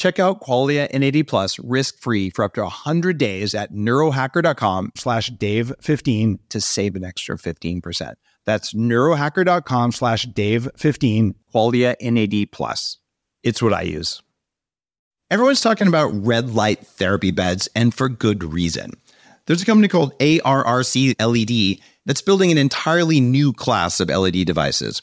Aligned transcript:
Check 0.00 0.18
out 0.18 0.40
Qualia 0.40 0.90
NAD 0.98 1.28
plus 1.28 1.58
risk-free 1.58 2.30
for 2.30 2.42
up 2.42 2.54
to 2.54 2.62
100 2.62 3.18
days 3.18 3.54
at 3.54 3.70
neurohacker.com 3.70 4.92
slash 4.96 5.30
dave15 5.30 6.38
to 6.48 6.58
save 6.58 6.96
an 6.96 7.04
extra 7.04 7.36
15%. 7.36 8.14
That's 8.46 8.72
neurohacker.com 8.72 9.92
slash 9.92 10.24
dave15, 10.24 11.34
Qualia 11.54 11.96
NAD 12.00 12.50
plus. 12.50 12.96
It's 13.42 13.60
what 13.60 13.74
I 13.74 13.82
use. 13.82 14.22
Everyone's 15.30 15.60
talking 15.60 15.86
about 15.86 16.14
red 16.14 16.54
light 16.54 16.86
therapy 16.86 17.30
beds, 17.30 17.68
and 17.76 17.92
for 17.92 18.08
good 18.08 18.42
reason. 18.42 18.92
There's 19.44 19.60
a 19.60 19.66
company 19.66 19.88
called 19.88 20.18
ARRC 20.18 21.14
LED 21.20 21.84
that's 22.06 22.22
building 22.22 22.50
an 22.50 22.56
entirely 22.56 23.20
new 23.20 23.52
class 23.52 24.00
of 24.00 24.08
LED 24.08 24.46
devices. 24.46 25.02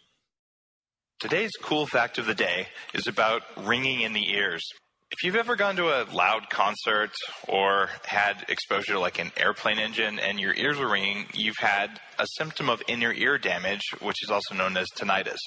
Today's 1.21 1.51
cool 1.61 1.85
fact 1.85 2.17
of 2.17 2.25
the 2.25 2.33
day 2.33 2.65
is 2.95 3.05
about 3.05 3.43
ringing 3.55 4.01
in 4.01 4.13
the 4.13 4.31
ears. 4.31 4.67
If 5.11 5.23
you've 5.23 5.35
ever 5.35 5.55
gone 5.55 5.75
to 5.75 5.89
a 5.89 6.09
loud 6.11 6.49
concert 6.49 7.11
or 7.47 7.91
had 8.03 8.43
exposure 8.49 8.93
to 8.93 8.99
like 8.99 9.19
an 9.19 9.31
airplane 9.37 9.77
engine 9.77 10.17
and 10.17 10.39
your 10.39 10.55
ears 10.55 10.79
are 10.79 10.89
ringing, 10.89 11.27
you've 11.35 11.59
had 11.59 11.99
a 12.17 12.25
symptom 12.37 12.71
of 12.71 12.81
inner 12.87 13.13
ear 13.13 13.37
damage, 13.37 13.83
which 13.99 14.23
is 14.23 14.31
also 14.31 14.55
known 14.55 14.75
as 14.75 14.87
tinnitus. 14.97 15.37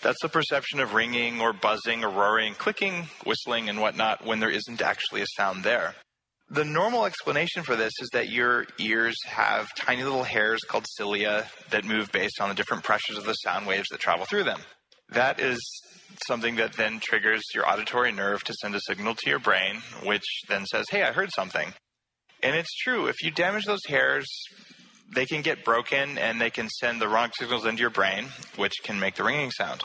That's 0.00 0.22
the 0.22 0.30
perception 0.30 0.80
of 0.80 0.94
ringing 0.94 1.42
or 1.42 1.52
buzzing 1.52 2.02
or 2.02 2.08
roaring, 2.08 2.54
clicking, 2.54 3.10
whistling, 3.26 3.68
and 3.68 3.78
whatnot 3.78 4.24
when 4.24 4.40
there 4.40 4.48
isn't 4.48 4.80
actually 4.80 5.20
a 5.20 5.26
sound 5.36 5.64
there. 5.64 5.96
The 6.48 6.64
normal 6.64 7.04
explanation 7.04 7.62
for 7.62 7.76
this 7.76 7.92
is 8.00 8.08
that 8.14 8.30
your 8.30 8.64
ears 8.78 9.16
have 9.26 9.68
tiny 9.76 10.02
little 10.02 10.24
hairs 10.24 10.62
called 10.66 10.86
cilia 10.88 11.46
that 11.68 11.84
move 11.84 12.10
based 12.10 12.40
on 12.40 12.48
the 12.48 12.54
different 12.54 12.84
pressures 12.84 13.18
of 13.18 13.26
the 13.26 13.34
sound 13.34 13.66
waves 13.66 13.88
that 13.90 14.00
travel 14.00 14.24
through 14.24 14.44
them. 14.44 14.62
That 15.12 15.40
is 15.40 15.58
something 16.26 16.56
that 16.56 16.74
then 16.74 17.00
triggers 17.00 17.42
your 17.54 17.68
auditory 17.68 18.12
nerve 18.12 18.44
to 18.44 18.54
send 18.54 18.74
a 18.74 18.80
signal 18.80 19.14
to 19.16 19.30
your 19.30 19.38
brain, 19.38 19.82
which 20.04 20.24
then 20.48 20.66
says, 20.66 20.86
Hey, 20.90 21.02
I 21.02 21.12
heard 21.12 21.30
something. 21.34 21.72
And 22.42 22.56
it's 22.56 22.74
true. 22.82 23.06
If 23.06 23.22
you 23.22 23.30
damage 23.30 23.64
those 23.64 23.84
hairs, 23.88 24.26
they 25.14 25.26
can 25.26 25.42
get 25.42 25.64
broken 25.64 26.16
and 26.16 26.40
they 26.40 26.50
can 26.50 26.68
send 26.68 27.00
the 27.00 27.08
wrong 27.08 27.30
signals 27.38 27.66
into 27.66 27.80
your 27.80 27.90
brain, 27.90 28.26
which 28.56 28.74
can 28.82 29.00
make 29.00 29.16
the 29.16 29.24
ringing 29.24 29.50
sound. 29.50 29.82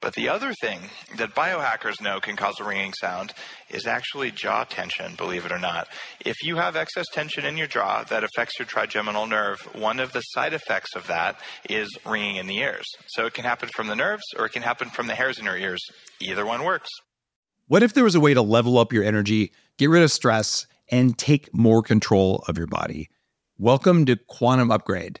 But 0.00 0.14
the 0.14 0.28
other 0.28 0.52
thing 0.60 0.80
that 1.16 1.34
biohackers 1.34 2.00
know 2.00 2.20
can 2.20 2.36
cause 2.36 2.60
a 2.60 2.64
ringing 2.64 2.92
sound 2.92 3.32
is 3.70 3.86
actually 3.86 4.30
jaw 4.30 4.64
tension, 4.64 5.14
believe 5.16 5.46
it 5.46 5.52
or 5.52 5.58
not. 5.58 5.88
If 6.24 6.36
you 6.44 6.56
have 6.56 6.76
excess 6.76 7.06
tension 7.12 7.44
in 7.44 7.56
your 7.56 7.66
jaw 7.66 8.04
that 8.04 8.22
affects 8.22 8.58
your 8.58 8.66
trigeminal 8.66 9.26
nerve, 9.26 9.58
one 9.74 9.98
of 9.98 10.12
the 10.12 10.20
side 10.20 10.52
effects 10.52 10.94
of 10.94 11.06
that 11.06 11.40
is 11.68 11.88
ringing 12.04 12.36
in 12.36 12.46
the 12.46 12.58
ears. 12.58 12.84
So 13.08 13.26
it 13.26 13.34
can 13.34 13.44
happen 13.44 13.70
from 13.74 13.86
the 13.86 13.96
nerves 13.96 14.24
or 14.38 14.46
it 14.46 14.52
can 14.52 14.62
happen 14.62 14.90
from 14.90 15.06
the 15.06 15.14
hairs 15.14 15.38
in 15.38 15.44
your 15.44 15.56
ears. 15.56 15.82
Either 16.20 16.44
one 16.44 16.62
works. 16.62 16.90
What 17.66 17.82
if 17.82 17.94
there 17.94 18.04
was 18.04 18.14
a 18.14 18.20
way 18.20 18.34
to 18.34 18.42
level 18.42 18.78
up 18.78 18.92
your 18.92 19.02
energy, 19.02 19.52
get 19.78 19.90
rid 19.90 20.02
of 20.02 20.12
stress, 20.12 20.66
and 20.88 21.18
take 21.18 21.52
more 21.52 21.82
control 21.82 22.44
of 22.46 22.58
your 22.58 22.68
body? 22.68 23.08
Welcome 23.58 24.04
to 24.06 24.16
Quantum 24.16 24.70
Upgrade. 24.70 25.20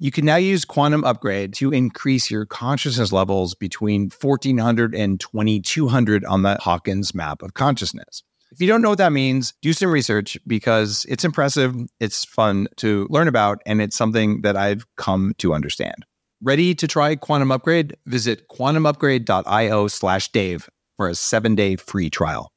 You 0.00 0.12
can 0.12 0.24
now 0.24 0.36
use 0.36 0.64
Quantum 0.64 1.02
Upgrade 1.02 1.54
to 1.54 1.72
increase 1.72 2.30
your 2.30 2.46
consciousness 2.46 3.10
levels 3.10 3.56
between 3.56 4.10
1400 4.10 4.94
and 4.94 5.18
2200 5.18 6.24
on 6.24 6.42
the 6.42 6.56
Hawkins 6.60 7.16
map 7.16 7.42
of 7.42 7.54
consciousness. 7.54 8.22
If 8.52 8.60
you 8.60 8.68
don't 8.68 8.80
know 8.80 8.90
what 8.90 8.98
that 8.98 9.12
means, 9.12 9.54
do 9.60 9.72
some 9.72 9.90
research 9.90 10.38
because 10.46 11.04
it's 11.08 11.24
impressive, 11.24 11.74
it's 11.98 12.24
fun 12.24 12.68
to 12.76 13.08
learn 13.10 13.26
about, 13.26 13.60
and 13.66 13.82
it's 13.82 13.96
something 13.96 14.42
that 14.42 14.56
I've 14.56 14.86
come 14.94 15.34
to 15.38 15.52
understand. 15.52 16.06
Ready 16.40 16.76
to 16.76 16.86
try 16.86 17.16
Quantum 17.16 17.50
Upgrade? 17.50 17.96
Visit 18.06 18.46
quantumupgrade.io 18.48 19.88
slash 19.88 20.30
Dave 20.30 20.70
for 20.96 21.08
a 21.08 21.16
seven 21.16 21.56
day 21.56 21.74
free 21.74 22.08
trial. 22.08 22.52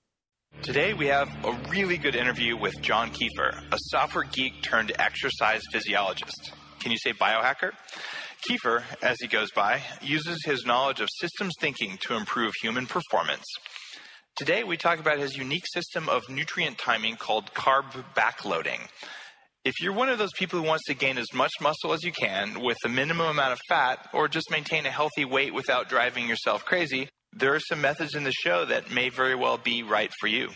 Today 0.61 0.93
we 0.93 1.07
have 1.07 1.27
a 1.43 1.59
really 1.71 1.97
good 1.97 2.15
interview 2.15 2.55
with 2.55 2.79
John 2.81 3.09
Kiefer, 3.09 3.63
a 3.71 3.77
software 3.79 4.25
geek 4.31 4.61
turned 4.61 4.91
exercise 4.99 5.63
physiologist. 5.71 6.51
Can 6.81 6.91
you 6.91 6.97
say 6.97 7.13
biohacker? 7.13 7.71
Kiefer, 8.49 8.83
as 9.03 9.17
he 9.21 9.27
goes 9.27 9.51
by, 9.51 9.81
uses 10.01 10.39
his 10.43 10.65
knowledge 10.65 10.99
of 10.99 11.09
systems 11.19 11.53
thinking 11.59 11.99
to 12.01 12.15
improve 12.15 12.53
human 12.59 12.87
performance. 12.87 13.45
Today, 14.35 14.63
we 14.63 14.77
talk 14.77 14.99
about 14.99 15.19
his 15.19 15.37
unique 15.37 15.65
system 15.71 16.09
of 16.09 16.27
nutrient 16.27 16.79
timing 16.79 17.17
called 17.17 17.53
carb 17.53 18.03
backloading. 18.15 18.87
If 19.63 19.75
you're 19.79 19.93
one 19.93 20.09
of 20.09 20.17
those 20.17 20.31
people 20.35 20.59
who 20.59 20.65
wants 20.65 20.85
to 20.87 20.95
gain 20.95 21.19
as 21.19 21.31
much 21.35 21.51
muscle 21.61 21.93
as 21.93 22.03
you 22.03 22.11
can 22.11 22.61
with 22.61 22.77
a 22.83 22.89
minimum 22.89 23.27
amount 23.27 23.53
of 23.53 23.59
fat, 23.69 24.09
or 24.11 24.27
just 24.27 24.49
maintain 24.49 24.87
a 24.87 24.91
healthy 24.91 25.23
weight 25.23 25.53
without 25.53 25.87
driving 25.87 26.27
yourself 26.27 26.65
crazy, 26.65 27.09
there 27.33 27.53
are 27.53 27.59
some 27.59 27.79
methods 27.79 28.15
in 28.15 28.23
the 28.23 28.31
show 28.31 28.65
that 28.65 28.89
may 28.89 29.09
very 29.09 29.35
well 29.35 29.59
be 29.59 29.83
right 29.83 30.11
for 30.19 30.25
you. 30.25 30.49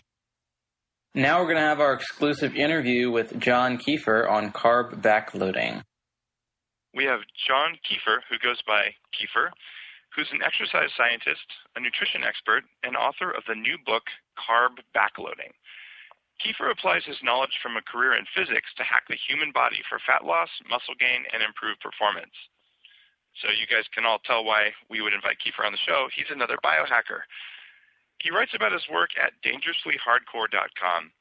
Now 1.13 1.39
we're 1.39 1.45
going 1.45 1.57
to 1.57 1.62
have 1.62 1.80
our 1.80 1.94
exclusive 1.94 2.56
interview 2.56 3.12
with 3.12 3.39
John 3.39 3.78
Kiefer 3.78 4.28
on 4.28 4.51
carb 4.51 5.01
backloading 5.01 5.83
we 6.95 7.03
have 7.03 7.27
John 7.36 7.75
Kiefer, 7.83 8.24
who 8.31 8.39
goes 8.39 8.63
by 8.63 8.95
Kiefer, 9.12 9.51
who's 10.15 10.31
an 10.31 10.42
exercise 10.42 10.89
scientist, 10.95 11.44
a 11.75 11.83
nutrition 11.83 12.24
expert, 12.24 12.63
and 12.88 12.95
author 12.95 13.36
of 13.36 13.44
the 13.47 13.59
new 13.59 13.75
book, 13.86 14.07
Carb 14.39 14.80
Backloading. 14.95 15.51
Kiefer 16.39 16.71
applies 16.71 17.03
his 17.03 17.19
knowledge 17.24 17.59
from 17.62 17.75
a 17.75 17.83
career 17.83 18.15
in 18.15 18.25
physics 18.31 18.71
to 18.75 18.83
hack 18.83 19.03
the 19.07 19.19
human 19.19 19.51
body 19.51 19.83
for 19.88 20.00
fat 20.07 20.24
loss, 20.24 20.50
muscle 20.71 20.95
gain, 21.00 21.27
and 21.36 21.44
improved 21.44 21.83
performance. 21.83 22.33
So 23.44 23.51
you 23.51 23.68
guys 23.68 23.88
can 23.92 24.07
all 24.07 24.19
tell 24.24 24.47
why 24.47 24.71
we 24.89 25.03
would 25.03 25.13
invite 25.13 25.44
Kiefer 25.44 25.68
on 25.68 25.75
the 25.75 25.86
show. 25.86 26.07
He's 26.15 26.31
another 26.31 26.56
biohacker. 26.63 27.27
He 28.24 28.31
writes 28.31 28.56
about 28.56 28.71
his 28.71 28.88
work 28.88 29.12
at 29.19 29.36
dangerouslyhardcore.com. 29.44 31.12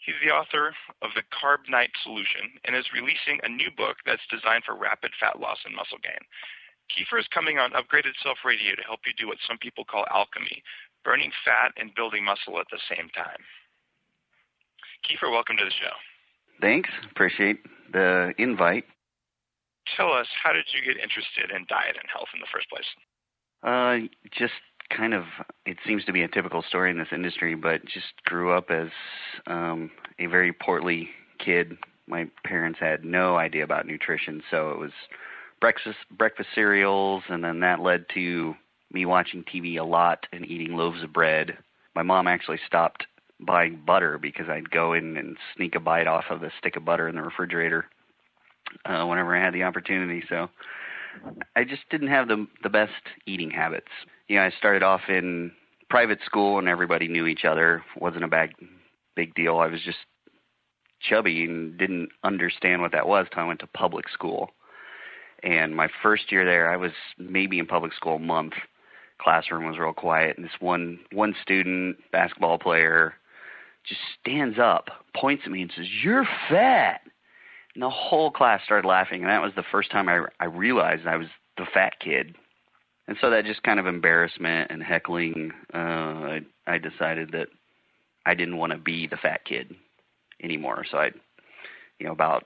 He's 0.00 0.16
the 0.24 0.32
author 0.32 0.72
of 1.02 1.12
The 1.14 1.22
Carb 1.28 1.68
Nite 1.68 1.92
Solution 2.02 2.56
and 2.64 2.74
is 2.74 2.88
releasing 2.96 3.38
a 3.44 3.52
new 3.52 3.68
book 3.70 4.00
that's 4.08 4.24
designed 4.32 4.64
for 4.64 4.74
rapid 4.74 5.12
fat 5.20 5.38
loss 5.38 5.60
and 5.64 5.76
muscle 5.76 6.00
gain. 6.00 6.24
Kiefer 6.88 7.20
is 7.20 7.28
coming 7.28 7.58
on 7.60 7.76
Upgraded 7.76 8.16
Self 8.24 8.38
Radio 8.44 8.74
to 8.74 8.82
help 8.82 9.00
you 9.04 9.12
do 9.12 9.28
what 9.28 9.38
some 9.46 9.58
people 9.58 9.84
call 9.84 10.08
alchemy, 10.10 10.64
burning 11.04 11.30
fat 11.44 11.72
and 11.76 11.94
building 11.94 12.24
muscle 12.24 12.58
at 12.58 12.66
the 12.72 12.80
same 12.88 13.12
time. 13.12 13.44
Kiefer, 15.04 15.30
welcome 15.30 15.56
to 15.56 15.64
the 15.64 15.70
show. 15.70 15.92
Thanks. 16.60 16.90
Appreciate 17.10 17.60
the 17.92 18.32
invite. 18.38 18.84
Tell 19.96 20.12
us, 20.12 20.26
how 20.42 20.52
did 20.52 20.66
you 20.72 20.80
get 20.80 21.00
interested 21.00 21.50
in 21.54 21.66
diet 21.68 21.96
and 22.00 22.08
health 22.12 22.28
in 22.34 22.40
the 22.40 22.50
first 22.52 22.68
place? 22.68 22.88
Uh, 23.62 24.08
just 24.32 24.56
kind 24.94 25.14
of 25.14 25.24
it 25.66 25.78
seems 25.86 26.04
to 26.04 26.12
be 26.12 26.22
a 26.22 26.28
typical 26.28 26.62
story 26.62 26.90
in 26.90 26.98
this 26.98 27.08
industry, 27.12 27.54
but 27.54 27.84
just 27.84 28.22
grew 28.24 28.52
up 28.52 28.70
as 28.70 28.88
um, 29.46 29.90
a 30.18 30.26
very 30.26 30.52
portly 30.52 31.08
kid. 31.38 31.76
My 32.06 32.28
parents 32.44 32.78
had 32.80 33.04
no 33.04 33.36
idea 33.36 33.64
about 33.64 33.86
nutrition, 33.86 34.42
so 34.50 34.70
it 34.70 34.78
was 34.78 34.92
breakfast 35.60 35.98
breakfast 36.10 36.50
cereals, 36.54 37.22
and 37.28 37.42
then 37.44 37.60
that 37.60 37.80
led 37.80 38.06
to 38.14 38.54
me 38.92 39.06
watching 39.06 39.44
TV 39.44 39.78
a 39.78 39.84
lot 39.84 40.26
and 40.32 40.44
eating 40.44 40.76
loaves 40.76 41.02
of 41.02 41.12
bread. 41.12 41.58
My 41.94 42.02
mom 42.02 42.26
actually 42.26 42.58
stopped 42.66 43.06
buying 43.38 43.80
butter 43.86 44.18
because 44.18 44.48
I'd 44.48 44.70
go 44.70 44.92
in 44.92 45.16
and 45.16 45.36
sneak 45.56 45.74
a 45.74 45.80
bite 45.80 46.06
off 46.06 46.24
of 46.30 46.40
the 46.40 46.50
stick 46.58 46.76
of 46.76 46.84
butter 46.84 47.08
in 47.08 47.14
the 47.14 47.22
refrigerator 47.22 47.86
uh, 48.84 49.04
whenever 49.04 49.36
I 49.36 49.42
had 49.42 49.54
the 49.54 49.62
opportunity. 49.62 50.22
So 50.28 50.48
I 51.56 51.64
just 51.64 51.82
didn't 51.90 52.08
have 52.08 52.28
the 52.28 52.46
the 52.62 52.70
best 52.70 52.92
eating 53.26 53.50
habits 53.50 53.90
you 54.30 54.36
know, 54.36 54.42
I 54.42 54.50
started 54.50 54.84
off 54.84 55.00
in 55.08 55.50
private 55.90 56.20
school 56.24 56.60
and 56.60 56.68
everybody 56.68 57.08
knew 57.08 57.26
each 57.26 57.44
other. 57.44 57.82
Wasn't 57.96 58.22
a 58.22 58.28
big 58.28 58.54
big 59.16 59.34
deal. 59.34 59.58
I 59.58 59.66
was 59.66 59.80
just 59.84 59.98
chubby 61.00 61.44
and 61.44 61.76
didn't 61.76 62.10
understand 62.22 62.80
what 62.80 62.92
that 62.92 63.08
was 63.08 63.26
until 63.28 63.42
I 63.42 63.46
went 63.48 63.58
to 63.60 63.66
public 63.66 64.08
school. 64.08 64.50
And 65.42 65.74
my 65.74 65.88
first 66.00 66.30
year 66.30 66.44
there, 66.44 66.70
I 66.70 66.76
was 66.76 66.92
maybe 67.18 67.58
in 67.58 67.66
public 67.66 67.92
school 67.92 68.16
a 68.16 68.20
month. 68.20 68.52
Classroom 69.20 69.66
was 69.66 69.78
real 69.78 69.92
quiet, 69.92 70.36
and 70.36 70.46
this 70.46 70.60
one 70.60 71.00
one 71.10 71.34
student, 71.42 71.96
basketball 72.12 72.56
player, 72.56 73.14
just 73.84 74.00
stands 74.20 74.60
up, 74.60 74.90
points 75.16 75.42
at 75.44 75.50
me, 75.50 75.62
and 75.62 75.72
says, 75.74 75.86
"You're 76.04 76.26
fat." 76.48 77.00
And 77.74 77.82
the 77.82 77.90
whole 77.90 78.30
class 78.30 78.62
started 78.64 78.86
laughing, 78.86 79.22
and 79.22 79.30
that 79.30 79.42
was 79.42 79.52
the 79.54 79.64
first 79.70 79.90
time 79.90 80.08
I 80.08 80.24
I 80.38 80.46
realized 80.46 81.06
I 81.06 81.16
was 81.16 81.28
the 81.56 81.66
fat 81.72 81.94
kid 82.00 82.36
and 83.10 83.18
so 83.20 83.28
that 83.30 83.44
just 83.44 83.64
kind 83.64 83.80
of 83.80 83.88
embarrassment 83.88 84.70
and 84.70 84.80
heckling, 84.80 85.50
uh, 85.74 85.76
I, 85.76 86.40
I 86.64 86.78
decided 86.78 87.32
that 87.32 87.48
I 88.24 88.34
didn't 88.34 88.56
want 88.56 88.70
to 88.70 88.78
be 88.78 89.08
the 89.08 89.16
fat 89.16 89.44
kid 89.44 89.74
anymore. 90.40 90.84
So 90.88 90.98
I, 90.98 91.10
you 91.98 92.06
know, 92.06 92.12
about 92.12 92.44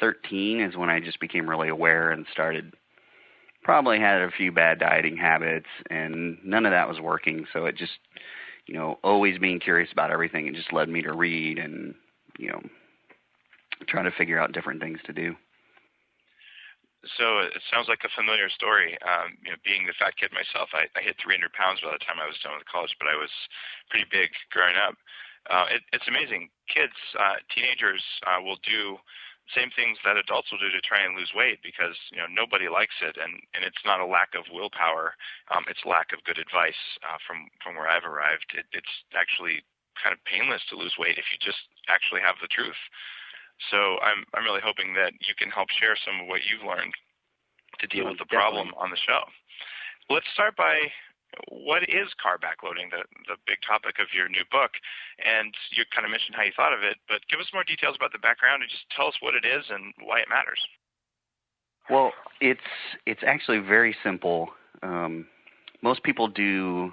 13 0.00 0.60
is 0.60 0.76
when 0.76 0.90
I 0.90 0.98
just 0.98 1.20
became 1.20 1.48
really 1.48 1.68
aware 1.68 2.10
and 2.10 2.26
started. 2.32 2.74
Probably 3.62 4.00
had 4.00 4.20
a 4.20 4.32
few 4.32 4.50
bad 4.50 4.80
dieting 4.80 5.16
habits, 5.16 5.68
and 5.88 6.36
none 6.44 6.66
of 6.66 6.72
that 6.72 6.88
was 6.88 6.98
working. 6.98 7.46
So 7.52 7.66
it 7.66 7.76
just, 7.76 8.00
you 8.66 8.74
know, 8.74 8.98
always 9.04 9.38
being 9.38 9.60
curious 9.60 9.92
about 9.92 10.10
everything, 10.10 10.48
it 10.48 10.56
just 10.56 10.72
led 10.72 10.88
me 10.88 11.02
to 11.02 11.12
read 11.12 11.60
and, 11.60 11.94
you 12.36 12.48
know, 12.48 12.62
try 13.86 14.02
to 14.02 14.10
figure 14.10 14.38
out 14.38 14.52
different 14.52 14.80
things 14.80 14.98
to 15.06 15.12
do. 15.12 15.36
So 17.16 17.38
it 17.46 17.62
sounds 17.70 17.86
like 17.86 18.02
a 18.02 18.10
familiar 18.10 18.50
story. 18.50 18.98
Um, 19.06 19.38
you 19.46 19.54
know, 19.54 19.60
being 19.62 19.86
the 19.86 19.94
fat 19.94 20.18
kid 20.18 20.34
myself, 20.34 20.74
I, 20.74 20.90
I 20.98 21.00
hit 21.06 21.14
300 21.22 21.54
pounds 21.54 21.78
by 21.78 21.94
the 21.94 22.02
time 22.02 22.18
I 22.18 22.26
was 22.26 22.36
done 22.42 22.58
with 22.58 22.66
college, 22.66 22.92
but 22.98 23.06
I 23.06 23.14
was 23.14 23.30
pretty 23.88 24.06
big 24.10 24.34
growing 24.50 24.74
up. 24.74 24.98
Uh, 25.46 25.78
it, 25.78 25.82
it's 25.94 26.10
amazing. 26.10 26.50
Kids, 26.66 26.98
uh, 27.14 27.38
teenagers 27.54 28.02
uh, 28.26 28.42
will 28.42 28.58
do 28.66 28.98
same 29.56 29.72
things 29.72 29.96
that 30.04 30.20
adults 30.20 30.52
will 30.52 30.60
do 30.60 30.68
to 30.68 30.82
try 30.84 31.00
and 31.00 31.16
lose 31.16 31.32
weight 31.32 31.64
because 31.64 31.96
you 32.12 32.20
know 32.20 32.28
nobody 32.28 32.68
likes 32.68 33.00
it, 33.00 33.16
and 33.16 33.40
and 33.56 33.64
it's 33.64 33.80
not 33.86 34.00
a 34.00 34.04
lack 34.04 34.36
of 34.36 34.44
willpower. 34.52 35.16
Um, 35.48 35.64
it's 35.72 35.88
lack 35.88 36.12
of 36.12 36.24
good 36.28 36.36
advice 36.36 36.76
uh, 37.00 37.16
from 37.24 37.48
from 37.64 37.76
where 37.76 37.88
I've 37.88 38.04
arrived. 38.04 38.52
It, 38.52 38.68
it's 38.76 38.94
actually 39.16 39.64
kind 39.96 40.12
of 40.12 40.20
painless 40.28 40.62
to 40.68 40.76
lose 40.76 40.94
weight 41.00 41.16
if 41.16 41.32
you 41.32 41.38
just 41.40 41.64
actually 41.88 42.20
have 42.20 42.36
the 42.44 42.52
truth. 42.52 42.78
So 43.70 43.98
I'm 44.00 44.24
I'm 44.34 44.44
really 44.44 44.62
hoping 44.62 44.94
that 44.94 45.12
you 45.20 45.34
can 45.34 45.50
help 45.50 45.68
share 45.70 45.96
some 45.98 46.22
of 46.22 46.26
what 46.26 46.46
you've 46.46 46.66
learned 46.66 46.94
to 47.80 47.86
deal 47.86 48.06
with 48.06 48.18
the 48.18 48.26
problem 48.26 48.70
on 48.76 48.90
the 48.90 48.96
show. 48.96 49.22
Let's 50.10 50.26
start 50.32 50.56
by 50.56 50.88
what 51.50 51.82
is 51.84 52.08
carb 52.16 52.40
backloading, 52.40 52.90
the 52.90 53.04
the 53.26 53.36
big 53.46 53.58
topic 53.66 53.98
of 54.00 54.08
your 54.14 54.28
new 54.28 54.46
book, 54.50 54.72
and 55.20 55.52
you 55.74 55.84
kind 55.94 56.06
of 56.06 56.10
mentioned 56.10 56.36
how 56.36 56.42
you 56.46 56.52
thought 56.56 56.72
of 56.72 56.82
it, 56.82 56.96
but 57.08 57.20
give 57.28 57.40
us 57.40 57.50
more 57.52 57.64
details 57.64 57.96
about 57.96 58.12
the 58.12 58.22
background 58.22 58.62
and 58.62 58.70
just 58.70 58.88
tell 58.94 59.06
us 59.06 59.18
what 59.20 59.34
it 59.34 59.44
is 59.44 59.64
and 59.68 59.92
why 60.00 60.20
it 60.20 60.28
matters. 60.30 60.60
Well, 61.90 62.12
it's 62.40 62.68
it's 63.06 63.22
actually 63.26 63.58
very 63.58 63.94
simple. 64.02 64.50
Um, 64.82 65.26
most 65.82 66.02
people 66.02 66.28
do 66.28 66.92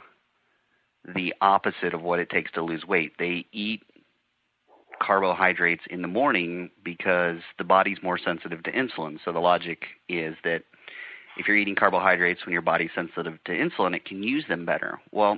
the 1.14 1.34
opposite 1.42 1.94
of 1.94 2.02
what 2.02 2.20
it 2.20 2.30
takes 2.30 2.52
to 2.54 2.64
lose 2.64 2.86
weight. 2.86 3.14
They 3.20 3.46
eat 3.52 3.84
carbohydrates 5.00 5.83
in 5.89 6.01
the 6.01 6.07
morning 6.07 6.69
because 6.83 7.39
the 7.57 7.63
body's 7.63 7.97
more 8.01 8.18
sensitive 8.18 8.63
to 8.63 8.71
insulin. 8.71 9.19
So 9.24 9.31
the 9.31 9.39
logic 9.39 9.83
is 10.09 10.36
that 10.44 10.63
if 11.38 11.47
you're 11.47 11.57
eating 11.57 11.75
carbohydrates 11.75 12.45
when 12.45 12.53
your 12.53 12.62
body's 12.62 12.92
sensitive 12.95 13.44
to 13.45 13.51
insulin, 13.51 13.95
it 13.95 14.06
can 14.06 14.24
use 14.24 14.45
them 14.47 14.65
better. 14.65 15.00
Well, 15.12 15.38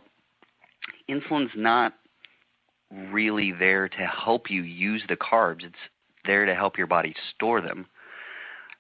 insulin's 1.10 1.52
not 1.56 1.94
really 2.92 3.52
there 3.52 3.90
to 3.90 4.06
help 4.06 4.50
you 4.50 4.62
use 4.62 5.04
the 5.08 5.18
carbs. 5.18 5.64
It's 5.64 5.76
there 6.26 6.46
to 6.46 6.56
help 6.56 6.78
your 6.78 6.88
body 6.88 7.16
store 7.36 7.62
them. 7.62 7.88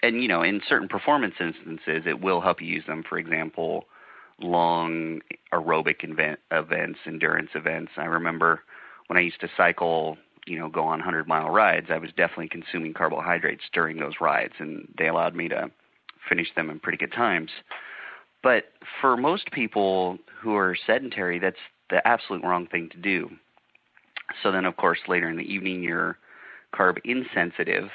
And 0.03 0.21
you 0.21 0.27
know, 0.27 0.43
in 0.43 0.61
certain 0.67 0.87
performance 0.87 1.35
instances, 1.39 2.03
it 2.05 2.21
will 2.21 2.41
help 2.41 2.61
you 2.61 2.67
use 2.67 2.85
them. 2.85 3.03
For 3.07 3.17
example, 3.17 3.85
long 4.39 5.21
aerobic 5.51 6.03
event, 6.03 6.39
events, 6.51 6.99
endurance 7.07 7.49
events. 7.55 7.93
I 7.97 8.05
remember 8.05 8.61
when 9.07 9.17
I 9.17 9.21
used 9.21 9.39
to 9.41 9.49
cycle 9.57 10.17
you 10.47 10.57
know, 10.57 10.69
go 10.69 10.81
on 10.81 10.99
100 10.99 11.27
mile 11.27 11.49
rides, 11.49 11.87
I 11.89 11.97
was 11.97 12.09
definitely 12.15 12.49
consuming 12.49 12.93
carbohydrates 12.93 13.63
during 13.73 13.97
those 13.97 14.15
rides, 14.21 14.53
and 14.59 14.87
they 14.97 15.07
allowed 15.07 15.35
me 15.35 15.47
to 15.49 15.69
finish 16.27 16.47
them 16.55 16.69
in 16.69 16.79
pretty 16.79 16.97
good 16.97 17.11
times. 17.11 17.51
But 18.43 18.65
for 19.01 19.17
most 19.17 19.51
people 19.51 20.17
who 20.41 20.55
are 20.55 20.75
sedentary, 20.85 21.39
that's 21.39 21.57
the 21.89 22.05
absolute 22.07 22.43
wrong 22.43 22.67
thing 22.67 22.89
to 22.89 22.97
do. 22.97 23.29
So 24.43 24.51
then, 24.51 24.65
of 24.65 24.77
course, 24.77 24.99
later 25.07 25.29
in 25.29 25.37
the 25.37 25.43
evening, 25.43 25.83
you're 25.83 26.17
carb 26.75 26.97
insensitive, 27.03 27.89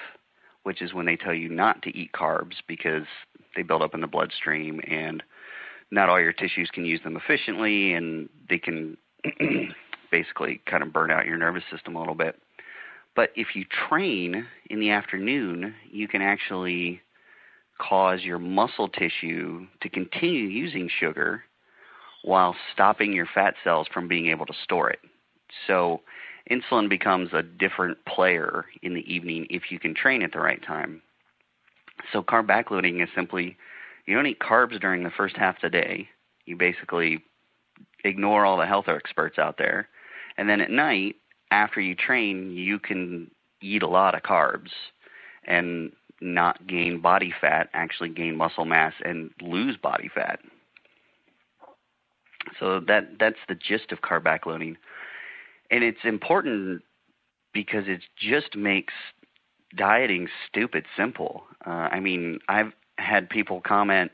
which 0.62 0.82
is 0.82 0.94
when 0.94 1.06
they 1.06 1.16
tell 1.16 1.34
you 1.34 1.48
not 1.48 1.82
to 1.82 1.96
eat 1.96 2.12
carbs 2.12 2.54
because 2.66 3.06
they 3.54 3.62
build 3.62 3.82
up 3.82 3.94
in 3.94 4.00
the 4.00 4.06
bloodstream 4.06 4.80
and 4.88 5.22
not 5.90 6.08
all 6.08 6.20
your 6.20 6.32
tissues 6.32 6.70
can 6.72 6.86
use 6.86 7.02
them 7.04 7.16
efficiently 7.16 7.92
and 7.92 8.28
they 8.48 8.58
can 8.58 8.96
basically 10.12 10.60
kind 10.70 10.84
of 10.84 10.92
burn 10.92 11.10
out 11.10 11.26
your 11.26 11.38
nervous 11.38 11.64
system 11.72 11.96
a 11.96 11.98
little 11.98 12.14
bit. 12.14 12.36
But 13.16 13.30
if 13.34 13.48
you 13.54 13.64
train 13.88 14.46
in 14.70 14.78
the 14.78 14.90
afternoon, 14.90 15.74
you 15.90 16.06
can 16.06 16.22
actually 16.22 17.00
cause 17.80 18.22
your 18.22 18.38
muscle 18.38 18.88
tissue 18.88 19.66
to 19.80 19.88
continue 19.88 20.44
using 20.44 20.88
sugar 21.00 21.42
while 22.22 22.54
stopping 22.72 23.12
your 23.12 23.26
fat 23.34 23.54
cells 23.64 23.88
from 23.92 24.06
being 24.06 24.28
able 24.28 24.46
to 24.46 24.54
store 24.62 24.88
it. 24.90 25.00
So 25.66 26.02
insulin 26.50 26.88
becomes 26.88 27.30
a 27.32 27.42
different 27.42 27.98
player 28.06 28.66
in 28.82 28.94
the 28.94 29.12
evening 29.12 29.46
if 29.50 29.64
you 29.70 29.78
can 29.78 29.94
train 29.94 30.22
at 30.22 30.32
the 30.32 30.38
right 30.38 30.62
time. 30.64 31.02
So 32.12 32.22
carb 32.22 32.46
backloading 32.46 33.02
is 33.02 33.08
simply 33.14 33.56
you 34.06 34.14
don't 34.14 34.26
eat 34.26 34.38
carbs 34.38 34.80
during 34.80 35.02
the 35.02 35.10
first 35.10 35.36
half 35.36 35.56
of 35.56 35.62
the 35.62 35.70
day. 35.70 36.08
You 36.46 36.56
basically 36.56 37.22
ignore 38.04 38.44
all 38.44 38.56
the 38.56 38.66
health 38.66 38.86
experts 38.88 39.38
out 39.38 39.58
there 39.58 39.88
and 40.42 40.48
then 40.48 40.60
at 40.60 40.72
night, 40.72 41.14
after 41.52 41.80
you 41.80 41.94
train, 41.94 42.50
you 42.50 42.80
can 42.80 43.30
eat 43.60 43.84
a 43.84 43.86
lot 43.86 44.16
of 44.16 44.22
carbs 44.22 44.70
and 45.44 45.92
not 46.20 46.66
gain 46.66 47.00
body 47.00 47.32
fat, 47.40 47.68
actually 47.74 48.08
gain 48.08 48.36
muscle 48.36 48.64
mass 48.64 48.92
and 49.04 49.30
lose 49.40 49.76
body 49.76 50.10
fat. 50.12 50.40
So 52.58 52.80
that 52.88 53.20
that's 53.20 53.38
the 53.48 53.54
gist 53.54 53.92
of 53.92 54.00
carb 54.00 54.24
backloading. 54.24 54.74
And 55.70 55.84
it's 55.84 56.02
important 56.02 56.82
because 57.54 57.84
it 57.86 58.00
just 58.18 58.56
makes 58.56 58.94
dieting 59.76 60.26
stupid 60.48 60.86
simple. 60.96 61.44
Uh, 61.64 61.86
I 61.92 62.00
mean, 62.00 62.40
I've 62.48 62.72
had 62.98 63.30
people 63.30 63.60
comment, 63.60 64.10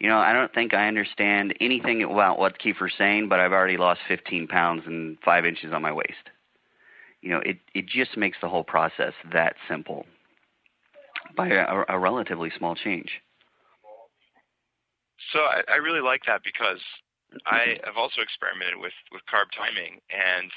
you 0.00 0.08
know, 0.08 0.18
I 0.18 0.32
don't 0.32 0.52
think 0.52 0.72
I 0.72 0.88
understand 0.88 1.54
anything 1.60 2.02
about 2.02 2.38
what 2.38 2.58
Kiefer's 2.58 2.94
saying, 2.96 3.28
but 3.28 3.38
I've 3.38 3.52
already 3.52 3.76
lost 3.76 4.00
15 4.08 4.48
pounds 4.48 4.82
and 4.86 5.18
five 5.22 5.44
inches 5.44 5.72
on 5.72 5.82
my 5.82 5.92
waist. 5.92 6.30
You 7.20 7.30
know, 7.30 7.40
it 7.44 7.58
it 7.74 7.86
just 7.86 8.16
makes 8.16 8.38
the 8.40 8.48
whole 8.48 8.64
process 8.64 9.12
that 9.30 9.54
simple 9.68 10.06
by 11.36 11.48
a, 11.48 11.84
a 11.88 11.98
relatively 11.98 12.50
small 12.56 12.74
change. 12.74 13.20
So 15.32 15.40
I, 15.40 15.60
I 15.68 15.76
really 15.76 16.00
like 16.00 16.22
that 16.26 16.40
because 16.42 16.80
I 17.44 17.76
have 17.84 18.00
also 18.00 18.22
experimented 18.22 18.80
with 18.80 18.96
with 19.12 19.20
carb 19.28 19.52
timing, 19.52 20.00
and 20.08 20.50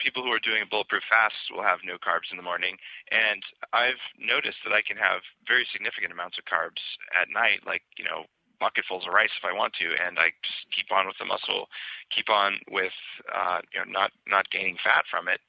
people 0.00 0.26
who 0.26 0.34
are 0.34 0.42
doing 0.42 0.62
a 0.62 0.66
bulletproof 0.66 1.06
fast 1.08 1.38
will 1.54 1.62
have 1.62 1.86
no 1.86 2.02
carbs 2.02 2.34
in 2.34 2.36
the 2.36 2.42
morning. 2.42 2.76
And 3.10 3.42
I've 3.72 4.02
noticed 4.18 4.58
that 4.66 4.74
I 4.74 4.82
can 4.82 4.98
have 4.98 5.22
very 5.46 5.66
significant 5.70 6.10
amounts 6.12 6.36
of 6.36 6.50
carbs 6.50 6.82
at 7.14 7.30
night, 7.30 7.62
like, 7.64 7.82
you 7.96 8.04
know, 8.04 8.26
bucketfuls 8.62 9.06
of 9.06 9.12
rice 9.12 9.34
if 9.34 9.44
I 9.44 9.50
want 9.50 9.74
to, 9.82 9.90
and 9.90 10.22
I 10.22 10.30
just 10.46 10.62
keep 10.70 10.94
on 10.94 11.10
with 11.10 11.18
the 11.18 11.26
muscle, 11.26 11.66
keep 12.14 12.30
on 12.30 12.62
with, 12.70 12.94
uh, 13.34 13.58
you 13.74 13.82
know, 13.82 13.90
not, 13.90 14.14
not 14.30 14.50
gaining 14.54 14.78
fat 14.78 15.04
from 15.10 15.26
it 15.26 15.40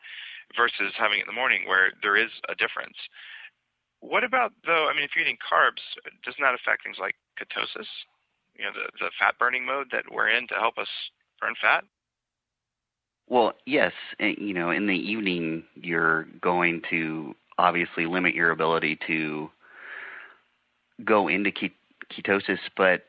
versus 0.58 0.94
having 0.98 1.20
it 1.20 1.30
in 1.30 1.32
the 1.32 1.38
morning 1.38 1.70
where 1.70 1.94
there 2.02 2.18
is 2.18 2.34
a 2.50 2.56
difference. 2.56 2.98
What 4.02 4.24
about 4.24 4.52
though? 4.66 4.90
I 4.90 4.94
mean, 4.94 5.04
if 5.04 5.12
you're 5.16 5.24
eating 5.24 5.38
carbs, 5.40 5.80
doesn't 6.26 6.42
that 6.42 6.56
affect 6.56 6.84
things 6.84 6.98
like 7.00 7.16
ketosis? 7.40 7.88
You 8.58 8.66
know, 8.66 8.72
the 8.74 8.92
the 9.00 9.12
fat 9.18 9.40
burning 9.40 9.66
mode 9.66 9.88
that 9.92 10.04
we're 10.12 10.28
in 10.28 10.48
to 10.50 10.56
help 10.56 10.78
us 10.78 10.90
burn 11.40 11.54
fat. 11.62 11.86
Well, 13.30 13.54
yes, 13.66 13.94
you 14.20 14.54
know, 14.54 14.72
in 14.72 14.88
the 14.88 14.96
evening 14.96 15.64
you're 15.76 16.26
going 16.42 16.82
to 16.90 17.34
obviously 17.58 18.06
limit 18.06 18.36
your 18.36 18.52
ability 18.52 19.00
to 19.08 19.50
go 21.06 21.30
into 21.30 21.52
ketosis, 22.18 22.60
but 22.78 23.04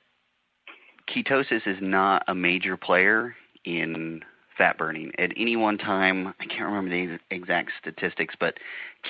ketosis 1.08 1.66
is 1.66 1.78
not 1.80 2.22
a 2.28 2.34
major 2.34 2.76
player 2.76 3.34
in 3.64 4.22
fat 4.56 4.78
burning. 4.78 5.12
At 5.18 5.32
any 5.36 5.56
one 5.56 5.78
time, 5.78 6.28
I 6.40 6.46
can't 6.46 6.66
remember 6.66 6.90
the 6.90 7.18
exact 7.30 7.72
statistics, 7.80 8.34
but 8.38 8.54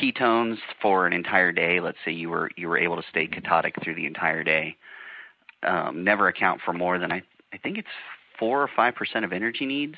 ketones 0.00 0.56
for 0.80 1.06
an 1.06 1.12
entire 1.12 1.52
day, 1.52 1.80
let's 1.80 1.98
say 2.04 2.12
you 2.12 2.30
were 2.30 2.50
you 2.56 2.68
were 2.68 2.78
able 2.78 2.96
to 2.96 3.08
stay 3.10 3.26
ketotic 3.26 3.82
through 3.82 3.94
the 3.94 4.06
entire 4.06 4.42
day, 4.42 4.76
um, 5.62 6.04
never 6.04 6.28
account 6.28 6.60
for 6.64 6.72
more 6.72 6.98
than 6.98 7.12
I 7.12 7.22
I 7.52 7.58
think 7.58 7.78
it's 7.78 7.88
four 8.38 8.62
or 8.62 8.70
five 8.74 8.94
percent 8.94 9.24
of 9.24 9.32
energy 9.32 9.66
needs. 9.66 9.96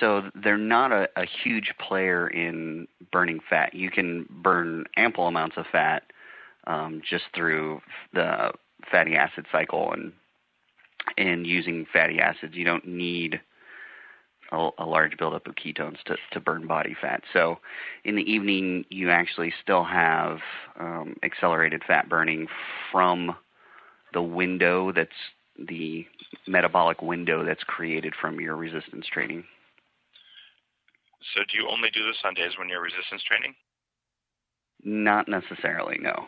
So 0.00 0.30
they're 0.42 0.58
not 0.58 0.90
a, 0.90 1.08
a 1.16 1.24
huge 1.44 1.72
player 1.78 2.26
in 2.26 2.88
burning 3.12 3.38
fat. 3.48 3.72
You 3.72 3.90
can 3.90 4.26
burn 4.42 4.84
ample 4.96 5.28
amounts 5.28 5.56
of 5.56 5.64
fat 5.70 6.02
um, 6.66 7.00
just 7.08 7.24
through 7.34 7.80
the 8.12 8.52
fatty 8.90 9.14
acid 9.14 9.46
cycle 9.52 9.92
and 9.92 10.12
and 11.16 11.46
using 11.46 11.86
fatty 11.92 12.18
acids. 12.18 12.54
You 12.54 12.64
don't 12.64 12.86
need 12.86 13.40
a, 14.52 14.70
a, 14.78 14.84
large 14.84 15.16
buildup 15.16 15.46
of 15.46 15.54
ketones 15.54 16.02
to, 16.06 16.16
to 16.32 16.40
burn 16.40 16.66
body 16.66 16.96
fat. 17.00 17.22
So 17.32 17.58
in 18.04 18.16
the 18.16 18.22
evening, 18.30 18.84
you 18.90 19.10
actually 19.10 19.52
still 19.62 19.84
have 19.84 20.38
um, 20.78 21.14
accelerated 21.22 21.82
fat 21.86 22.08
burning 22.08 22.46
from 22.90 23.36
the 24.12 24.22
window 24.22 24.92
that's 24.92 25.10
the 25.68 26.06
metabolic 26.46 27.02
window 27.02 27.44
that's 27.44 27.62
created 27.64 28.14
from 28.20 28.40
your 28.40 28.56
resistance 28.56 29.06
training. 29.12 29.44
So 31.34 31.42
do 31.50 31.58
you 31.58 31.68
only 31.68 31.90
do 31.90 32.06
this 32.06 32.16
on 32.24 32.34
days 32.34 32.52
when 32.58 32.68
you're 32.68 32.82
resistance 32.82 33.22
training? 33.26 33.54
Not 34.84 35.28
necessarily, 35.28 35.98
no. 36.00 36.26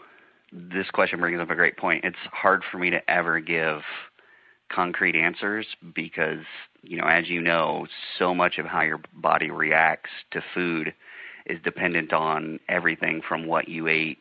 This 0.52 0.90
question 0.90 1.21
brings 1.21 1.40
up 1.40 1.50
a 1.50 1.55
great 1.55 1.76
point. 1.76 2.05
It's 2.05 2.17
hard 2.33 2.62
for 2.71 2.78
me 2.78 2.90
to 2.90 3.11
ever 3.11 3.40
give 3.40 3.81
concrete 4.71 5.17
answers 5.17 5.67
because, 5.95 6.45
you 6.83 6.97
know, 6.97 7.07
as 7.07 7.28
you 7.28 7.40
know, 7.40 7.87
so 8.19 8.35
much 8.35 8.59
of 8.59 8.67
how 8.67 8.83
your 8.83 9.00
body 9.14 9.50
reacts 9.50 10.11
to 10.31 10.43
food 10.55 10.95
is 11.47 11.59
dependent 11.64 12.12
on 12.12 12.61
everything 12.69 13.23
from 13.26 13.47
what 13.47 13.69
you 13.69 13.88
ate 13.88 14.19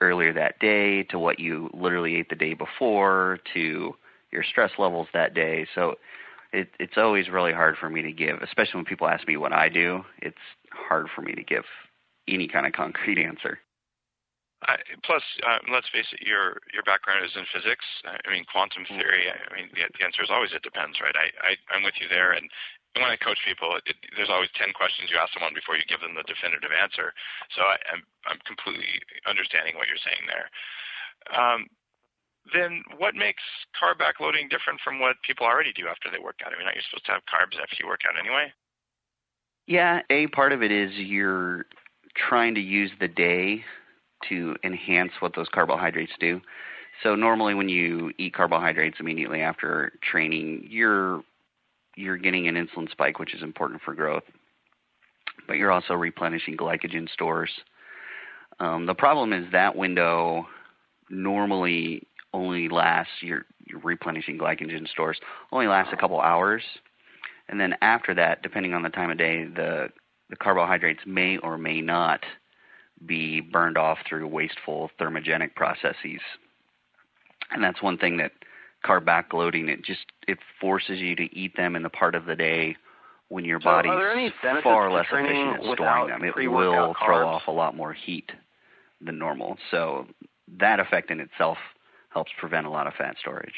earlier 0.00 0.32
that 0.32 0.58
day 0.58 1.02
to 1.04 1.18
what 1.18 1.38
you 1.38 1.70
literally 1.72 2.16
ate 2.16 2.28
the 2.28 2.36
day 2.36 2.54
before 2.54 3.38
to 3.54 3.94
your 4.30 4.42
stress 4.42 4.72
levels 4.78 5.08
that 5.14 5.34
day. 5.34 5.66
So 5.74 5.94
it, 6.52 6.68
it's 6.78 6.96
always 6.96 7.28
really 7.28 7.52
hard 7.52 7.76
for 7.78 7.88
me 7.88 8.02
to 8.02 8.12
give, 8.12 8.40
especially 8.42 8.78
when 8.78 8.84
people 8.84 9.08
ask 9.08 9.26
me 9.26 9.36
what 9.36 9.52
I 9.52 9.68
do. 9.68 10.04
It's 10.20 10.36
hard 10.72 11.06
for 11.14 11.22
me 11.22 11.34
to 11.34 11.42
give 11.42 11.64
any 12.28 12.48
kind 12.48 12.66
of 12.66 12.72
concrete 12.72 13.18
answer. 13.24 13.58
Uh, 14.66 14.82
plus, 15.06 15.22
uh, 15.46 15.62
let's 15.70 15.86
face 15.94 16.10
it, 16.10 16.26
your 16.26 16.58
your 16.74 16.82
background 16.82 17.22
is 17.22 17.30
in 17.38 17.46
physics. 17.54 17.86
I 18.02 18.18
mean, 18.26 18.42
quantum 18.50 18.82
mm. 18.82 18.98
theory. 18.98 19.30
I 19.30 19.50
mean, 19.54 19.70
the, 19.70 19.86
the 19.94 20.02
answer 20.02 20.26
is 20.26 20.30
always 20.30 20.50
it 20.50 20.66
depends, 20.66 20.98
right? 20.98 21.14
I, 21.14 21.30
I 21.38 21.50
I'm 21.70 21.86
with 21.86 21.94
you 22.02 22.10
there, 22.10 22.34
and 22.34 22.50
when 22.98 23.06
I 23.06 23.16
coach 23.16 23.38
people, 23.46 23.78
it, 23.78 23.94
there's 24.18 24.32
always 24.32 24.50
ten 24.58 24.74
questions 24.74 25.06
you 25.06 25.22
ask 25.22 25.30
someone 25.30 25.54
before 25.54 25.78
you 25.78 25.86
give 25.86 26.02
them 26.02 26.18
the 26.18 26.26
definitive 26.26 26.74
answer. 26.74 27.14
So 27.54 27.62
I, 27.62 27.78
I'm 27.94 28.02
I'm 28.26 28.40
completely 28.42 28.98
understanding 29.22 29.78
what 29.78 29.86
you're 29.86 30.02
saying 30.02 30.26
there. 30.26 30.50
Um, 31.30 31.70
then 32.54 32.82
what 32.98 33.14
makes 33.14 33.42
carb 33.74 34.02
backloading 34.02 34.50
different 34.50 34.82
from 34.82 34.98
what 34.98 35.16
people 35.22 35.46
already 35.46 35.72
do 35.74 35.86
after 35.86 36.10
they 36.10 36.18
work 36.18 36.42
out? 36.42 36.54
I 36.54 36.58
mean, 36.58 36.66
aren't 36.66 36.78
you 36.78 36.86
supposed 36.90 37.06
to 37.06 37.14
have 37.14 37.22
carbs 37.30 37.58
after 37.58 37.78
you 37.78 37.86
work 37.86 38.02
out 38.06 38.18
anyway? 38.18 38.50
Yeah, 39.66 40.02
a 40.10 40.26
part 40.28 40.52
of 40.52 40.62
it 40.62 40.70
is 40.70 40.90
you're 40.94 41.66
trying 42.14 42.54
to 42.54 42.60
use 42.60 42.90
the 43.00 43.08
day 43.08 43.64
to 44.28 44.56
enhance 44.64 45.12
what 45.20 45.34
those 45.34 45.48
carbohydrates 45.52 46.12
do. 46.20 46.40
So 47.02 47.14
normally 47.14 47.54
when 47.54 47.68
you 47.68 48.12
eat 48.18 48.34
carbohydrates 48.34 48.98
immediately 49.00 49.40
after 49.40 49.92
training, 50.02 50.66
you're 50.68 51.22
you're 51.94 52.16
getting 52.18 52.46
an 52.46 52.54
insulin 52.54 52.90
spike 52.90 53.18
which 53.18 53.34
is 53.34 53.42
important 53.42 53.80
for 53.82 53.94
growth. 53.94 54.24
But 55.46 55.54
you're 55.54 55.72
also 55.72 55.94
replenishing 55.94 56.56
glycogen 56.56 57.08
stores. 57.10 57.50
Um, 58.60 58.86
the 58.86 58.94
problem 58.94 59.32
is 59.32 59.50
that 59.52 59.76
window 59.76 60.46
normally 61.10 62.02
only 62.32 62.68
lasts 62.68 63.12
your, 63.20 63.46
your 63.66 63.80
replenishing 63.80 64.38
glycogen 64.38 64.88
stores 64.88 65.18
only 65.52 65.66
lasts 65.66 65.92
a 65.92 65.96
couple 65.96 66.20
hours, 66.20 66.62
and 67.48 67.60
then 67.60 67.74
after 67.80 68.14
that, 68.14 68.42
depending 68.42 68.74
on 68.74 68.82
the 68.82 68.88
time 68.88 69.10
of 69.10 69.18
day, 69.18 69.44
the 69.44 69.88
the 70.28 70.36
carbohydrates 70.36 71.00
may 71.06 71.38
or 71.38 71.56
may 71.56 71.80
not 71.80 72.20
be 73.04 73.40
burned 73.40 73.76
off 73.76 73.98
through 74.08 74.26
wasteful 74.26 74.90
thermogenic 75.00 75.54
processes. 75.54 76.20
And 77.50 77.62
that's 77.62 77.82
one 77.82 77.98
thing 77.98 78.16
that 78.18 78.32
carb 78.84 79.04
backloading 79.04 79.68
it 79.68 79.84
just 79.84 80.06
it 80.28 80.38
forces 80.60 81.00
you 81.00 81.16
to 81.16 81.24
eat 81.36 81.56
them 81.56 81.76
in 81.76 81.82
the 81.82 81.90
part 81.90 82.14
of 82.14 82.26
the 82.26 82.36
day 82.36 82.76
when 83.28 83.44
your 83.44 83.60
so 83.60 83.64
body's 83.64 84.32
far 84.62 84.90
less 84.90 85.06
efficient 85.10 85.56
at 85.56 85.74
storing 85.74 86.08
them. 86.08 86.24
It 86.24 86.48
will 86.48 86.94
throw 87.04 87.28
off 87.28 87.42
a 87.48 87.52
lot 87.52 87.76
more 87.76 87.92
heat 87.92 88.30
than 89.00 89.18
normal. 89.18 89.56
So 89.70 90.06
that 90.58 90.80
effect 90.80 91.10
in 91.10 91.20
itself 91.20 91.58
helps 92.10 92.30
prevent 92.38 92.66
a 92.66 92.70
lot 92.70 92.86
of 92.86 92.94
fat 92.94 93.16
storage. 93.20 93.54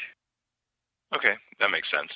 Okay, 1.15 1.35
that 1.61 1.71
makes 1.71 1.91
sense. 1.91 2.11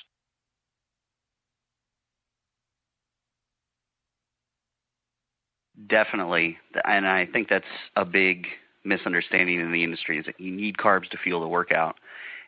Definitely, 5.87 6.57
and 6.85 7.07
I 7.07 7.25
think 7.25 7.49
that's 7.49 7.65
a 7.95 8.05
big 8.05 8.47
misunderstanding 8.83 9.59
in 9.59 9.71
the 9.71 9.83
industry 9.83 10.19
is 10.19 10.25
that 10.25 10.39
you 10.39 10.51
need 10.51 10.77
carbs 10.77 11.09
to 11.09 11.17
fuel 11.17 11.41
the 11.41 11.47
workout. 11.47 11.95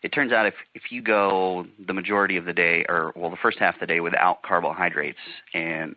It 0.04 0.10
turns 0.10 0.32
out 0.32 0.46
if 0.46 0.54
if 0.76 0.84
you 0.92 1.02
go 1.02 1.66
the 1.88 1.94
majority 1.94 2.38
of 2.38 2.46
the 2.46 2.54
day, 2.54 2.86
or 2.88 3.12
well, 3.16 3.32
the 3.32 3.38
first 3.42 3.58
half 3.58 3.76
of 3.76 3.80
the 3.80 3.88
day 3.88 4.00
without 4.00 4.44
carbohydrates, 4.44 5.18
and 5.54 5.96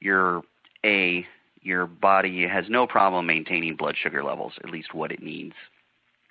your 0.00 0.42
a 0.84 1.26
your 1.62 1.86
body 1.86 2.46
has 2.46 2.66
no 2.68 2.86
problem 2.86 3.26
maintaining 3.26 3.74
blood 3.74 3.96
sugar 4.00 4.22
levels, 4.22 4.52
at 4.62 4.70
least 4.70 4.94
what 4.94 5.10
it 5.10 5.22
needs. 5.22 5.54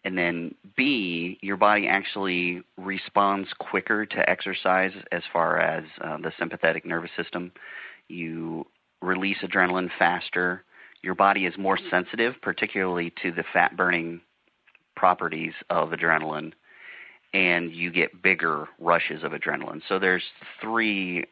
And 0.06 0.18
then 0.18 0.54
B, 0.78 1.40
your 1.42 1.58
body 1.58 1.88
actually 1.88 2.62
responds 2.78 3.50
quicker 3.58 4.06
to 4.06 4.30
exercise 4.30 4.92
as 5.12 5.24
far 5.34 5.60
as 5.60 5.84
uh, 6.02 6.18
the 6.18 6.32
sympathetic 6.38 6.86
nervous 6.86 7.10
system. 7.18 7.52
You 8.08 8.68
release 9.02 9.38
adrenaline 9.44 9.90
faster. 9.98 10.64
Your 11.02 11.16
body 11.16 11.46
is 11.46 11.58
more 11.58 11.78
sensitive, 11.90 12.36
particularly 12.42 13.14
to 13.22 13.32
the 13.32 13.44
fat 13.54 13.78
burning 13.78 14.22
properties 14.96 15.54
of 15.70 15.90
adrenaline, 15.90 16.54
and 17.34 17.72
you 17.72 17.92
get 17.92 18.22
bigger 18.22 18.68
rushes 18.80 19.24
of 19.24 19.34
adrenaline. 19.34 19.82
So 19.88 20.00
there's 20.00 20.24
three 20.62 21.25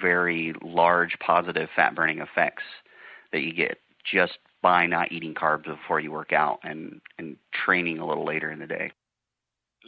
very 0.00 0.54
large 0.62 1.16
positive 1.20 1.68
fat 1.74 1.94
burning 1.94 2.20
effects 2.20 2.62
that 3.32 3.42
you 3.42 3.52
get 3.52 3.78
just 4.10 4.38
by 4.62 4.86
not 4.86 5.12
eating 5.12 5.34
carbs 5.34 5.64
before 5.64 6.00
you 6.00 6.10
work 6.10 6.32
out 6.32 6.58
and, 6.62 7.00
and 7.18 7.36
training 7.52 7.98
a 7.98 8.06
little 8.06 8.24
later 8.24 8.50
in 8.50 8.58
the 8.58 8.66
day. 8.66 8.90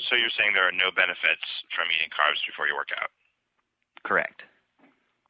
So 0.09 0.17
you're 0.17 0.33
saying 0.37 0.53
there 0.53 0.69
are 0.69 0.73
no 0.73 0.91
benefits 0.95 1.47
from 1.75 1.87
eating 1.89 2.13
carbs 2.13 2.45
before 2.47 2.69
you 2.69 2.75
work 2.75 2.93
out? 3.01 3.09
Correct. 4.05 4.43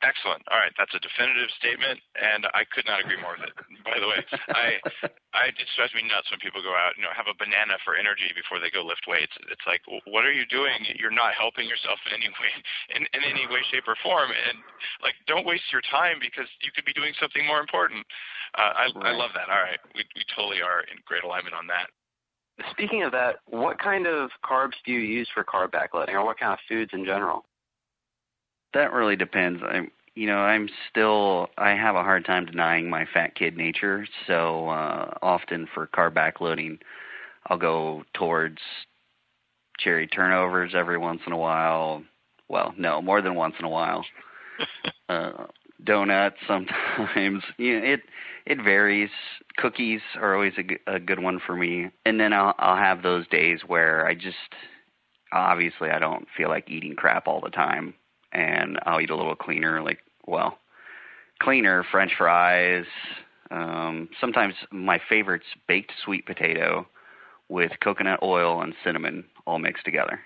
Excellent. 0.04 0.44
All 0.52 0.60
right, 0.60 0.72
that's 0.76 0.92
a 0.92 1.00
definitive 1.00 1.48
statement, 1.56 1.96
and 2.20 2.44
I 2.52 2.68
could 2.68 2.84
not 2.84 3.00
agree 3.00 3.16
more 3.16 3.32
with 3.40 3.48
it. 3.48 3.56
By 3.80 3.96
the 3.96 4.04
way, 4.04 4.20
I, 4.52 4.76
I 5.32 5.48
it 5.56 5.68
drives 5.72 5.96
me 5.96 6.04
nuts 6.04 6.28
when 6.28 6.36
people 6.44 6.60
go 6.60 6.76
out, 6.76 6.92
you 7.00 7.02
know, 7.04 7.12
have 7.16 7.32
a 7.32 7.36
banana 7.40 7.80
for 7.80 7.96
energy 7.96 8.28
before 8.36 8.60
they 8.60 8.68
go 8.68 8.84
lift 8.84 9.08
weights. 9.08 9.32
It's 9.48 9.64
like, 9.64 9.80
what 10.04 10.28
are 10.28 10.36
you 10.36 10.44
doing? 10.52 10.84
You're 11.00 11.14
not 11.14 11.32
helping 11.32 11.64
yourself 11.64 11.96
in 12.12 12.20
any 12.20 12.28
way, 12.28 12.52
in, 12.92 13.08
in 13.16 13.22
any 13.24 13.48
way, 13.48 13.64
shape, 13.72 13.88
or 13.88 13.96
form. 14.04 14.28
And 14.28 14.60
like, 15.00 15.16
don't 15.24 15.48
waste 15.48 15.72
your 15.72 15.82
time 15.88 16.20
because 16.20 16.48
you 16.60 16.68
could 16.76 16.84
be 16.84 16.92
doing 16.92 17.16
something 17.16 17.48
more 17.48 17.64
important. 17.64 18.04
Uh, 18.52 18.76
I. 18.76 18.84
I 19.00 19.12
love 19.16 19.32
that. 19.32 19.48
All 19.48 19.64
right, 19.64 19.80
we 19.96 20.04
we 20.12 20.22
totally 20.36 20.60
are 20.60 20.84
in 20.92 21.00
great 21.08 21.24
alignment 21.24 21.56
on 21.56 21.66
that. 21.72 21.88
Speaking 22.70 23.02
of 23.02 23.12
that, 23.12 23.40
what 23.46 23.78
kind 23.78 24.06
of 24.06 24.30
carbs 24.44 24.76
do 24.84 24.92
you 24.92 25.00
use 25.00 25.28
for 25.32 25.44
carb 25.44 25.72
backloading, 25.72 26.14
or 26.14 26.24
what 26.24 26.38
kind 26.38 26.52
of 26.52 26.58
foods 26.68 26.92
in 26.92 27.04
general? 27.04 27.44
That 28.76 28.92
really 28.92 29.16
depends. 29.16 29.62
I'm, 29.66 29.90
you 30.14 30.26
know, 30.26 30.38
I'm 30.38 30.68
still 30.90 31.49
I 31.56 31.71
have 31.71 31.97
a 31.97 32.02
hard 32.02 32.25
time 32.25 32.47
denying 32.47 32.90
my 32.90 33.06
fat 33.12 33.35
kid 33.35 33.56
nature. 33.56 34.06
So 34.26 34.68
uh, 34.68 35.14
often 35.23 35.66
for 35.75 35.87
carb 35.88 36.14
backloading, 36.14 36.78
I'll 37.47 37.59
go 37.59 38.04
towards 38.14 38.59
cherry 39.78 40.06
turnovers 40.06 40.73
every 40.75 40.99
once 40.99 41.23
in 41.26 41.33
a 41.33 41.38
while. 41.38 42.02
Well, 42.49 42.75
no, 42.76 43.00
more 43.00 43.23
than 43.23 43.35
once 43.35 43.54
in 43.59 43.64
a 43.64 43.68
while. 43.68 44.04
uh, 45.09 45.47
donuts 45.83 46.37
sometimes. 46.47 47.42
you 47.59 47.80
know, 47.80 47.87
it 47.87 48.00
it 48.45 48.62
varies. 48.62 49.11
Cookies 49.56 50.00
are 50.21 50.35
always 50.35 50.52
a, 50.59 50.95
a 50.95 51.00
good 51.00 51.21
one 51.21 51.40
for 51.47 51.56
me, 51.56 51.88
and 52.04 52.21
then 52.21 52.35
I'll 52.35 52.54
I'll 52.59 52.76
have 52.76 53.02
those 53.02 53.26
days 53.28 53.61
where 53.66 54.06
I 54.06 54.14
just 54.14 54.37
obviously 55.33 55.88
I 55.90 55.99
don't 55.99 56.26
feel 56.37 56.50
like 56.50 56.71
eating 56.71 56.95
crap 56.95 57.26
all 57.26 57.40
the 57.40 57.50
time, 57.50 57.95
and 58.33 58.78
I'll 58.85 59.00
eat 59.00 59.11
a 59.11 59.16
little 59.16 59.37
cleaner, 59.37 59.83
like 59.83 59.99
well, 60.26 60.59
cleaner 61.40 61.85
French 61.90 62.12
fries. 62.16 62.87
Um, 63.50 64.09
sometimes 64.21 64.54
my 64.73 65.00
favorite's 65.09 65.47
baked 65.68 65.92
sweet 66.04 66.26
potato 66.26 66.87
with 67.49 67.73
coconut 67.83 68.21
oil 68.23 68.61
and 68.61 68.75
cinnamon 68.85 69.25
all 69.47 69.59
mixed 69.59 69.85
together. 69.85 70.21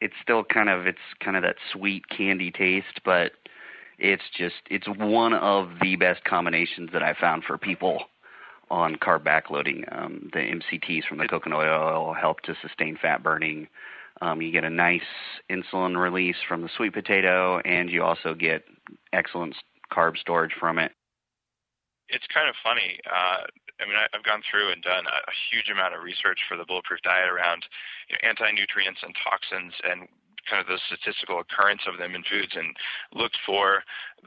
It's 0.00 0.14
still 0.22 0.44
kind 0.44 0.68
of 0.68 0.86
it's 0.86 0.98
kind 1.24 1.36
of 1.36 1.42
that 1.42 1.56
sweet 1.72 2.08
candy 2.08 2.50
taste, 2.50 3.00
but 3.04 3.32
it's 3.98 4.22
just 4.36 4.56
it's 4.68 4.88
one 4.88 5.32
of 5.32 5.70
the 5.80 5.96
best 5.96 6.24
combinations 6.24 6.90
that 6.92 7.02
I 7.02 7.14
found 7.18 7.44
for 7.44 7.56
people 7.56 8.00
on 8.70 8.96
carb 8.96 9.22
backloading. 9.22 9.84
Um, 9.96 10.30
the 10.32 10.40
MCTs 10.40 11.04
from 11.08 11.18
the 11.18 11.28
coconut 11.28 11.60
oil 11.60 12.14
help 12.14 12.40
to 12.42 12.54
sustain 12.60 12.98
fat 13.00 13.22
burning. 13.22 13.68
Um, 14.20 14.42
you 14.42 14.52
get 14.52 14.64
a 14.64 14.70
nice 14.70 15.00
insulin 15.50 16.00
release 16.00 16.36
from 16.46 16.62
the 16.62 16.68
sweet 16.76 16.92
potato, 16.92 17.58
and 17.60 17.90
you 17.90 18.02
also 18.02 18.34
get 18.34 18.64
excellent 19.12 19.56
carb 19.92 20.16
storage 20.16 20.52
from 20.58 20.78
it. 20.78 20.92
It's 22.08 22.26
kind 22.32 22.48
of 22.48 22.54
funny. 22.62 23.00
Uh, 23.08 23.48
I 23.80 23.86
mean, 23.86 23.96
I, 23.96 24.06
have 24.12 24.22
gone 24.22 24.42
through 24.48 24.70
and 24.70 24.82
done 24.82 25.06
a, 25.06 25.18
a, 25.26 25.34
huge 25.50 25.70
amount 25.72 25.94
of 25.94 26.04
research 26.04 26.38
for 26.46 26.56
the 26.56 26.64
Bulletproof 26.64 27.00
Diet 27.02 27.28
around 27.28 27.64
you 28.08 28.14
know, 28.14 28.28
anti-nutrients 28.28 29.00
and 29.02 29.16
toxins 29.16 29.72
and 29.82 30.06
kind 30.48 30.60
of 30.60 30.66
the 30.66 30.78
statistical 30.86 31.40
occurrence 31.40 31.82
of 31.86 31.98
them 31.98 32.14
in 32.14 32.22
foods 32.26 32.52
and 32.54 32.74
looked 33.14 33.38
for 33.46 33.82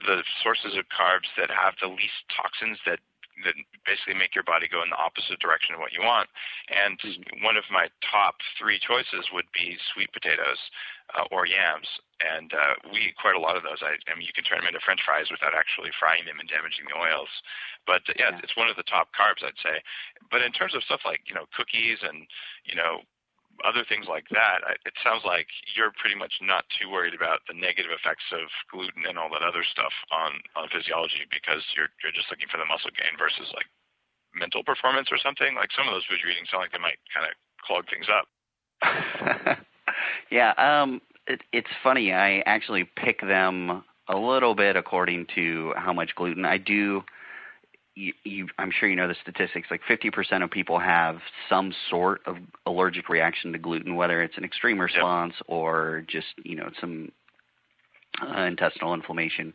the 0.08 0.24
sources 0.42 0.78
of 0.78 0.86
carbs 0.92 1.28
that 1.38 1.50
have 1.52 1.76
the 1.82 1.88
least 1.88 2.24
toxins 2.32 2.80
that 2.86 3.00
that 3.44 3.56
basically 3.84 4.16
make 4.16 4.32
your 4.32 4.48
body 4.48 4.72
go 4.72 4.80
in 4.80 4.90
the 4.90 5.02
opposite 5.02 5.40
direction 5.44 5.76
of 5.76 5.84
what 5.84 5.92
you 5.92 6.00
want. 6.00 6.30
And 6.72 6.96
mm-hmm. 7.00 7.44
one 7.44 7.60
of 7.60 7.68
my 7.68 7.92
top 8.00 8.40
three 8.56 8.80
choices 8.80 9.28
would 9.36 9.50
be 9.52 9.76
sweet 9.92 10.12
potatoes 10.16 10.60
uh, 11.12 11.28
or 11.36 11.44
yams. 11.44 11.90
And 12.24 12.56
uh, 12.56 12.80
we 12.96 13.12
eat 13.12 13.20
quite 13.20 13.36
a 13.36 13.44
lot 13.44 13.60
of 13.60 13.68
those. 13.68 13.84
I, 13.84 14.00
I 14.08 14.16
mean, 14.16 14.24
you 14.24 14.32
can 14.32 14.48
turn 14.48 14.64
them 14.64 14.72
into 14.72 14.80
French 14.80 15.04
fries 15.04 15.28
without 15.28 15.52
actually 15.52 15.92
frying 16.00 16.24
them 16.24 16.40
and 16.40 16.48
damaging 16.48 16.88
the 16.88 16.96
oils. 16.96 17.30
But 17.84 18.08
uh, 18.08 18.16
yeah, 18.16 18.32
yeah, 18.32 18.40
it's 18.40 18.56
one 18.56 18.72
of 18.72 18.80
the 18.80 18.88
top 18.88 19.12
carbs, 19.12 19.44
I'd 19.44 19.60
say. 19.60 19.84
But 20.32 20.42
in 20.42 20.56
terms 20.56 20.74
of 20.74 20.88
stuff 20.88 21.04
like 21.04 21.28
you 21.28 21.36
know 21.36 21.46
cookies 21.52 22.00
and 22.02 22.24
you 22.64 22.80
know 22.80 23.04
other 23.64 23.88
things 23.88 24.10
like 24.10 24.28
that, 24.36 24.66
it 24.84 24.96
sounds 25.00 25.24
like 25.24 25.48
you're 25.76 25.96
pretty 25.96 26.18
much 26.18 26.34
not 26.42 26.66
too 26.76 26.92
worried 26.92 27.16
about 27.16 27.40
the 27.48 27.56
negative 27.56 27.92
effects 27.96 28.26
of 28.36 28.52
gluten 28.68 29.08
and 29.08 29.16
all 29.16 29.32
that 29.32 29.46
other 29.46 29.64
stuff 29.64 29.94
on, 30.12 30.44
on 30.60 30.68
physiology 30.68 31.24
because 31.32 31.64
you're 31.78 31.88
you're 32.04 32.16
just 32.16 32.28
looking 32.28 32.52
for 32.52 32.60
the 32.60 32.68
muscle 32.68 32.92
gain 32.92 33.16
versus 33.16 33.48
like 33.56 33.70
mental 34.36 34.64
performance 34.64 35.08
or 35.12 35.18
something. 35.22 35.56
Like 35.56 35.72
some 35.72 35.88
of 35.88 35.94
those 35.96 36.04
foods 36.10 36.20
you're 36.20 36.32
eating 36.32 36.50
sound 36.52 36.68
like 36.68 36.76
they 36.76 36.84
might 36.84 37.00
kind 37.14 37.28
of 37.30 37.34
clog 37.64 37.88
things 37.88 38.12
up. 38.12 38.28
yeah, 40.32 40.52
um, 40.60 41.02
it, 41.28 41.42
it's 41.54 41.72
funny. 41.82 42.12
I 42.12 42.44
actually 42.46 42.90
pick 42.96 43.22
them 43.22 43.84
a 44.08 44.18
little 44.18 44.54
bit 44.54 44.76
according 44.76 45.28
to 45.36 45.74
how 45.78 45.94
much 45.94 46.14
gluten 46.16 46.46
I 46.46 46.58
do 46.58 47.04
you, 47.96 48.14
you, 48.24 48.48
I'm 48.60 48.72
sure 48.72 48.90
you 48.90 48.96
know 48.96 49.08
the 49.08 49.16
statistics. 49.22 49.70
Like 49.72 49.82
50% 49.90 50.44
of 50.44 50.52
people 50.52 50.80
have 50.80 51.18
some 51.50 51.74
sort 51.90 52.22
of 52.26 52.38
allergic 52.66 53.10
reaction 53.10 53.54
to 53.54 53.58
gluten, 53.58 53.96
whether 53.96 54.22
it's 54.22 54.38
an 54.38 54.44
extreme 54.44 54.80
response 54.80 55.34
yep. 55.38 55.46
or 55.48 56.04
just 56.08 56.28
you 56.44 56.56
know 56.56 56.70
some 56.80 57.12
uh, 58.22 58.42
intestinal 58.42 58.94
inflammation. 58.94 59.54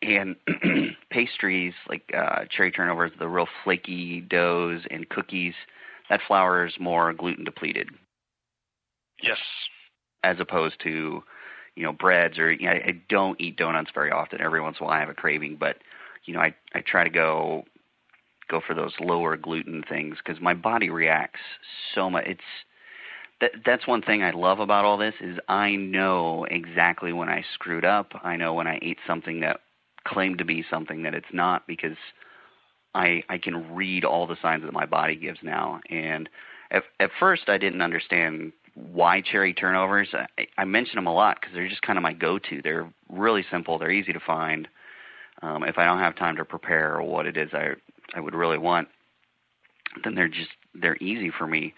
And 0.00 0.36
pastries 1.10 1.74
like 1.88 2.02
uh, 2.16 2.44
cherry 2.48 2.70
turnovers, 2.70 3.10
the 3.18 3.26
real 3.26 3.48
flaky 3.64 4.20
doughs, 4.20 4.82
and 4.92 5.08
cookies, 5.08 5.54
that 6.08 6.20
flour 6.28 6.66
is 6.66 6.74
more 6.78 7.12
gluten 7.12 7.44
depleted. 7.44 7.88
Yes. 9.20 9.38
As 10.22 10.36
opposed 10.38 10.80
to, 10.84 11.24
you 11.74 11.82
know, 11.82 11.92
breads 11.92 12.38
or 12.38 12.52
you 12.52 12.66
know, 12.66 12.72
I 12.74 13.00
don't 13.08 13.40
eat 13.40 13.56
donuts 13.56 13.90
very 13.92 14.12
often. 14.12 14.40
Every 14.40 14.60
once 14.60 14.76
in 14.78 14.84
a 14.84 14.86
while 14.86 14.96
I 14.96 15.00
have 15.00 15.08
a 15.08 15.14
craving, 15.14 15.56
but 15.58 15.78
you 16.28 16.34
know, 16.34 16.40
I 16.40 16.54
I 16.74 16.82
try 16.82 17.04
to 17.04 17.10
go 17.10 17.64
go 18.50 18.60
for 18.64 18.74
those 18.74 18.92
lower 19.00 19.36
gluten 19.36 19.82
things 19.88 20.18
because 20.24 20.40
my 20.40 20.54
body 20.54 20.90
reacts 20.90 21.40
so 21.94 22.10
much. 22.10 22.24
It's 22.26 22.40
that 23.40 23.52
that's 23.64 23.86
one 23.86 24.02
thing 24.02 24.22
I 24.22 24.32
love 24.32 24.60
about 24.60 24.84
all 24.84 24.98
this 24.98 25.14
is 25.20 25.38
I 25.48 25.74
know 25.76 26.44
exactly 26.50 27.12
when 27.12 27.30
I 27.30 27.44
screwed 27.54 27.84
up. 27.84 28.12
I 28.22 28.36
know 28.36 28.52
when 28.52 28.66
I 28.66 28.78
ate 28.82 28.98
something 29.06 29.40
that 29.40 29.60
claimed 30.04 30.38
to 30.38 30.44
be 30.44 30.64
something 30.70 31.02
that 31.02 31.14
it's 31.14 31.32
not 31.32 31.66
because 31.66 31.96
I 32.94 33.22
I 33.30 33.38
can 33.38 33.74
read 33.74 34.04
all 34.04 34.26
the 34.26 34.36
signs 34.42 34.64
that 34.64 34.72
my 34.72 34.86
body 34.86 35.16
gives 35.16 35.38
now. 35.42 35.80
And 35.88 36.28
at 36.70 36.82
at 37.00 37.10
first 37.18 37.48
I 37.48 37.56
didn't 37.56 37.82
understand 37.82 38.52
why 38.74 39.22
cherry 39.22 39.54
turnovers. 39.54 40.08
I, 40.12 40.46
I 40.58 40.64
mention 40.64 40.96
them 40.96 41.06
a 41.06 41.14
lot 41.14 41.38
because 41.40 41.54
they're 41.54 41.68
just 41.68 41.82
kind 41.82 41.96
of 41.96 42.02
my 42.02 42.12
go-to. 42.12 42.62
They're 42.62 42.88
really 43.08 43.44
simple. 43.50 43.78
They're 43.78 43.90
easy 43.90 44.12
to 44.12 44.20
find 44.20 44.68
um, 45.42 45.64
if 45.64 45.78
I 45.78 45.84
don't 45.84 45.98
have 45.98 46.16
time 46.16 46.36
to 46.36 46.44
prepare 46.44 47.00
what 47.00 47.26
it 47.26 47.36
is 47.36 47.50
I 47.52 47.70
I 48.14 48.20
would 48.20 48.34
really 48.34 48.58
want, 48.58 48.88
then 50.04 50.14
they're 50.14 50.28
just 50.28 50.50
they're 50.74 50.96
easy 50.96 51.30
for 51.30 51.46
me, 51.46 51.74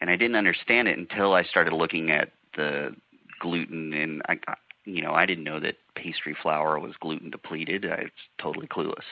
and 0.00 0.10
I 0.10 0.16
didn't 0.16 0.36
understand 0.36 0.88
it 0.88 0.98
until 0.98 1.34
I 1.34 1.42
started 1.42 1.72
looking 1.72 2.10
at 2.10 2.30
the 2.56 2.94
gluten 3.40 3.92
and 3.92 4.22
I 4.28 4.38
you 4.84 5.02
know 5.02 5.12
I 5.12 5.26
didn't 5.26 5.44
know 5.44 5.60
that 5.60 5.76
pastry 5.94 6.36
flour 6.40 6.78
was 6.78 6.94
gluten 7.00 7.30
depleted. 7.30 7.84
I 7.84 8.02
was 8.02 8.10
totally 8.40 8.66
clueless. 8.66 9.04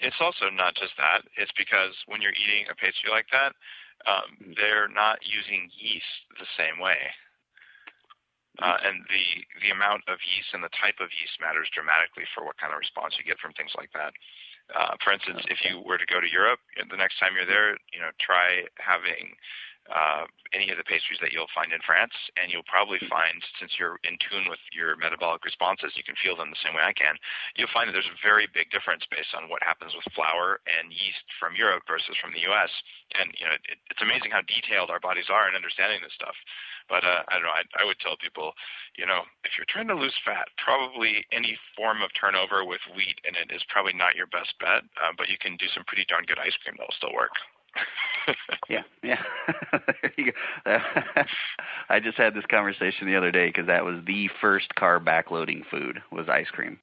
It's 0.00 0.20
also 0.20 0.46
not 0.52 0.76
just 0.76 0.92
that. 0.96 1.22
It's 1.36 1.52
because 1.58 1.94
when 2.06 2.22
you're 2.22 2.32
eating 2.32 2.66
a 2.70 2.74
pastry 2.74 3.10
like 3.10 3.26
that, 3.32 3.52
um, 4.06 4.38
mm-hmm. 4.38 4.52
they're 4.54 4.88
not 4.88 5.18
using 5.26 5.70
yeast 5.74 6.22
the 6.38 6.46
same 6.56 6.78
way. 6.78 7.10
Uh, 8.58 8.76
and 8.82 9.06
the 9.06 9.24
the 9.62 9.70
amount 9.70 10.02
of 10.10 10.18
yeast 10.34 10.50
and 10.50 10.64
the 10.64 10.72
type 10.74 10.98
of 10.98 11.12
yeast 11.22 11.38
matters 11.38 11.70
dramatically 11.70 12.26
for 12.34 12.42
what 12.42 12.58
kind 12.58 12.74
of 12.74 12.78
response 12.82 13.14
you 13.14 13.22
get 13.22 13.38
from 13.38 13.54
things 13.54 13.70
like 13.78 13.92
that. 13.94 14.10
Uh, 14.74 14.98
for 15.00 15.14
instance, 15.14 15.40
if 15.48 15.64
you 15.64 15.80
were 15.80 15.96
to 15.96 16.04
go 16.04 16.20
to 16.20 16.28
Europe, 16.28 16.60
the 16.76 16.98
next 16.98 17.16
time 17.22 17.32
you're 17.32 17.48
there, 17.48 17.78
you 17.94 18.00
know, 18.02 18.10
try 18.20 18.66
having 18.76 19.32
uh, 19.88 20.28
any 20.52 20.68
of 20.72 20.76
the 20.76 20.84
pastries 20.84 21.20
that 21.20 21.32
you'll 21.32 21.50
find 21.52 21.72
in 21.72 21.80
France, 21.84 22.12
and 22.36 22.52
you'll 22.52 22.66
probably 22.68 23.00
find, 23.08 23.40
since 23.60 23.76
you're 23.76 24.00
in 24.04 24.16
tune 24.20 24.48
with 24.48 24.60
your 24.72 24.96
metabolic 24.96 25.44
responses, 25.44 25.96
you 25.96 26.04
can 26.04 26.16
feel 26.20 26.36
them 26.36 26.52
the 26.52 26.60
same 26.64 26.72
way 26.76 26.84
I 26.84 26.96
can. 26.96 27.16
You'll 27.56 27.72
find 27.72 27.88
that 27.88 27.96
there's 27.96 28.08
a 28.08 28.24
very 28.24 28.48
big 28.48 28.72
difference 28.72 29.04
based 29.08 29.32
on 29.36 29.48
what 29.48 29.64
happens 29.64 29.92
with 29.92 30.08
flour 30.12 30.60
and 30.68 30.92
yeast 30.92 31.24
from 31.40 31.56
Europe 31.56 31.84
versus 31.88 32.16
from 32.20 32.32
the 32.32 32.44
U.S. 32.52 32.72
And 33.16 33.32
you 33.36 33.44
know, 33.44 33.56
it, 33.56 33.80
it's 33.92 34.04
amazing 34.04 34.32
how 34.32 34.44
detailed 34.44 34.92
our 34.92 35.00
bodies 35.00 35.28
are 35.32 35.48
in 35.48 35.56
understanding 35.56 36.00
this 36.00 36.16
stuff. 36.16 36.36
But 36.88 37.04
uh, 37.04 37.24
I 37.28 37.36
don't 37.36 37.44
know. 37.44 37.56
I, 37.56 37.64
I 37.76 37.84
would 37.84 38.00
tell 38.00 38.16
people, 38.16 38.56
you 38.96 39.04
know, 39.04 39.28
if 39.44 39.56
you're 39.56 39.68
trying 39.68 39.92
to 39.92 39.96
lose 39.96 40.16
fat, 40.24 40.48
probably 40.56 41.24
any 41.32 41.56
form 41.76 42.00
of 42.00 42.08
turnover 42.16 42.64
with 42.64 42.80
wheat 42.96 43.20
in 43.28 43.36
it 43.36 43.52
is 43.52 43.60
probably 43.68 43.92
not 43.92 44.16
your 44.16 44.28
best 44.28 44.56
bet. 44.56 44.84
Uh, 44.96 45.12
but 45.16 45.28
you 45.28 45.36
can 45.36 45.60
do 45.60 45.68
some 45.72 45.84
pretty 45.84 46.08
darn 46.08 46.24
good 46.24 46.40
ice 46.40 46.56
cream 46.64 46.76
that'll 46.80 46.96
still 46.96 47.12
work. 47.12 47.36
yeah, 48.68 48.82
yeah. 49.02 49.22
I 51.88 52.00
just 52.00 52.18
had 52.18 52.34
this 52.34 52.44
conversation 52.50 53.06
the 53.06 53.16
other 53.16 53.30
day 53.30 53.48
because 53.48 53.66
that 53.66 53.84
was 53.84 54.00
the 54.06 54.28
first 54.40 54.68
carb 54.76 55.04
backloading 55.04 55.62
food 55.70 56.00
was 56.12 56.28
ice 56.28 56.50
cream. 56.50 56.78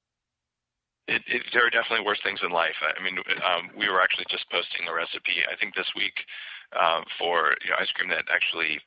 It, 1.07 1.21
it, 1.27 1.43
there 1.53 1.65
are 1.65 1.69
definitely 1.69 2.05
worse 2.05 2.19
things 2.23 2.39
in 2.43 2.49
life. 2.49 2.75
I 2.81 3.03
mean, 3.03 3.17
um, 3.45 3.69
we 3.77 3.89
were 3.89 4.01
actually 4.01 4.25
just 4.29 4.49
posting 4.49 4.87
a 4.89 4.93
recipe, 4.93 5.45
I 5.45 5.55
think 5.55 5.75
this 5.75 5.89
week, 5.95 6.25
uh, 6.73 7.01
for 7.19 7.53
you 7.63 7.69
know, 7.69 7.77
ice 7.79 7.91
cream 7.93 8.09
that 8.09 8.25
actually 8.33 8.81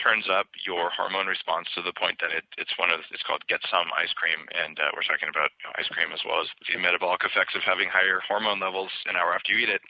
turns 0.00 0.26
up 0.26 0.46
your 0.66 0.90
hormone 0.90 1.26
response 1.26 1.68
to 1.74 1.82
the 1.82 1.94
point 1.94 2.18
that 2.20 2.34
it, 2.34 2.44
it's 2.58 2.74
one 2.78 2.90
of 2.90 3.00
it's 3.10 3.22
called 3.22 3.42
get 3.46 3.62
some 3.70 3.90
ice 3.94 4.12
cream, 4.14 4.46
and 4.50 4.78
uh, 4.78 4.90
we're 4.94 5.06
talking 5.06 5.30
about 5.30 5.54
you 5.62 5.70
know, 5.70 5.74
ice 5.78 5.88
cream 5.90 6.10
as 6.10 6.22
well 6.26 6.42
as 6.42 6.48
the 6.66 6.78
metabolic 6.78 7.22
effects 7.22 7.54
of 7.54 7.62
having 7.62 7.86
higher 7.88 8.18
hormone 8.26 8.58
levels 8.58 8.90
an 9.06 9.14
hour 9.14 9.34
after 9.34 9.54
you 9.54 9.62
eat 9.62 9.72
it. 9.72 9.82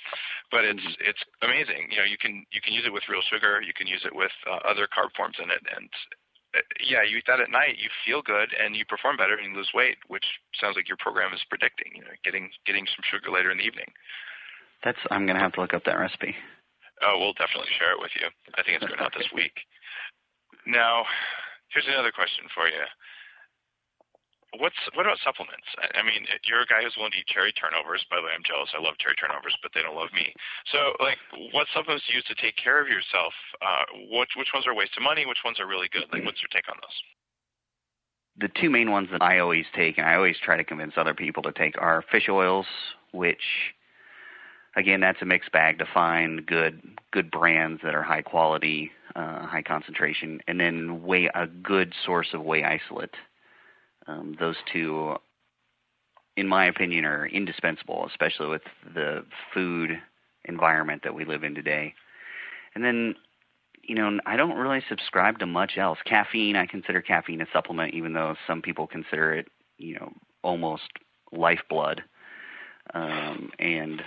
But 0.53 0.65
it's 0.65 0.83
mm-hmm. 0.83 1.09
it's 1.09 1.23
amazing. 1.41 1.89
You 1.91 2.05
know, 2.05 2.09
you 2.09 2.21
can 2.21 2.45
you 2.53 2.61
can 2.61 2.73
use 2.77 2.85
it 2.85 2.93
with 2.93 3.09
real 3.09 3.25
sugar, 3.25 3.65
you 3.65 3.73
can 3.73 3.87
use 3.87 4.05
it 4.05 4.15
with 4.15 4.33
uh, 4.45 4.61
other 4.65 4.89
carb 4.91 5.13
forms 5.17 5.37
in 5.41 5.49
it, 5.49 5.63
and 5.65 5.89
uh, 6.55 6.63
yeah, 6.85 7.03
you 7.03 7.19
eat 7.19 7.29
that 7.29 7.41
at 7.41 7.51
night, 7.51 7.81
you 7.81 7.91
feel 8.05 8.23
good 8.23 8.55
and 8.55 8.77
you 8.77 8.85
perform 8.87 9.17
better 9.17 9.35
and 9.35 9.51
you 9.51 9.57
lose 9.57 9.73
weight, 9.75 9.99
which 10.07 10.25
sounds 10.61 10.77
like 10.77 10.89
your 10.89 11.01
program 11.01 11.33
is 11.35 11.43
predicting. 11.49 11.91
You 11.95 12.05
know, 12.07 12.15
getting 12.23 12.51
getting 12.67 12.87
some 12.87 13.03
sugar 13.09 13.33
later 13.33 13.51
in 13.51 13.59
the 13.59 13.67
evening. 13.67 13.91
That's 14.85 15.01
I'm 15.11 15.27
gonna 15.27 15.43
have 15.43 15.57
to 15.57 15.61
look 15.61 15.75
up 15.75 15.85
that 15.85 15.99
recipe. 15.99 16.37
Oh, 17.03 17.19
we'll 17.19 17.35
definitely 17.35 17.73
share 17.75 17.93
it 17.93 18.01
with 18.01 18.13
you. 18.15 18.29
I 18.55 18.63
think 18.63 18.79
it's 18.79 18.87
going 18.87 19.01
out 19.01 19.13
this 19.17 19.33
week. 19.35 19.67
Now, 20.67 21.05
here's 21.73 21.87
another 21.87 22.13
question 22.13 22.45
for 22.55 22.67
you. 22.69 22.85
what's 24.59 24.77
what 24.95 25.07
about 25.07 25.19
supplements? 25.25 25.67
I, 25.79 26.01
I 26.01 26.03
mean, 26.03 26.27
you're 26.47 26.63
a 26.63 26.71
guy 26.71 26.83
who's 26.83 26.95
willing 26.97 27.13
to 27.13 27.19
eat 27.19 27.29
cherry 27.29 27.53
turnovers. 27.53 28.05
By 28.11 28.17
the 28.17 28.27
way, 28.27 28.33
I'm 28.35 28.47
jealous. 28.47 28.71
I 28.73 28.81
love 28.81 28.97
cherry 28.99 29.17
turnovers, 29.17 29.57
but 29.63 29.73
they 29.75 29.83
don't 29.83 29.97
love 29.97 30.13
me. 30.15 30.33
So, 30.73 30.95
like, 31.01 31.19
what 31.53 31.67
supplements 31.75 32.07
do 32.07 32.15
you 32.15 32.23
use 32.23 32.29
to 32.33 32.39
take 32.41 32.57
care 32.57 32.81
of 32.81 32.89
yourself? 32.89 33.35
Uh, 33.61 33.85
which 34.15 34.33
which 34.37 34.53
ones 34.55 34.67
are 34.67 34.73
a 34.73 34.79
waste 34.79 34.97
of 34.97 35.03
money? 35.03 35.27
Which 35.27 35.43
ones 35.45 35.61
are 35.61 35.67
really 35.67 35.89
good? 35.93 36.09
Like, 36.13 36.25
what's 36.25 36.41
your 36.41 36.53
take 36.53 36.69
on 36.71 36.79
those? 36.81 36.99
The 38.37 38.51
two 38.61 38.71
main 38.71 38.91
ones 38.91 39.09
that 39.13 39.23
I 39.23 39.39
always 39.39 39.67
take, 39.77 39.99
and 39.99 40.07
I 40.07 40.17
always 40.17 40.37
try 40.43 40.57
to 40.57 40.65
convince 40.65 40.95
other 40.97 41.15
people 41.15 41.43
to 41.45 41.53
take, 41.53 41.79
are 41.79 42.03
fish 42.11 42.29
oils, 42.29 42.67
which 43.13 43.75
again, 44.77 45.01
that's 45.01 45.23
a 45.23 45.25
mixed 45.25 45.53
bag 45.53 45.79
to 45.79 45.87
find 45.93 46.47
good 46.47 46.83
good 47.13 47.31
brands 47.31 47.81
that 47.85 47.95
are 47.95 48.03
high 48.03 48.23
quality, 48.23 48.91
uh, 49.17 49.47
high 49.47 49.63
concentration, 49.63 50.41
and 50.49 50.59
then 50.59 51.05
whey 51.05 51.31
a 51.35 51.47
good 51.47 51.95
source 52.05 52.29
of 52.33 52.43
whey 52.43 52.65
isolate. 52.65 53.15
Um, 54.07 54.37
those 54.39 54.57
two, 54.73 55.17
in 56.37 56.49
my 56.49 56.67
opinion, 56.67 57.05
are 57.05 57.27
indispensable, 57.27 58.07
especially 58.07 58.49
with 58.49 58.63
the 58.95 59.25
food 59.53 60.01
environment 60.45 61.03
that 61.05 61.15
we 61.15 61.25
live 61.25 61.45
in 61.45 61.55
today. 61.55 61.95
And 62.75 62.85
then, 62.85 63.15
you 63.83 63.95
know, 63.95 64.19
I 64.27 64.37
don't 64.37 64.57
really 64.57 64.83
subscribe 64.89 65.39
to 65.39 65.47
much 65.47 65.79
else. 65.79 65.99
Caffeine, 66.05 66.57
I 66.57 66.67
consider 66.67 67.01
caffeine 67.01 67.41
a 67.41 67.47
supplement, 67.53 67.95
even 67.95 68.13
though 68.13 68.35
some 68.47 68.61
people 68.61 68.87
consider 68.87 69.33
it, 69.33 69.49
you 69.79 69.95
know, 69.95 70.13
almost 70.43 70.91
lifeblood. 71.33 72.03
Um, 72.93 73.51
and 73.59 74.03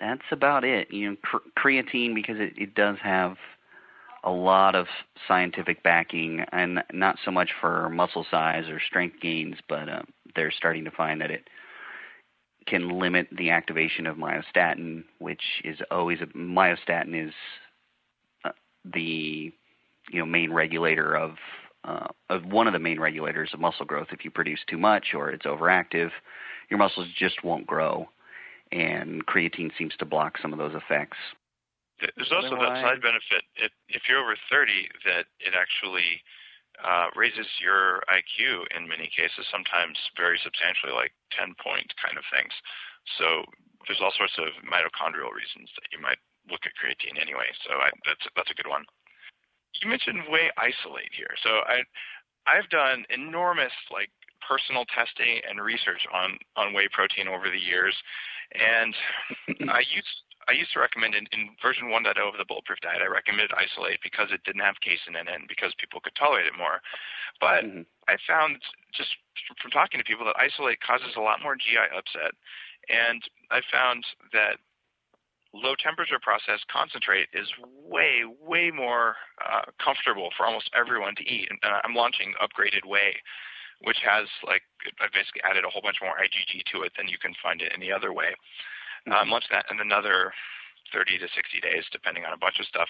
that's 0.00 0.22
about 0.30 0.64
it. 0.64 0.90
You 0.90 1.10
know, 1.10 1.16
cre- 1.22 1.58
creatine 1.58 2.14
because 2.14 2.36
it, 2.38 2.54
it 2.56 2.74
does 2.74 2.96
have 3.02 3.36
a 4.24 4.30
lot 4.30 4.74
of 4.74 4.86
scientific 5.26 5.82
backing, 5.82 6.44
and 6.52 6.82
not 6.92 7.16
so 7.24 7.30
much 7.30 7.50
for 7.60 7.88
muscle 7.88 8.26
size 8.30 8.68
or 8.68 8.80
strength 8.80 9.16
gains, 9.20 9.56
but 9.68 9.88
uh, 9.88 10.02
they're 10.36 10.50
starting 10.50 10.84
to 10.84 10.90
find 10.90 11.20
that 11.20 11.30
it 11.30 11.48
can 12.66 12.98
limit 12.98 13.26
the 13.36 13.50
activation 13.50 14.06
of 14.06 14.16
myostatin, 14.16 15.04
which 15.18 15.42
is 15.64 15.78
always 15.90 16.20
a 16.20 16.26
myostatin 16.26 17.28
is 17.28 17.32
uh, 18.44 18.50
the 18.92 19.52
you 20.10 20.18
know 20.18 20.26
main 20.26 20.52
regulator 20.52 21.16
of 21.16 21.32
uh, 21.84 22.08
of 22.28 22.44
one 22.44 22.66
of 22.66 22.74
the 22.74 22.78
main 22.78 23.00
regulators 23.00 23.50
of 23.54 23.60
muscle 23.60 23.86
growth. 23.86 24.08
If 24.12 24.24
you 24.24 24.30
produce 24.30 24.60
too 24.68 24.78
much 24.78 25.08
or 25.14 25.30
it's 25.30 25.46
overactive, 25.46 26.10
your 26.68 26.78
muscles 26.78 27.08
just 27.18 27.42
won't 27.42 27.66
grow 27.66 28.06
and 28.72 29.26
creatine 29.26 29.70
seems 29.76 29.94
to 29.98 30.06
block 30.06 30.38
some 30.40 30.52
of 30.52 30.58
those 30.58 30.74
effects. 30.74 31.18
There's 32.00 32.32
also 32.32 32.56
that 32.56 32.80
side 32.80 33.02
benefit. 33.04 33.44
If, 33.56 33.72
if 33.88 34.08
you're 34.08 34.24
over 34.24 34.36
30, 34.48 34.88
that 35.04 35.28
it 35.36 35.52
actually 35.52 36.24
uh, 36.80 37.12
raises 37.12 37.44
your 37.60 38.00
IQ 38.08 38.64
in 38.72 38.88
many 38.88 39.10
cases, 39.12 39.44
sometimes 39.52 40.00
very 40.16 40.40
substantially, 40.40 40.96
like 40.96 41.12
10 41.36 41.52
point 41.60 41.92
kind 42.00 42.16
of 42.16 42.24
things. 42.32 42.52
So 43.20 43.44
there's 43.84 44.00
all 44.00 44.16
sorts 44.16 44.36
of 44.40 44.48
mitochondrial 44.64 45.32
reasons 45.32 45.68
that 45.76 45.92
you 45.92 46.00
might 46.00 46.20
look 46.48 46.64
at 46.64 46.72
creatine 46.76 47.20
anyway. 47.20 47.48
So 47.68 47.76
I, 47.76 47.92
that's 48.08 48.24
that's 48.32 48.50
a 48.50 48.56
good 48.56 48.68
one. 48.68 48.84
You 49.80 49.88
mentioned 49.88 50.24
whey 50.28 50.50
isolate 50.56 51.12
here. 51.12 51.36
So 51.44 51.60
I 51.68 51.84
I've 52.48 52.68
done 52.72 53.04
enormous 53.12 53.72
like 53.92 54.10
personal 54.40 54.84
testing 54.88 55.40
and 55.48 55.60
research 55.60 56.04
on 56.12 56.38
on 56.56 56.72
whey 56.72 56.88
protein 56.92 57.28
over 57.28 57.48
the 57.48 57.60
years, 57.60 57.96
and 58.54 58.94
I 59.70 59.80
used 59.90 60.24
I 60.48 60.58
used 60.58 60.72
to 60.74 60.82
recommend 60.82 61.14
in, 61.14 61.30
in 61.30 61.54
version 61.62 61.94
1.0 61.94 62.10
of 62.18 62.34
the 62.34 62.48
Bulletproof 62.48 62.82
Diet, 62.82 62.98
I 62.98 63.06
recommended 63.06 63.54
isolate 63.54 64.02
because 64.02 64.34
it 64.34 64.42
didn't 64.42 64.66
have 64.66 64.82
casein 64.82 65.14
in 65.14 65.28
it 65.28 65.30
and 65.30 65.46
because 65.46 65.70
people 65.78 66.02
could 66.02 66.16
tolerate 66.18 66.50
it 66.50 66.58
more. 66.58 66.82
But 67.38 67.62
mm-hmm. 67.62 67.86
I 68.10 68.18
found 68.26 68.58
just 68.90 69.14
from 69.62 69.70
talking 69.70 70.02
to 70.02 70.04
people 70.04 70.26
that 70.26 70.34
isolate 70.34 70.82
causes 70.82 71.14
a 71.14 71.22
lot 71.22 71.38
more 71.38 71.54
GI 71.54 71.94
upset. 71.94 72.34
And 72.90 73.22
I 73.54 73.62
found 73.70 74.02
that 74.34 74.58
low 75.54 75.74
temperature 75.78 76.18
processed 76.18 76.66
concentrate 76.66 77.28
is 77.30 77.46
way, 77.62 78.26
way 78.26 78.74
more 78.74 79.14
uh, 79.38 79.70
comfortable 79.78 80.30
for 80.34 80.46
almost 80.46 80.70
everyone 80.74 81.14
to 81.16 81.24
eat. 81.26 81.46
And 81.46 81.58
uh, 81.62 81.78
I'm 81.84 81.94
launching 81.94 82.34
upgraded 82.42 82.82
whey, 82.82 83.14
which 83.82 83.98
has 84.04 84.28
like 84.46 84.62
I've 85.00 85.12
basically 85.12 85.42
added 85.44 85.64
a 85.64 85.70
whole 85.70 85.82
bunch 85.82 85.98
more 86.02 86.16
IgG 86.16 86.64
to 86.72 86.82
it 86.82 86.92
than 86.96 87.08
you 87.08 87.18
can 87.18 87.34
find 87.42 87.62
it 87.62 87.72
any 87.74 87.92
other 87.92 88.12
way. 88.12 88.34
Mm-hmm. 89.08 89.12
Um, 89.12 89.30
launch 89.30 89.48
that 89.50 89.66
in 89.70 89.80
another 89.80 90.32
30 90.92 91.18
to 91.18 91.28
60 91.32 91.60
days, 91.60 91.84
depending 91.92 92.24
on 92.24 92.32
a 92.32 92.40
bunch 92.40 92.60
of 92.60 92.66
stuff. 92.66 92.88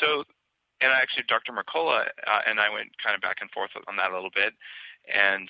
So, 0.00 0.22
and 0.80 0.92
I 0.92 1.00
actually, 1.00 1.24
Dr. 1.26 1.50
Mercola 1.50 2.06
uh, 2.26 2.42
and 2.46 2.60
I 2.60 2.68
went 2.70 2.92
kind 3.02 3.16
of 3.16 3.22
back 3.22 3.38
and 3.40 3.50
forth 3.50 3.70
on 3.88 3.96
that 3.96 4.12
a 4.12 4.14
little 4.14 4.34
bit. 4.34 4.52
And 5.08 5.48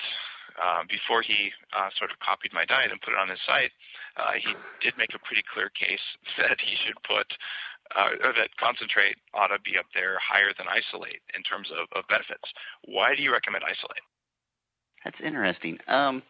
uh, 0.57 0.85
before 0.89 1.21
he 1.21 1.53
uh, 1.77 1.89
sort 1.99 2.13
of 2.13 2.21
copied 2.21 2.53
my 2.53 2.65
diet 2.65 2.93
and 2.93 3.01
put 3.01 3.13
it 3.13 3.21
on 3.21 3.29
his 3.29 3.41
site, 3.45 3.73
uh, 4.17 4.37
he 4.41 4.55
did 4.81 4.97
make 4.97 5.13
a 5.13 5.21
pretty 5.27 5.45
clear 5.53 5.69
case 5.73 6.05
that 6.41 6.57
he 6.61 6.77
should 6.85 6.97
put 7.05 7.29
uh, 7.95 8.19
or 8.25 8.33
that 8.35 8.51
concentrate 8.59 9.15
ought 9.35 9.53
to 9.53 9.61
be 9.63 9.79
up 9.79 9.87
there 9.95 10.19
higher 10.19 10.51
than 10.59 10.67
isolate 10.67 11.23
in 11.37 11.43
terms 11.43 11.71
of, 11.71 11.87
of 11.95 12.09
benefits. 12.09 12.51
Why 12.85 13.15
do 13.15 13.23
you 13.23 13.31
recommend 13.31 13.63
isolate? 13.63 14.03
That's 15.05 15.19
interesting. 15.25 15.79
Um, 15.89 16.23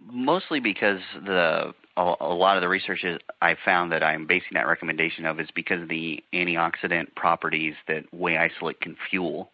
mostly 0.00 0.60
because 0.60 1.00
the 1.24 1.74
a, 1.96 2.14
a 2.20 2.34
lot 2.34 2.56
of 2.56 2.60
the 2.60 2.68
research 2.68 3.04
I 3.40 3.56
found 3.64 3.92
that 3.92 4.02
I'm 4.02 4.26
basing 4.26 4.50
that 4.54 4.66
recommendation 4.66 5.24
of 5.26 5.40
is 5.40 5.48
because 5.54 5.82
of 5.82 5.88
the 5.88 6.22
antioxidant 6.34 7.14
properties 7.16 7.74
that 7.88 8.04
whey 8.12 8.36
isolate 8.36 8.80
can 8.80 8.96
fuel. 9.10 9.50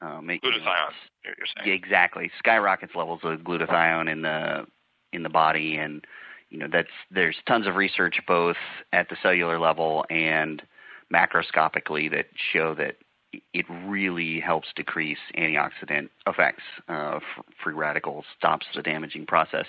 Um, 0.00 0.28
it, 0.30 0.42
glutathione, 0.42 0.92
you're 1.24 1.34
saying. 1.56 1.74
Exactly, 1.74 2.30
skyrockets 2.38 2.94
levels 2.94 3.20
of 3.24 3.40
glutathione 3.40 4.10
in 4.10 4.22
the 4.22 4.66
in 5.12 5.22
the 5.22 5.28
body, 5.28 5.76
and 5.76 6.04
you 6.50 6.58
know 6.58 6.66
that's 6.70 6.88
there's 7.10 7.36
tons 7.46 7.66
of 7.66 7.76
research 7.76 8.20
both 8.26 8.56
at 8.92 9.08
the 9.08 9.16
cellular 9.22 9.58
level 9.58 10.04
and 10.10 10.62
macroscopically 11.12 12.10
that 12.10 12.26
show 12.52 12.74
that 12.74 12.96
it 13.52 13.66
really 13.84 14.40
helps 14.40 14.68
decrease 14.74 15.18
antioxidant 15.36 16.08
effects, 16.26 16.62
uh, 16.88 17.18
free 17.62 17.74
radicals, 17.74 18.24
stops 18.36 18.66
the 18.74 18.82
damaging 18.82 19.26
process. 19.26 19.66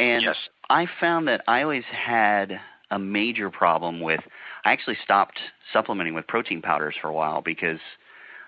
And 0.00 0.22
yes. 0.22 0.36
I 0.70 0.86
found 1.00 1.28
that 1.28 1.42
I 1.48 1.62
always 1.62 1.84
had 1.84 2.60
a 2.90 2.98
major 2.98 3.50
problem 3.50 4.00
with. 4.00 4.20
I 4.64 4.72
actually 4.72 4.98
stopped 5.02 5.38
supplementing 5.72 6.14
with 6.14 6.26
protein 6.26 6.62
powders 6.62 6.94
for 7.00 7.08
a 7.08 7.12
while 7.12 7.42
because 7.42 7.80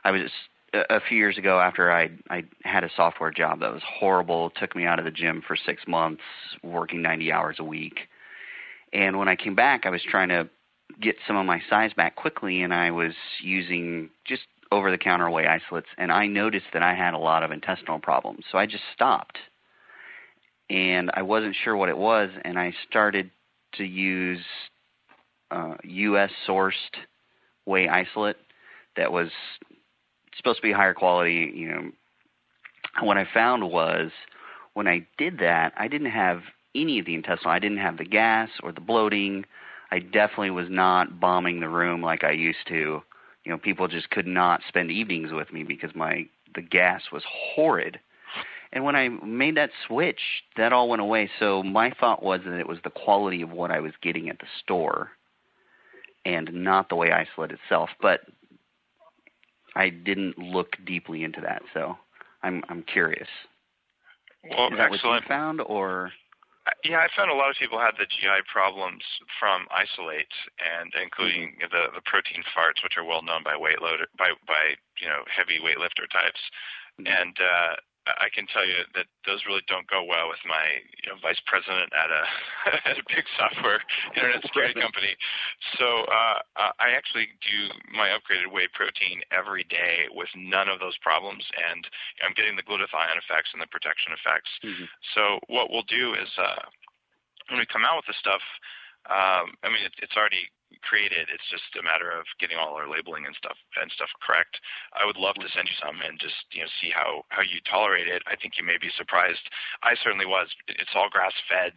I 0.05 0.11
was 0.11 0.31
a 0.73 1.01
few 1.01 1.17
years 1.17 1.39
ago 1.39 1.61
after 1.61 1.91
I 1.91 2.11
I 2.31 2.45
had 2.65 2.85
a 2.85 2.91
software 2.95 3.31
job 3.31 3.61
that 3.61 3.73
was 3.73 3.83
horrible. 3.87 4.51
Took 4.51 4.77
me 4.77 4.85
out 4.85 4.99
of 4.99 5.05
the 5.05 5.11
gym 5.11 5.43
for 5.47 5.57
six 5.57 5.83
months, 5.87 6.23
working 6.63 7.03
90 7.03 7.33
hours 7.33 7.57
a 7.59 7.65
week. 7.65 8.01
And 8.93 9.19
when 9.19 9.29
I 9.29 9.37
came 9.37 9.55
back, 9.55 9.85
I 9.85 9.91
was 9.91 10.03
trying 10.03 10.29
to 10.29 10.49
get 11.01 11.17
some 11.27 11.37
of 11.37 11.47
my 11.47 11.61
size 11.69 11.93
back 11.97 12.17
quickly, 12.17 12.63
and 12.63 12.73
I 12.73 12.91
was 12.91 13.13
using 13.43 14.11
just 14.27 14.43
over 14.71 14.91
the 14.91 14.99
counter 14.99 15.31
whey 15.31 15.47
isolates, 15.47 15.89
and 15.97 16.13
I 16.13 16.27
noticed 16.27 16.67
that 16.73 16.83
I 16.83 16.95
had 16.95 17.15
a 17.15 17.19
lot 17.19 17.43
of 17.43 17.51
intestinal 17.51 17.99
problems. 17.99 18.45
So 18.51 18.59
I 18.59 18.67
just 18.67 18.85
stopped. 18.95 19.39
And 20.71 21.11
I 21.15 21.23
wasn't 21.23 21.57
sure 21.65 21.77
what 21.77 21.89
it 21.89 21.97
was, 21.97 22.29
and 22.45 22.59
I 22.59 22.75
started 22.89 23.31
to 23.75 23.85
use 23.85 24.45
uh, 25.51 25.75
U.S. 25.83 26.31
sourced 26.47 26.73
whey 27.65 27.89
isolate 27.89 28.37
that 28.97 29.13
was 29.13 29.29
supposed 30.37 30.59
to 30.59 30.63
be 30.63 30.73
higher 30.73 30.95
quality. 30.95 31.51
You 31.55 31.69
know, 31.69 31.91
what 33.03 33.17
I 33.17 33.27
found 33.33 33.71
was 33.71 34.11
when 34.75 34.87
I 34.87 35.07
did 35.17 35.39
that, 35.39 35.73
I 35.77 35.89
didn't 35.89 36.11
have 36.11 36.43
any 36.75 36.99
of 36.99 37.07
the 37.07 37.15
intestinal. 37.15 37.53
I 37.53 37.59
didn't 37.59 37.79
have 37.79 37.97
the 37.97 38.05
gas 38.05 38.51
or 38.63 38.73
the 38.73 38.81
bloating 38.81 39.45
I 39.91 40.01
definitely 40.01 40.51
was 40.51 40.69
not 40.69 41.21
bombing 41.21 41.61
the 41.61 41.69
room 41.69 42.03
like 42.03 42.25
I 42.25 42.33
used 42.33 42.67
to. 42.69 43.03
You 43.45 43.53
know, 43.53 43.59
people 43.59 43.89
just 43.89 44.11
could 44.11 44.27
not 44.27 44.61
spend 44.69 44.91
evenings 44.91 45.33
with 45.33 45.53
me 45.53 45.63
because 45.63 45.95
my 45.95 46.27
the 46.55 46.63
gas 46.63 47.03
was 47.13 47.23
horrid. 47.27 47.99
And 48.73 48.85
when 48.85 48.97
I 48.97 49.09
made 49.09 49.57
that 49.57 49.71
switch, 49.87 50.21
that 50.57 50.73
all 50.73 50.89
went 50.89 51.01
away. 51.01 51.31
So 51.39 51.63
my 51.63 51.91
thought 51.99 52.23
was 52.23 52.41
that 52.45 52.59
it 52.59 52.69
was 52.69 52.79
the 52.85 52.91
quality 52.91 53.41
of 53.41 53.51
what 53.51 53.71
I 53.71 53.81
was 53.81 53.93
getting 54.03 54.29
at 54.29 54.39
the 54.39 54.47
store 54.63 55.11
and 56.27 56.53
not 56.53 56.91
the 56.91 56.97
whey 56.97 57.11
isolate 57.11 57.53
itself. 57.53 57.89
But 58.03 58.21
I 59.75 59.89
didn't 59.89 60.39
look 60.39 60.77
deeply 60.87 61.25
into 61.25 61.41
that, 61.41 61.63
so 61.73 61.97
I'm 62.43 62.63
I'm 62.69 62.83
curious. 62.83 63.29
Well, 64.51 64.69
Is 64.69 64.77
that 64.77 64.93
excellent. 64.93 65.05
what 65.05 65.23
you 65.23 65.29
found, 65.29 65.61
or 65.63 66.13
yeah, 66.85 66.99
I 66.99 67.09
found 67.15 67.31
a 67.31 67.35
lot 67.35 67.51
of 67.51 67.57
people 67.57 67.79
had 67.79 67.97
the 67.99 68.07
GI 68.07 68.47
problems 68.51 69.03
from 69.39 69.67
isolate, 69.71 70.33
and 70.59 70.93
including 71.01 71.57
mm-hmm. 71.59 71.71
the 71.71 71.95
the 71.95 72.05
protein 72.05 72.43
farts, 72.55 72.83
which 72.83 72.97
are 72.97 73.05
well 73.05 73.23
known 73.23 73.43
by 73.43 73.57
weight 73.57 73.81
loader 73.81 74.07
by 74.17 74.33
by 74.47 74.75
you 75.01 75.09
know 75.09 75.23
heavy 75.31 75.59
weightlifter 75.63 76.09
types. 76.11 76.41
Mm-hmm. 76.99 77.07
And 77.07 77.37
uh, 77.39 77.75
I 78.17 78.33
can 78.33 78.49
tell 78.49 78.65
you 78.65 78.89
that 78.97 79.07
those 79.29 79.45
really 79.45 79.63
don't 79.69 79.87
go 79.87 80.01
well 80.03 80.29
with 80.33 80.41
my 80.49 80.81
you 81.05 81.13
know, 81.13 81.21
vice 81.21 81.41
president 81.45 81.93
at 81.93 82.09
a 82.09 82.23
at 82.89 82.97
a 82.99 83.05
big 83.09 83.25
software 83.37 83.85
internet 84.17 84.43
security 84.43 84.79
company. 84.81 85.13
So 85.77 86.09
uh, 86.09 86.39
uh, 86.57 86.73
I 86.81 86.97
actually 86.97 87.29
do 87.45 87.69
my 87.93 88.13
upgraded 88.17 88.49
whey 88.49 88.69
protein 88.73 89.21
every 89.31 89.65
day 89.69 90.09
with 90.13 90.29
none 90.37 90.69
of 90.69 90.81
those 90.81 90.97
problems, 91.05 91.45
and 91.57 91.85
I'm 92.25 92.35
getting 92.35 92.57
the 92.57 92.65
glutathione 92.65 93.19
effects 93.21 93.53
and 93.53 93.61
the 93.61 93.71
protection 93.71 94.17
effects. 94.17 94.51
Mm-hmm. 94.65 94.87
So 95.15 95.41
what 95.53 95.69
we'll 95.69 95.89
do 95.89 96.15
is 96.17 96.29
uh, 96.39 96.65
when 97.49 97.61
we 97.61 97.67
come 97.67 97.85
out 97.85 98.01
with 98.01 98.09
the 98.09 98.19
stuff, 98.19 98.43
um, 99.09 99.57
I 99.65 99.69
mean, 99.73 99.85
it, 99.85 99.95
it's 100.03 100.17
already 100.17 100.49
created. 100.85 101.33
It's 101.33 101.49
just 101.49 101.73
a 101.81 101.83
matter 101.83 102.13
of 102.13 102.29
getting 102.37 102.61
all 102.61 102.77
our 102.77 102.89
labeling 102.89 103.25
and 103.25 103.37
stuff 103.37 103.57
and 103.81 103.89
stuff 103.93 104.13
correct. 104.21 104.61
I 104.93 105.09
would 105.09 105.17
love 105.17 105.41
to 105.41 105.49
send 105.53 105.69
you 105.69 105.77
some 105.81 106.01
and 106.05 106.21
just 106.21 106.37
you 106.53 106.63
know 106.63 106.73
see 106.81 106.93
how 106.93 107.25
how 107.33 107.41
you 107.41 107.65
tolerate 107.65 108.09
it. 108.09 108.23
I 108.29 108.37
think 108.37 108.61
you 108.61 108.65
may 108.65 108.77
be 108.77 108.93
surprised. 108.93 109.43
I 109.83 109.97
certainly 110.05 110.29
was. 110.29 110.53
It's 110.69 110.93
all 110.93 111.09
grass 111.09 111.35
fed, 111.49 111.73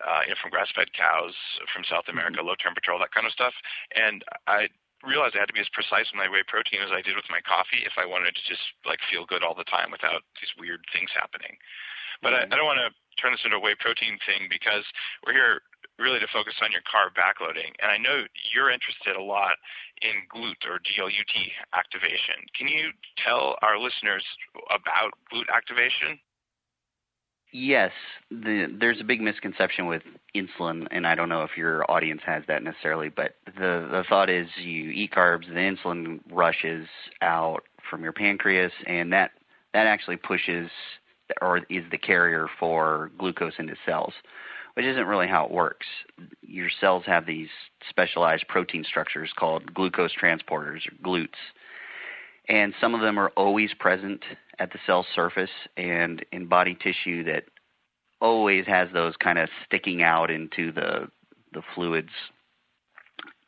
uh, 0.00 0.24
you 0.24 0.32
know, 0.32 0.40
from 0.40 0.50
grass 0.50 0.72
fed 0.72 0.92
cows 0.96 1.36
from 1.72 1.84
South 1.84 2.08
mm-hmm. 2.08 2.16
America, 2.16 2.40
low 2.40 2.56
temperature, 2.56 2.92
all 2.92 3.02
that 3.04 3.14
kind 3.14 3.28
of 3.28 3.36
stuff. 3.36 3.54
And 3.92 4.24
I 4.48 4.72
realized 5.04 5.36
I 5.36 5.44
had 5.44 5.52
to 5.52 5.56
be 5.56 5.64
as 5.64 5.72
precise 5.72 6.08
with 6.12 6.20
my 6.20 6.28
whey 6.28 6.44
protein 6.44 6.84
as 6.84 6.92
I 6.92 7.00
did 7.00 7.16
with 7.16 7.28
my 7.32 7.40
coffee 7.40 7.84
if 7.88 7.96
I 7.96 8.04
wanted 8.04 8.36
to 8.36 8.44
just 8.44 8.64
like 8.84 9.00
feel 9.08 9.24
good 9.24 9.40
all 9.40 9.56
the 9.56 9.68
time 9.68 9.88
without 9.88 10.20
these 10.40 10.52
weird 10.60 10.84
things 10.92 11.08
happening. 11.16 11.56
But 12.20 12.36
mm-hmm. 12.36 12.52
I 12.52 12.56
don't 12.56 12.68
want 12.68 12.84
to 12.84 12.92
turn 13.16 13.32
this 13.32 13.44
into 13.44 13.56
a 13.56 13.64
whey 13.64 13.76
protein 13.76 14.20
thing 14.24 14.48
because 14.48 14.84
we're 15.24 15.36
here 15.36 15.64
really 16.00 16.18
to 16.18 16.26
focus 16.32 16.54
on 16.62 16.72
your 16.72 16.80
carb 16.82 17.12
backloading. 17.12 17.70
And 17.82 17.92
I 17.92 17.98
know 17.98 18.24
you're 18.52 18.70
interested 18.70 19.16
a 19.16 19.22
lot 19.22 19.56
in 20.02 20.24
GLUT 20.32 20.56
or 20.64 20.80
GLUT 20.80 21.52
activation. 21.76 22.40
Can 22.56 22.68
you 22.68 22.90
tell 23.22 23.56
our 23.62 23.78
listeners 23.78 24.24
about 24.70 25.12
GLUT 25.30 25.46
activation? 25.54 26.18
Yes, 27.52 27.90
the, 28.30 28.66
there's 28.78 29.00
a 29.00 29.04
big 29.04 29.20
misconception 29.20 29.86
with 29.86 30.02
insulin, 30.36 30.86
and 30.92 31.04
I 31.04 31.16
don't 31.16 31.28
know 31.28 31.42
if 31.42 31.56
your 31.56 31.88
audience 31.90 32.20
has 32.24 32.44
that 32.46 32.62
necessarily, 32.62 33.08
but 33.08 33.34
the, 33.44 33.88
the 33.90 34.04
thought 34.08 34.30
is 34.30 34.46
you 34.56 34.90
eat 34.90 35.12
carbs, 35.12 35.48
the 35.48 35.54
insulin 35.54 36.20
rushes 36.30 36.86
out 37.22 37.64
from 37.90 38.04
your 38.04 38.12
pancreas, 38.12 38.70
and 38.86 39.12
that, 39.12 39.32
that 39.74 39.88
actually 39.88 40.16
pushes 40.16 40.70
or 41.40 41.58
is 41.68 41.84
the 41.90 41.98
carrier 41.98 42.46
for 42.58 43.10
glucose 43.18 43.54
into 43.58 43.74
cells 43.84 44.12
which 44.74 44.86
isn't 44.86 45.06
really 45.06 45.26
how 45.26 45.44
it 45.44 45.50
works. 45.50 45.86
Your 46.42 46.68
cells 46.80 47.04
have 47.06 47.26
these 47.26 47.48
specialized 47.88 48.46
protein 48.48 48.84
structures 48.84 49.32
called 49.36 49.74
glucose 49.74 50.12
transporters 50.14 50.86
or 50.86 50.94
GLUTs. 51.02 51.28
And 52.48 52.74
some 52.80 52.94
of 52.94 53.00
them 53.00 53.18
are 53.18 53.30
always 53.36 53.70
present 53.78 54.22
at 54.58 54.72
the 54.72 54.78
cell 54.86 55.06
surface 55.14 55.50
and 55.76 56.24
in 56.32 56.46
body 56.46 56.76
tissue 56.80 57.24
that 57.24 57.44
always 58.20 58.66
has 58.66 58.88
those 58.92 59.14
kind 59.16 59.38
of 59.38 59.48
sticking 59.66 60.02
out 60.02 60.30
into 60.30 60.72
the 60.72 61.08
the 61.52 61.62
fluids. 61.74 62.10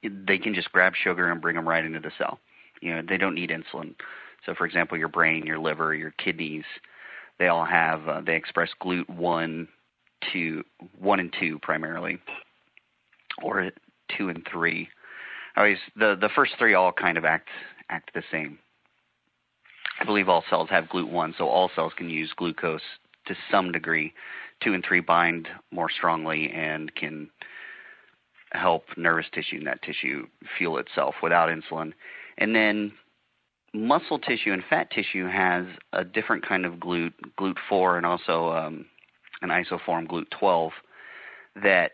They 0.03 0.39
can 0.39 0.55
just 0.55 0.73
grab 0.73 0.95
sugar 0.97 1.31
and 1.31 1.41
bring 1.41 1.55
them 1.55 1.69
right 1.69 1.85
into 1.85 2.01
the 2.01 2.11
cell. 2.19 2.41
You 2.81 2.97
know, 2.97 3.03
they 3.09 3.17
don't 3.17 3.37
need 3.37 3.51
insulin. 3.51 3.95
So, 4.45 4.55
for 4.55 4.67
example, 4.67 4.99
your 4.99 5.09
brain, 5.09 5.47
your 5.47 5.61
liver, 5.61 5.95
your 5.95 6.11
kidneys, 6.13 6.65
they 7.39 7.47
all 7.47 7.65
have 7.65 8.09
uh, 8.09 8.21
they 8.25 8.35
express 8.35 8.71
GLUT1 8.83 9.69
two, 10.33 10.63
one 10.99 11.21
and 11.21 11.35
two 11.39 11.59
primarily, 11.61 12.19
or 13.43 13.71
two 14.17 14.29
and 14.29 14.47
three. 14.51 14.89
Always 15.57 15.79
the 15.97 16.17
the 16.21 16.31
first 16.35 16.53
three 16.59 16.75
all 16.75 16.93
kind 16.93 17.19
of 17.19 17.25
act 17.25 17.49
act 17.91 18.11
the 18.15 18.23
same. 18.31 18.59
I 20.01 20.05
believe 20.05 20.29
all 20.29 20.45
cells 20.49 20.71
have 20.71 20.87
GLUT1, 20.87 21.37
so 21.39 21.49
all 21.49 21.71
cells 21.75 21.93
can 21.97 22.11
use 22.11 22.33
glucose 22.37 22.81
to 23.27 23.37
some 23.51 23.71
degree. 23.71 24.13
Two 24.61 24.75
and 24.75 24.85
three 24.85 25.01
bind 25.01 25.49
more 25.71 25.91
strongly 25.91 26.51
and 26.51 26.95
can 26.95 27.31
help 28.53 28.85
nervous 28.97 29.27
tissue 29.33 29.57
and 29.57 29.67
that 29.67 29.83
tissue 29.83 30.27
fuel 30.57 30.79
itself 30.79 31.17
without 31.23 31.49
insulin. 31.49 31.93
And 32.39 32.55
then 32.55 32.93
muscle 33.75 34.19
tissue 34.19 34.53
and 34.53 34.63
fat 34.69 34.91
tissue 34.91 35.27
has 35.27 35.67
a 35.93 36.05
different 36.05 36.47
kind 36.47 36.67
of 36.67 36.81
GLUT, 36.81 37.13
GLUT4, 37.39 37.97
and 37.99 38.07
also 38.07 38.51
um, 38.51 38.87
an 39.43 39.51
isoform 39.51 40.07
GLUT12 40.07 40.71
that 41.63 41.93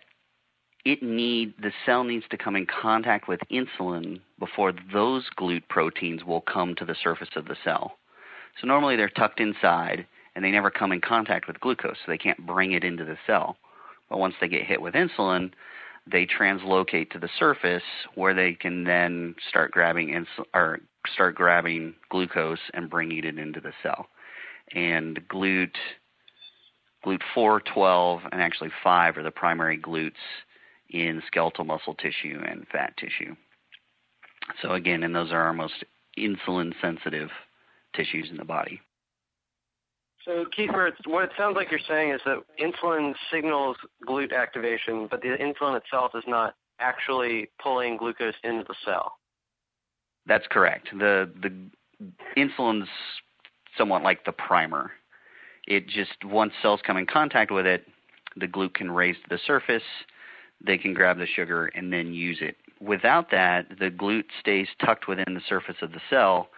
it 0.85 1.03
need 1.03 1.55
the 1.61 1.73
cell 1.85 2.05
needs 2.05 2.25
to 2.31 2.39
come 2.39 2.57
in 2.57 2.67
contact 2.67 3.29
with 3.29 3.41
insulin 3.51 4.21
before 4.39 4.73
those 4.93 5.29
GLUT 5.37 5.69
proteins 5.69 6.25
will 6.25 6.41
come 6.41 6.75
to 6.77 6.85
the 6.85 6.97
surface 7.03 7.31
of 7.37 7.47
the 7.47 7.57
cell. 7.65 7.99
So 8.61 8.67
normally 8.67 8.97
they're 8.97 9.09
tucked 9.09 9.41
inside 9.41 10.07
and 10.35 10.45
they 10.45 10.51
never 10.51 10.71
come 10.71 10.93
in 10.93 11.01
contact 11.01 11.47
with 11.47 11.61
glucose, 11.61 11.97
so 11.97 12.11
they 12.11 12.19
can't 12.19 12.47
bring 12.47 12.73
it 12.73 12.85
into 12.85 13.05
the 13.05 13.19
cell. 13.27 13.57
But 14.09 14.19
once 14.19 14.35
they 14.41 14.49
get 14.49 14.65
hit 14.65 14.81
with 14.81 14.95
insulin, 14.95 15.53
they 16.11 16.27
translocate 16.27 17.11
to 17.11 17.19
the 17.19 17.29
surface 17.39 17.83
where 18.15 18.35
they 18.35 18.55
can 18.55 18.85
then 18.85 19.35
start 19.49 19.73
grabbing 19.73 20.09
insul- 20.09 20.47
or 20.55 20.81
start 21.13 21.35
grabbing 21.35 21.95
glucose 22.09 22.61
and 22.73 22.89
bringing 22.89 23.25
it 23.25 23.39
into 23.39 23.61
the 23.61 23.73
cell. 23.83 24.07
And 24.75 25.21
GLUT 25.29 25.75
GLUT 27.09 27.23
4, 27.35 27.61
12, 27.61 28.21
and 28.33 28.43
actually 28.43 28.71
5 28.85 29.17
are 29.17 29.23
the 29.23 29.31
primary 29.31 29.79
GLUTs 29.79 30.13
in 30.91 31.23
skeletal 31.27 31.65
muscle 31.65 31.95
tissue 31.95 32.43
and 32.47 32.67
fat 32.71 32.95
tissue. 32.99 33.35
So, 34.61 34.73
again, 34.73 35.03
and 35.03 35.15
those 35.15 35.33
are 35.33 35.41
our 35.41 35.55
most 35.55 35.85
insulin 36.19 36.75
sensitive 36.83 37.31
tissues 37.95 38.29
in 38.31 38.37
the 38.37 38.45
body. 38.45 38.83
So, 40.27 40.45
Kiefer, 40.57 40.93
what 41.07 41.25
it 41.25 41.31
sounds 41.39 41.57
like 41.57 41.71
you're 41.71 41.81
saying 41.89 42.11
is 42.11 42.21
that 42.27 42.43
insulin 42.61 43.15
signals 43.33 43.79
GLUT 44.07 44.35
activation, 44.35 45.09
but 45.11 45.23
the 45.23 45.29
insulin 45.29 45.79
itself 45.79 46.13
is 46.15 46.25
not 46.27 46.57
actually 46.79 47.49
pulling 47.63 47.97
glucose 47.97 48.35
into 48.45 48.65
the 48.69 48.75
cell. 48.85 49.13
That's 50.27 50.47
correct. 50.51 50.89
The 50.93 51.31
the 51.41 51.51
insulin's 52.37 52.89
somewhat 53.79 54.03
like 54.03 54.27
the 54.27 54.33
primer 54.33 54.91
it 55.69 55.87
just 55.87 56.25
once 56.25 56.53
cells 56.63 56.81
come 56.85 56.97
in 56.97 57.07
contact 57.07 57.51
with 57.51 57.67
it, 57.67 57.87
the 58.37 58.47
GLUT 58.47 58.75
can 58.75 58.91
raise 58.91 59.17
to 59.17 59.29
the 59.29 59.39
surface. 59.47 59.83
They 60.65 60.79
can 60.79 60.95
grab 60.95 61.19
the 61.19 61.27
sugar 61.27 61.67
and 61.67 61.93
then 61.93 62.15
use 62.15 62.39
it. 62.41 62.57
Without 62.81 63.31
that, 63.31 63.67
the 63.79 63.91
GLUT 63.91 64.25
stays 64.41 64.67
tucked 64.85 65.09
within 65.09 65.35
the 65.35 65.43
surface 65.47 65.77
of 65.83 65.93
the 65.93 66.01
cell, 66.09 66.49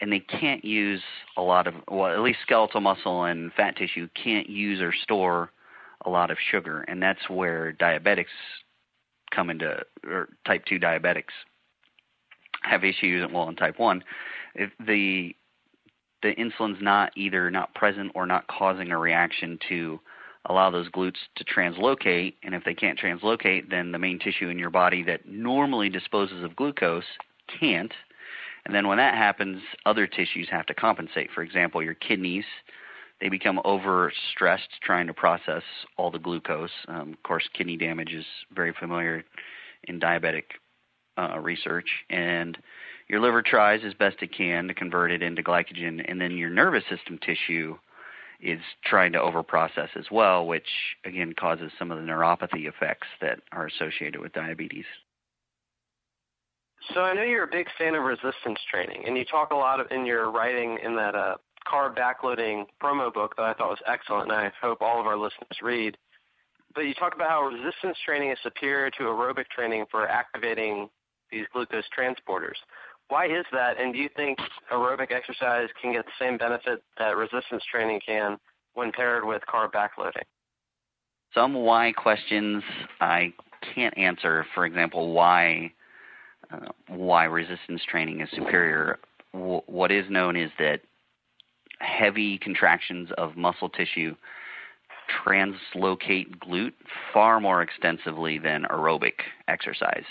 and 0.00 0.12
they 0.12 0.20
can't 0.20 0.64
use 0.64 1.02
a 1.36 1.42
lot 1.42 1.66
of 1.66 1.74
well, 1.90 2.12
at 2.12 2.20
least 2.20 2.40
skeletal 2.42 2.82
muscle 2.82 3.24
and 3.24 3.52
fat 3.54 3.76
tissue 3.76 4.08
can't 4.14 4.48
use 4.48 4.80
or 4.80 4.92
store 4.92 5.50
a 6.04 6.10
lot 6.10 6.30
of 6.30 6.36
sugar, 6.50 6.82
and 6.82 7.02
that's 7.02 7.30
where 7.30 7.72
diabetics 7.72 8.26
come 9.30 9.48
into 9.48 9.82
or 10.06 10.28
type 10.46 10.64
two 10.66 10.78
diabetics 10.78 11.32
have 12.62 12.84
issues. 12.84 13.24
And 13.24 13.32
well, 13.32 13.48
in 13.48 13.56
type 13.56 13.78
one, 13.78 14.04
if 14.54 14.70
the 14.86 15.34
the 16.22 16.32
insulin's 16.34 16.82
not 16.82 17.12
either 17.16 17.50
not 17.50 17.74
present 17.74 18.12
or 18.14 18.26
not 18.26 18.46
causing 18.48 18.90
a 18.90 18.98
reaction 18.98 19.58
to 19.68 20.00
allow 20.46 20.70
those 20.70 20.88
GLUTs 20.90 21.18
to 21.36 21.44
translocate. 21.44 22.34
And 22.42 22.54
if 22.54 22.64
they 22.64 22.74
can't 22.74 22.98
translocate, 22.98 23.70
then 23.70 23.92
the 23.92 23.98
main 23.98 24.18
tissue 24.18 24.48
in 24.48 24.58
your 24.58 24.70
body 24.70 25.02
that 25.04 25.26
normally 25.26 25.88
disposes 25.88 26.42
of 26.42 26.56
glucose 26.56 27.04
can't. 27.60 27.92
And 28.64 28.74
then 28.74 28.88
when 28.88 28.98
that 28.98 29.14
happens, 29.14 29.62
other 29.86 30.06
tissues 30.06 30.48
have 30.50 30.66
to 30.66 30.74
compensate. 30.74 31.30
For 31.34 31.42
example, 31.42 31.82
your 31.82 31.94
kidneys, 31.94 32.44
they 33.20 33.28
become 33.28 33.60
overstressed 33.64 34.68
trying 34.82 35.06
to 35.06 35.14
process 35.14 35.62
all 35.96 36.10
the 36.10 36.18
glucose. 36.18 36.70
Um, 36.88 37.12
of 37.12 37.22
course, 37.22 37.48
kidney 37.56 37.76
damage 37.76 38.12
is 38.12 38.24
very 38.54 38.74
familiar 38.78 39.24
in 39.84 40.00
diabetic 40.00 40.44
uh, 41.18 41.38
research. 41.38 41.88
And 42.08 42.56
your 43.10 43.20
liver 43.20 43.42
tries 43.42 43.80
as 43.84 43.92
best 43.94 44.22
it 44.22 44.32
can 44.32 44.68
to 44.68 44.74
convert 44.74 45.10
it 45.10 45.20
into 45.20 45.42
glycogen, 45.42 46.04
and 46.06 46.20
then 46.20 46.36
your 46.36 46.48
nervous 46.48 46.84
system 46.88 47.18
tissue 47.18 47.76
is 48.40 48.60
trying 48.84 49.10
to 49.10 49.18
overprocess 49.18 49.88
as 49.96 50.04
well, 50.12 50.46
which 50.46 50.68
again 51.04 51.34
causes 51.38 51.72
some 51.76 51.90
of 51.90 51.98
the 51.98 52.04
neuropathy 52.04 52.68
effects 52.68 53.08
that 53.20 53.40
are 53.50 53.66
associated 53.66 54.20
with 54.20 54.32
diabetes. 54.32 54.84
So 56.94 57.00
I 57.00 57.12
know 57.12 57.22
you're 57.22 57.44
a 57.44 57.50
big 57.50 57.66
fan 57.76 57.96
of 57.96 58.04
resistance 58.04 58.60
training, 58.70 59.02
and 59.04 59.16
you 59.16 59.24
talk 59.24 59.50
a 59.50 59.56
lot 59.56 59.80
of, 59.80 59.88
in 59.90 60.06
your 60.06 60.30
writing 60.30 60.78
in 60.84 60.94
that 60.94 61.16
uh, 61.16 61.34
carb 61.70 61.98
backloading 61.98 62.66
promo 62.80 63.12
book 63.12 63.34
that 63.36 63.42
I 63.42 63.54
thought 63.54 63.70
was 63.70 63.82
excellent, 63.88 64.30
and 64.30 64.40
I 64.40 64.52
hope 64.62 64.82
all 64.82 65.00
of 65.00 65.06
our 65.08 65.16
listeners 65.16 65.58
read. 65.60 65.98
But 66.76 66.82
you 66.82 66.94
talk 66.94 67.16
about 67.16 67.28
how 67.28 67.42
resistance 67.42 67.98
training 68.06 68.30
is 68.30 68.38
superior 68.44 68.88
to 68.92 69.02
aerobic 69.02 69.48
training 69.48 69.86
for 69.90 70.06
activating 70.06 70.88
these 71.30 71.46
glucose 71.52 71.84
transporters. 71.96 72.58
Why 73.10 73.26
is 73.26 73.44
that? 73.52 73.80
And 73.80 73.92
do 73.92 73.98
you 73.98 74.08
think 74.16 74.38
aerobic 74.72 75.10
exercise 75.10 75.68
can 75.82 75.92
get 75.92 76.06
the 76.06 76.12
same 76.18 76.38
benefit 76.38 76.82
that 76.96 77.16
resistance 77.16 77.62
training 77.70 78.00
can 78.06 78.38
when 78.74 78.92
paired 78.92 79.24
with 79.24 79.42
carb 79.52 79.72
backloading? 79.72 80.22
Some 81.34 81.54
why 81.54 81.92
questions 81.92 82.62
I 83.00 83.32
can't 83.74 83.96
answer. 83.98 84.46
For 84.54 84.64
example, 84.64 85.12
why 85.12 85.72
uh, 86.52 86.68
why 86.88 87.24
resistance 87.24 87.82
training 87.88 88.20
is 88.20 88.28
superior. 88.32 88.98
W- 89.32 89.62
what 89.66 89.90
is 89.90 90.04
known 90.08 90.36
is 90.36 90.50
that 90.58 90.80
heavy 91.80 92.38
contractions 92.38 93.08
of 93.18 93.36
muscle 93.36 93.68
tissue 93.68 94.14
translocate 95.24 96.38
GLUT 96.40 96.72
far 97.12 97.40
more 97.40 97.62
extensively 97.62 98.38
than 98.38 98.64
aerobic 98.70 99.14
exercise. 99.48 100.04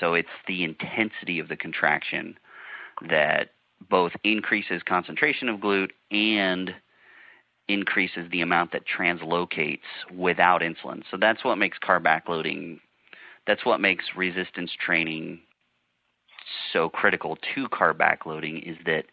So 0.00 0.14
it's 0.14 0.28
the 0.48 0.64
intensity 0.64 1.38
of 1.38 1.48
the 1.48 1.56
contraction 1.56 2.36
that 3.08 3.50
both 3.88 4.12
increases 4.24 4.82
concentration 4.84 5.48
of 5.48 5.60
GLUT 5.60 5.90
and 6.10 6.74
increases 7.68 8.28
the 8.30 8.40
amount 8.40 8.72
that 8.72 8.82
translocates 8.86 9.80
without 10.12 10.62
insulin. 10.62 11.02
So 11.10 11.16
that's 11.18 11.44
what 11.44 11.56
makes 11.56 11.78
carb 11.78 12.02
backloading, 12.02 12.80
that's 13.46 13.64
what 13.64 13.80
makes 13.80 14.04
resistance 14.16 14.72
training 14.84 15.40
so 16.72 16.88
critical 16.88 17.38
to 17.54 17.68
carb 17.68 17.96
backloading 17.96 18.68
is 18.68 18.76
that 18.86 19.04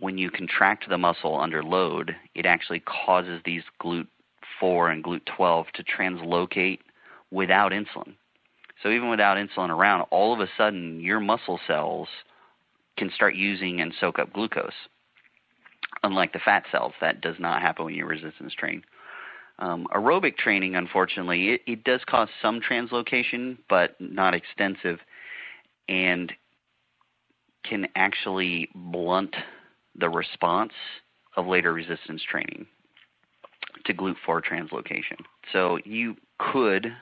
when 0.00 0.18
you 0.18 0.30
contract 0.30 0.88
the 0.88 0.98
muscle 0.98 1.38
under 1.38 1.62
load, 1.62 2.16
it 2.34 2.46
actually 2.46 2.80
causes 2.80 3.40
these 3.44 3.62
GLUT 3.80 4.06
4 4.60 4.90
and 4.90 5.02
GLUT 5.02 5.24
12 5.26 5.66
to 5.74 5.84
translocate 5.84 6.80
without 7.30 7.72
insulin. 7.72 8.14
So 8.84 8.90
even 8.90 9.08
without 9.08 9.38
insulin 9.38 9.70
around, 9.70 10.02
all 10.10 10.34
of 10.34 10.40
a 10.40 10.48
sudden 10.58 11.00
your 11.00 11.18
muscle 11.18 11.58
cells 11.66 12.06
can 12.98 13.10
start 13.14 13.34
using 13.34 13.80
and 13.80 13.94
soak 13.98 14.18
up 14.18 14.32
glucose. 14.32 14.74
Unlike 16.02 16.34
the 16.34 16.38
fat 16.44 16.64
cells, 16.70 16.92
that 17.00 17.22
does 17.22 17.36
not 17.38 17.62
happen 17.62 17.86
when 17.86 17.94
you 17.94 18.04
resistance 18.04 18.52
train. 18.52 18.82
Um, 19.58 19.86
aerobic 19.94 20.36
training, 20.36 20.76
unfortunately, 20.76 21.50
it, 21.50 21.60
it 21.66 21.84
does 21.84 22.00
cause 22.06 22.28
some 22.42 22.60
translocation, 22.60 23.56
but 23.70 23.96
not 24.00 24.34
extensive, 24.34 24.98
and 25.88 26.30
can 27.64 27.86
actually 27.96 28.68
blunt 28.74 29.34
the 29.94 30.10
response 30.10 30.72
of 31.36 31.46
later 31.46 31.72
resistance 31.72 32.22
training 32.28 32.66
to 33.86 33.94
GLUT4 33.94 34.42
translocation. 34.42 35.24
So 35.52 35.78
you 35.84 36.16
could, 36.38 36.92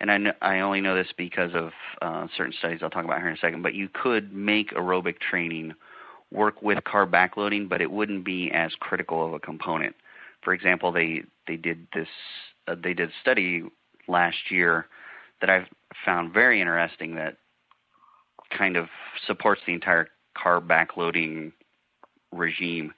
and 0.00 0.10
I, 0.10 0.56
I 0.56 0.60
only 0.60 0.80
know 0.80 0.94
this 0.94 1.12
because 1.16 1.52
of 1.54 1.70
uh, 2.02 2.26
certain 2.36 2.54
studies 2.58 2.80
I'll 2.82 2.90
talk 2.90 3.04
about 3.04 3.18
here 3.18 3.28
in 3.28 3.34
a 3.34 3.38
second, 3.38 3.62
but 3.62 3.74
you 3.74 3.88
could 3.88 4.32
make 4.32 4.72
aerobic 4.72 5.18
training 5.18 5.74
work 6.32 6.62
with 6.62 6.78
carb 6.84 7.10
backloading, 7.10 7.68
but 7.68 7.80
it 7.80 7.90
wouldn't 7.90 8.24
be 8.24 8.50
as 8.52 8.72
critical 8.80 9.24
of 9.24 9.32
a 9.32 9.38
component. 9.38 9.94
For 10.42 10.52
example, 10.52 10.92
they 10.92 11.22
they 11.46 11.56
did 11.56 11.86
this 11.94 12.08
uh, 12.68 12.74
they 12.82 12.94
did 12.94 13.10
a 13.10 13.12
study 13.22 13.62
last 14.08 14.50
year 14.50 14.86
that 15.40 15.48
I've 15.48 15.68
found 16.04 16.32
very 16.32 16.60
interesting 16.60 17.14
that 17.16 17.36
kind 18.56 18.76
of 18.76 18.88
supports 19.26 19.60
the 19.66 19.72
entire 19.72 20.08
carb 20.36 20.66
backloading 20.66 21.52
regime, 22.32 22.92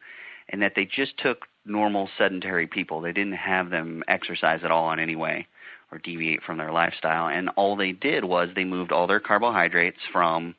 and 0.48 0.62
that 0.62 0.72
they 0.74 0.86
just 0.86 1.18
took 1.18 1.46
normal 1.66 2.08
sedentary 2.16 2.66
people. 2.66 3.00
They 3.00 3.12
didn't 3.12 3.34
have 3.34 3.70
them 3.70 4.02
exercise 4.08 4.60
at 4.64 4.70
all 4.70 4.90
in 4.92 4.98
any 4.98 5.16
way 5.16 5.46
or 5.92 5.98
deviate 5.98 6.42
from 6.42 6.58
their 6.58 6.72
lifestyle. 6.72 7.28
And 7.28 7.48
all 7.56 7.76
they 7.76 7.92
did 7.92 8.24
was 8.24 8.48
they 8.54 8.64
moved 8.64 8.92
all 8.92 9.06
their 9.06 9.20
carbohydrates 9.20 10.00
from 10.12 10.54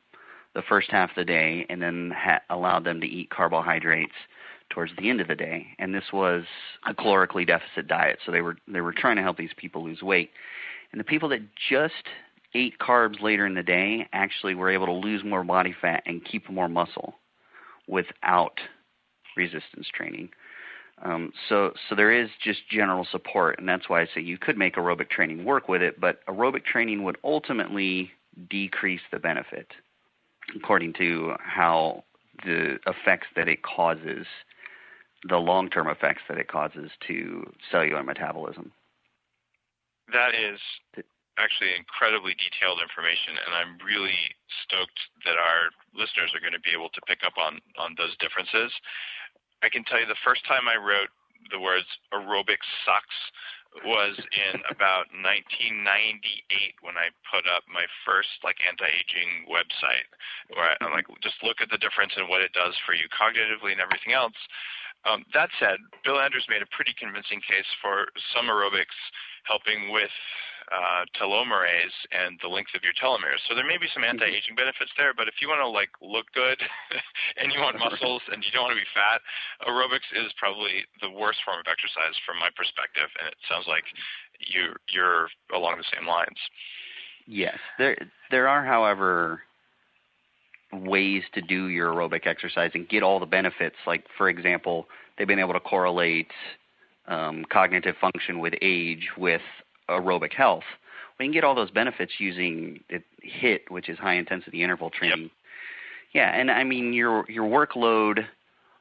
the 0.54 0.62
first 0.62 0.90
half 0.90 1.10
of 1.10 1.16
the 1.16 1.24
day 1.24 1.66
and 1.68 1.80
then 1.80 2.12
ha- 2.16 2.40
allowed 2.50 2.84
them 2.84 3.00
to 3.00 3.06
eat 3.06 3.30
carbohydrates 3.30 4.12
towards 4.70 4.92
the 4.98 5.08
end 5.08 5.20
of 5.20 5.28
the 5.28 5.34
day. 5.34 5.66
And 5.78 5.94
this 5.94 6.12
was 6.12 6.44
a 6.86 6.94
calorically 6.94 7.46
deficit 7.46 7.86
diet. 7.86 8.18
So 8.24 8.32
they 8.32 8.40
were 8.40 8.56
they 8.66 8.80
were 8.80 8.92
trying 8.92 9.16
to 9.16 9.22
help 9.22 9.36
these 9.36 9.50
people 9.56 9.84
lose 9.84 10.02
weight. 10.02 10.30
And 10.92 11.00
the 11.00 11.04
people 11.04 11.28
that 11.30 11.42
just 11.70 11.94
ate 12.54 12.78
carbs 12.78 13.20
later 13.20 13.46
in 13.46 13.54
the 13.54 13.62
day 13.62 14.08
actually 14.12 14.54
were 14.54 14.70
able 14.70 14.86
to 14.86 14.92
lose 14.92 15.22
more 15.24 15.44
body 15.44 15.74
fat 15.80 16.02
and 16.06 16.24
keep 16.24 16.48
more 16.50 16.68
muscle 16.68 17.14
without 17.86 18.58
resistance 19.36 19.86
training. 19.94 20.30
Um, 21.02 21.32
so, 21.48 21.72
so 21.88 21.94
there 21.94 22.10
is 22.10 22.28
just 22.42 22.68
general 22.68 23.06
support, 23.10 23.58
and 23.58 23.68
that's 23.68 23.88
why 23.88 24.02
I 24.02 24.06
say 24.14 24.20
you 24.20 24.38
could 24.38 24.58
make 24.58 24.74
aerobic 24.76 25.10
training 25.10 25.44
work 25.44 25.68
with 25.68 25.82
it, 25.82 26.00
but 26.00 26.24
aerobic 26.26 26.64
training 26.64 27.04
would 27.04 27.18
ultimately 27.22 28.10
decrease 28.50 29.00
the 29.12 29.18
benefit, 29.18 29.68
according 30.56 30.94
to 30.94 31.34
how 31.38 32.04
the 32.44 32.78
effects 32.86 33.28
that 33.36 33.48
it 33.48 33.62
causes, 33.62 34.26
the 35.28 35.36
long-term 35.36 35.88
effects 35.88 36.22
that 36.28 36.38
it 36.38 36.48
causes 36.48 36.90
to 37.06 37.48
cellular 37.70 38.02
metabolism. 38.02 38.72
That 40.12 40.34
is 40.34 40.58
actually 41.38 41.70
incredibly 41.78 42.34
detailed 42.34 42.82
information, 42.82 43.38
and 43.38 43.54
I'm 43.54 43.78
really 43.86 44.18
stoked 44.66 44.98
that 45.24 45.38
our 45.38 45.70
listeners 45.94 46.34
are 46.34 46.42
going 46.42 46.54
to 46.54 46.62
be 46.62 46.74
able 46.74 46.90
to 46.90 47.00
pick 47.06 47.22
up 47.22 47.38
on 47.38 47.62
on 47.78 47.94
those 47.96 48.16
differences. 48.18 48.74
I 49.62 49.68
can 49.68 49.84
tell 49.84 49.98
you 49.98 50.06
the 50.06 50.24
first 50.24 50.46
time 50.46 50.68
I 50.68 50.76
wrote 50.76 51.10
the 51.50 51.60
words 51.60 51.86
aerobic 52.12 52.60
sucks 52.84 53.18
was 53.84 54.16
in 54.18 54.60
about 54.74 55.10
1998 55.14 56.74
when 56.82 56.96
I 56.96 57.12
put 57.30 57.46
up 57.48 57.64
my 57.68 57.86
first 58.04 58.42
like 58.42 58.56
anti-aging 58.64 59.48
website 59.48 60.08
where 60.54 60.76
I'm 60.80 60.92
like 60.92 61.06
just 61.22 61.40
look 61.42 61.60
at 61.60 61.70
the 61.70 61.80
difference 61.80 62.14
in 62.16 62.28
what 62.28 62.42
it 62.42 62.52
does 62.52 62.74
for 62.84 62.94
you 62.94 63.06
cognitively 63.12 63.72
and 63.72 63.82
everything 63.82 64.12
else. 64.12 64.36
Um, 65.06 65.22
that 65.32 65.48
said, 65.62 65.78
Bill 66.02 66.18
Andrews 66.18 66.50
made 66.50 66.62
a 66.62 66.74
pretty 66.74 66.90
convincing 66.98 67.38
case 67.46 67.68
for 67.78 68.10
some 68.34 68.50
aerobics 68.50 68.98
helping 69.48 69.90
with 69.90 70.12
uh, 70.68 71.08
telomerase 71.16 71.96
and 72.12 72.36
the 72.44 72.48
length 72.48 72.76
of 72.76 72.84
your 72.84 72.92
telomeres. 72.92 73.40
So 73.48 73.56
there 73.56 73.66
may 73.66 73.80
be 73.80 73.88
some 73.92 74.04
mm-hmm. 74.04 74.20
anti-aging 74.20 74.52
benefits 74.52 74.92
there, 75.00 75.16
but 75.16 75.28
if 75.28 75.40
you 75.40 75.48
want 75.48 75.64
to 75.64 75.68
like 75.68 75.88
look 76.04 76.28
good 76.36 76.60
and 77.40 77.48
you 77.52 77.60
want 77.60 77.80
muscles 77.80 78.20
and 78.28 78.44
you 78.44 78.52
don't 78.52 78.68
want 78.68 78.76
to 78.76 78.82
be 78.84 78.92
fat, 78.92 79.24
aerobics 79.64 80.08
is 80.12 80.28
probably 80.36 80.84
the 81.00 81.08
worst 81.08 81.40
form 81.44 81.56
of 81.60 81.66
exercise 81.66 82.16
from 82.28 82.36
my 82.36 82.52
perspective, 82.52 83.08
and 83.16 83.32
it 83.32 83.38
sounds 83.48 83.64
like 83.64 83.84
you 84.38 84.76
you're 84.92 85.32
along 85.56 85.80
the 85.80 85.88
same 85.96 86.06
lines. 86.06 86.38
Yes, 87.24 87.56
there 87.80 87.96
there 88.30 88.48
are, 88.48 88.64
however, 88.64 89.42
ways 90.72 91.24
to 91.32 91.40
do 91.40 91.68
your 91.68 91.92
aerobic 91.92 92.26
exercise 92.26 92.72
and 92.74 92.88
get 92.88 93.02
all 93.02 93.20
the 93.20 93.26
benefits. 93.26 93.76
Like 93.86 94.04
for 94.16 94.28
example, 94.28 94.86
they've 95.16 95.28
been 95.28 95.40
able 95.40 95.54
to 95.54 95.60
correlate 95.60 96.28
um, 97.08 97.44
cognitive 97.50 97.96
function 98.00 98.38
with 98.38 98.54
age 98.62 99.08
with 99.16 99.42
aerobic 99.88 100.32
health. 100.34 100.64
We 101.18 101.24
can 101.24 101.32
get 101.32 101.42
all 101.42 101.54
those 101.54 101.70
benefits 101.70 102.12
using 102.18 102.80
HIT, 103.22 103.70
which 103.70 103.88
is 103.88 103.98
high 103.98 104.14
intensity 104.14 104.62
interval 104.62 104.90
training. 104.90 105.22
Yep. 105.22 105.30
Yeah, 106.14 106.30
and 106.34 106.50
I 106.50 106.64
mean 106.64 106.92
your 106.92 107.24
your 107.28 107.44
workload 107.44 108.24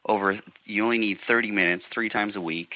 over 0.06 0.40
you 0.66 0.84
only 0.84 0.98
need 0.98 1.18
30 1.28 1.52
minutes 1.52 1.84
three 1.94 2.10
times 2.10 2.36
a 2.36 2.42
week, 2.42 2.74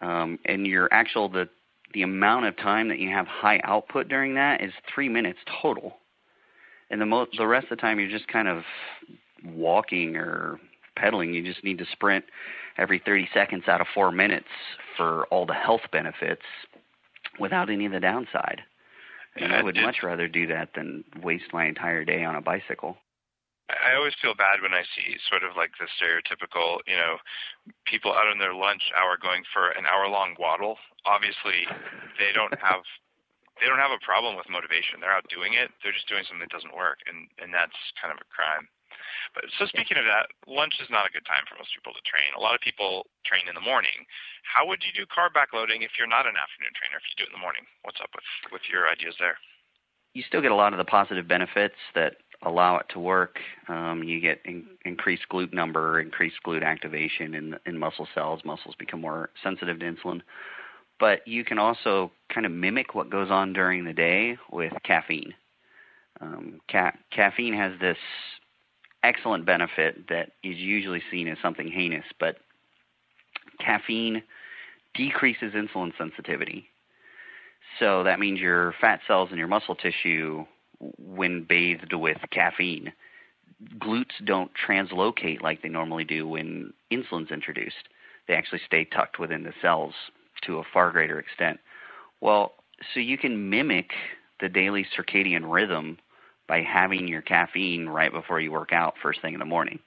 um, 0.00 0.38
and 0.44 0.66
your 0.66 0.88
actual 0.92 1.28
the 1.28 1.48
the 1.94 2.02
amount 2.02 2.46
of 2.46 2.56
time 2.56 2.88
that 2.88 2.98
you 2.98 3.10
have 3.10 3.26
high 3.26 3.60
output 3.64 4.08
during 4.08 4.34
that 4.34 4.62
is 4.62 4.72
three 4.92 5.08
minutes 5.08 5.38
total, 5.62 5.96
and 6.90 7.00
the 7.00 7.06
most 7.06 7.30
the 7.38 7.46
rest 7.46 7.64
of 7.64 7.70
the 7.70 7.76
time 7.76 7.98
you're 7.98 8.10
just 8.10 8.28
kind 8.28 8.48
of 8.48 8.62
walking 9.44 10.16
or 10.16 10.58
pedaling. 10.96 11.32
You 11.34 11.42
just 11.42 11.64
need 11.64 11.78
to 11.78 11.86
sprint 11.92 12.24
every 12.78 13.00
30 13.04 13.28
seconds 13.34 13.64
out 13.68 13.80
of 13.80 13.86
four 13.94 14.10
minutes 14.12 14.48
for 14.96 15.26
all 15.26 15.46
the 15.46 15.54
health 15.54 15.82
benefits 15.90 16.42
without 17.38 17.70
any 17.70 17.86
of 17.86 17.92
the 17.92 18.00
downside. 18.00 18.62
And 19.36 19.52
I 19.52 19.62
would 19.62 19.76
much 19.76 20.02
rather 20.02 20.28
do 20.28 20.46
that 20.48 20.70
than 20.76 21.04
waste 21.22 21.52
my 21.52 21.64
entire 21.64 22.04
day 22.04 22.22
on 22.24 22.36
a 22.36 22.42
bicycle. 22.42 22.98
I 23.72 23.96
always 23.96 24.12
feel 24.20 24.34
bad 24.36 24.60
when 24.60 24.74
I 24.74 24.84
see 24.92 25.16
sort 25.32 25.40
of 25.40 25.56
like 25.56 25.72
the 25.80 25.88
stereotypical, 25.96 26.84
you 26.84 26.96
know, 26.96 27.16
people 27.88 28.12
out 28.12 28.28
on 28.28 28.36
their 28.36 28.52
lunch 28.52 28.92
hour 28.92 29.16
going 29.16 29.44
for 29.48 29.72
an 29.72 29.88
hour 29.88 30.08
long 30.08 30.36
waddle. 30.38 30.76
Obviously, 31.06 31.64
they 32.20 32.36
don't 32.36 32.52
have 32.60 32.84
they 33.60 33.70
don't 33.70 33.80
have 33.80 33.94
a 33.94 34.04
problem 34.04 34.36
with 34.36 34.50
motivation. 34.52 35.00
They're 35.00 35.14
out 35.14 35.24
doing 35.32 35.54
it. 35.54 35.72
They're 35.80 35.96
just 35.96 36.08
doing 36.08 36.24
something 36.28 36.44
that 36.44 36.52
doesn't 36.52 36.76
work, 36.76 37.00
and 37.08 37.28
and 37.40 37.48
that's 37.54 37.76
kind 37.96 38.12
of 38.12 38.20
a 38.20 38.28
crime. 38.28 38.68
But 39.34 39.48
so 39.58 39.66
speaking 39.66 39.96
of 39.96 40.04
that, 40.04 40.30
lunch 40.46 40.76
is 40.80 40.90
not 40.90 41.08
a 41.08 41.14
good 41.14 41.24
time 41.24 41.44
for 41.48 41.56
most 41.56 41.72
people 41.74 41.92
to 41.92 42.04
train. 42.04 42.32
A 42.36 42.42
lot 42.42 42.54
of 42.54 42.60
people 42.60 43.06
train 43.24 43.48
in 43.48 43.54
the 43.54 43.64
morning. 43.64 44.04
How 44.44 44.66
would 44.66 44.82
you 44.84 44.92
do 44.92 45.08
carb 45.08 45.32
backloading 45.32 45.84
if 45.86 45.96
you're 45.98 46.10
not 46.10 46.26
an 46.26 46.36
afternoon 46.36 46.74
trainer? 46.76 46.98
If 47.00 47.06
you 47.08 47.16
do 47.16 47.24
it 47.24 47.32
in 47.32 47.38
the 47.38 47.44
morning, 47.44 47.64
what's 47.82 48.00
up 48.02 48.10
with 48.14 48.26
with 48.52 48.64
your 48.70 48.88
ideas 48.88 49.14
there? 49.18 49.38
You 50.14 50.22
still 50.26 50.42
get 50.42 50.52
a 50.52 50.58
lot 50.58 50.74
of 50.74 50.78
the 50.78 50.84
positive 50.84 51.26
benefits 51.26 51.80
that 51.94 52.20
allow 52.44 52.76
it 52.76 52.86
to 52.90 53.00
work. 53.00 53.38
Um, 53.68 54.02
you 54.04 54.20
get 54.20 54.40
in, 54.44 54.66
increased 54.84 55.28
GLUT 55.30 55.54
number, 55.54 56.00
increased 56.00 56.42
GLUT 56.44 56.62
activation 56.62 57.34
in 57.34 57.56
in 57.66 57.78
muscle 57.78 58.08
cells. 58.14 58.40
Muscles 58.44 58.74
become 58.78 59.00
more 59.00 59.30
sensitive 59.42 59.78
to 59.80 59.86
insulin. 59.86 60.20
But 61.00 61.26
you 61.26 61.44
can 61.44 61.58
also 61.58 62.12
kind 62.32 62.46
of 62.46 62.52
mimic 62.52 62.94
what 62.94 63.10
goes 63.10 63.30
on 63.30 63.52
during 63.52 63.84
the 63.84 63.92
day 63.92 64.36
with 64.50 64.72
caffeine. 64.84 65.34
Um, 66.20 66.60
ca- 66.70 66.96
caffeine 67.10 67.54
has 67.54 67.72
this 67.80 67.96
excellent 69.02 69.44
benefit 69.44 70.08
that 70.08 70.32
is 70.42 70.56
usually 70.56 71.02
seen 71.10 71.28
as 71.28 71.38
something 71.42 71.68
heinous, 71.70 72.04
but 72.18 72.36
caffeine 73.58 74.22
decreases 74.94 75.54
insulin 75.54 75.92
sensitivity. 75.96 76.66
So 77.78 78.04
that 78.04 78.20
means 78.20 78.40
your 78.40 78.74
fat 78.80 79.00
cells 79.06 79.30
and 79.30 79.38
your 79.38 79.48
muscle 79.48 79.74
tissue, 79.74 80.44
when 80.98 81.44
bathed 81.44 81.92
with 81.92 82.18
caffeine, 82.30 82.92
GLUTs 83.78 84.24
don't 84.24 84.50
translocate 84.54 85.40
like 85.40 85.62
they 85.62 85.68
normally 85.68 86.04
do 86.04 86.26
when 86.26 86.72
insulin's 86.90 87.30
introduced. 87.30 87.88
They 88.26 88.34
actually 88.34 88.60
stay 88.66 88.84
tucked 88.84 89.18
within 89.18 89.44
the 89.44 89.52
cells 89.62 89.94
to 90.42 90.58
a 90.58 90.64
far 90.72 90.90
greater 90.90 91.18
extent. 91.18 91.60
Well, 92.20 92.54
so 92.92 93.00
you 93.00 93.16
can 93.16 93.48
mimic 93.48 93.90
the 94.40 94.48
daily 94.48 94.84
circadian 94.96 95.50
rhythm 95.50 95.98
by 96.48 96.62
having 96.62 97.08
your 97.08 97.22
caffeine 97.22 97.86
right 97.88 98.12
before 98.12 98.40
you 98.40 98.52
work 98.52 98.72
out 98.72 98.94
first 99.02 99.20
thing 99.22 99.34
in 99.34 99.40
the 99.40 99.46
morning. 99.46 99.78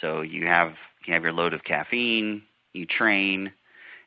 So 0.00 0.22
you 0.22 0.46
have 0.46 0.74
you 1.06 1.14
have 1.14 1.22
your 1.22 1.32
load 1.32 1.54
of 1.54 1.64
caffeine, 1.64 2.42
you 2.72 2.86
train, 2.86 3.52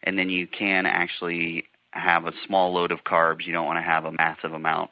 and 0.03 0.17
then 0.17 0.29
you 0.29 0.47
can 0.47 0.85
actually 0.85 1.65
have 1.91 2.25
a 2.25 2.33
small 2.45 2.73
load 2.73 2.91
of 2.91 3.03
carbs. 3.03 3.45
You 3.45 3.53
don't 3.53 3.65
want 3.65 3.77
to 3.77 3.83
have 3.83 4.05
a 4.05 4.11
massive 4.11 4.53
amount 4.53 4.91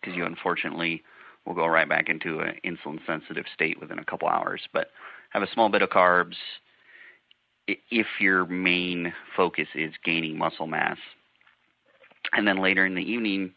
because 0.00 0.16
you 0.16 0.24
unfortunately 0.24 1.02
will 1.44 1.54
go 1.54 1.66
right 1.66 1.88
back 1.88 2.08
into 2.08 2.40
an 2.40 2.54
insulin 2.64 3.04
sensitive 3.06 3.44
state 3.52 3.80
within 3.80 3.98
a 3.98 4.04
couple 4.04 4.28
hours. 4.28 4.62
But 4.72 4.90
have 5.30 5.42
a 5.42 5.52
small 5.52 5.68
bit 5.68 5.82
of 5.82 5.90
carbs 5.90 6.36
if 7.66 8.06
your 8.20 8.46
main 8.46 9.12
focus 9.36 9.68
is 9.74 9.92
gaining 10.04 10.38
muscle 10.38 10.66
mass. 10.66 10.98
And 12.32 12.46
then 12.46 12.62
later 12.62 12.86
in 12.86 12.94
the 12.94 13.02
evening, 13.02 13.52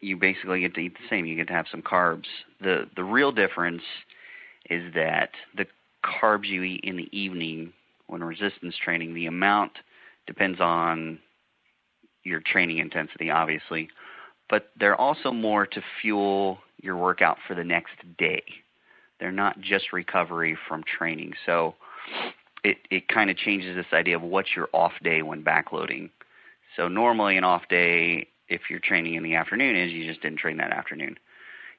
you 0.00 0.16
basically 0.16 0.60
get 0.60 0.74
to 0.74 0.80
eat 0.80 0.94
the 0.94 1.08
same. 1.10 1.26
You 1.26 1.36
get 1.36 1.48
to 1.48 1.52
have 1.52 1.66
some 1.70 1.82
carbs. 1.82 2.26
The 2.60 2.88
the 2.94 3.04
real 3.04 3.32
difference 3.32 3.82
is 4.70 4.92
that 4.94 5.30
the 5.56 5.66
carbs 6.04 6.46
you 6.46 6.62
eat 6.62 6.84
in 6.84 6.96
the 6.96 7.08
evening 7.16 7.72
when 8.06 8.22
resistance 8.22 8.74
training, 8.82 9.14
the 9.14 9.26
amount 9.26 9.72
depends 10.26 10.60
on 10.60 11.18
your 12.24 12.40
training 12.40 12.78
intensity, 12.78 13.30
obviously, 13.30 13.88
but 14.48 14.70
they're 14.78 15.00
also 15.00 15.32
more 15.32 15.66
to 15.66 15.82
fuel 16.00 16.58
your 16.80 16.96
workout 16.96 17.38
for 17.46 17.54
the 17.54 17.64
next 17.64 17.94
day. 18.18 18.42
They're 19.18 19.32
not 19.32 19.60
just 19.60 19.92
recovery 19.92 20.56
from 20.68 20.84
training. 20.84 21.32
So 21.46 21.74
it, 22.64 22.78
it 22.90 23.08
kind 23.08 23.30
of 23.30 23.36
changes 23.36 23.76
this 23.76 23.86
idea 23.92 24.16
of 24.16 24.22
what's 24.22 24.54
your 24.54 24.68
off 24.72 24.92
day 25.02 25.22
when 25.22 25.42
backloading. 25.42 26.10
So 26.76 26.88
normally 26.88 27.36
an 27.36 27.44
off 27.44 27.62
day, 27.68 28.28
if 28.52 28.62
you're 28.68 28.80
training 28.80 29.14
in 29.14 29.22
the 29.22 29.34
afternoon, 29.34 29.76
is 29.76 29.92
you 29.92 30.06
just 30.06 30.20
didn't 30.20 30.38
train 30.38 30.58
that 30.58 30.72
afternoon. 30.72 31.16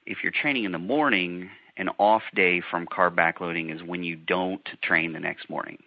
If 0.06 0.18
you're 0.24 0.34
training 0.34 0.64
in 0.64 0.72
the 0.72 0.80
morning, 0.80 1.50
an 1.78 1.90
off 2.00 2.24
day 2.36 2.62
from 2.70 2.88
carb 2.88 3.16
backloading 3.16 3.74
is 3.74 3.84
when 3.84 4.04
you 4.04 4.16
don't 4.16 4.68
train 4.82 5.14
the 5.14 5.20
next 5.20 5.50
morning. 5.50 5.78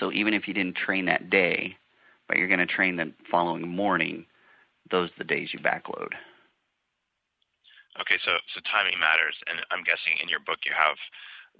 So 0.00 0.12
even 0.12 0.34
if 0.34 0.48
you 0.48 0.54
didn't 0.54 0.76
train 0.76 1.06
that 1.06 1.30
day, 1.30 1.76
but 2.26 2.36
you're 2.36 2.48
going 2.48 2.58
to 2.58 2.66
train 2.66 2.96
the 2.96 3.12
following 3.30 3.66
morning, 3.66 4.26
those 4.90 5.08
are 5.10 5.18
the 5.18 5.24
days 5.24 5.48
you 5.52 5.60
backload. 5.60 6.12
Okay, 8.00 8.18
so 8.24 8.32
so 8.54 8.60
timing 8.70 8.98
matters, 9.00 9.34
and 9.50 9.58
I'm 9.70 9.82
guessing 9.82 10.18
in 10.22 10.28
your 10.28 10.40
book 10.40 10.58
you 10.64 10.72
have 10.76 10.96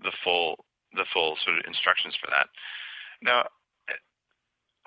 the 0.02 0.12
full 0.22 0.64
the 0.94 1.04
full 1.12 1.36
sort 1.44 1.58
of 1.58 1.64
instructions 1.66 2.14
for 2.20 2.30
that. 2.30 2.46
Now, 3.22 3.48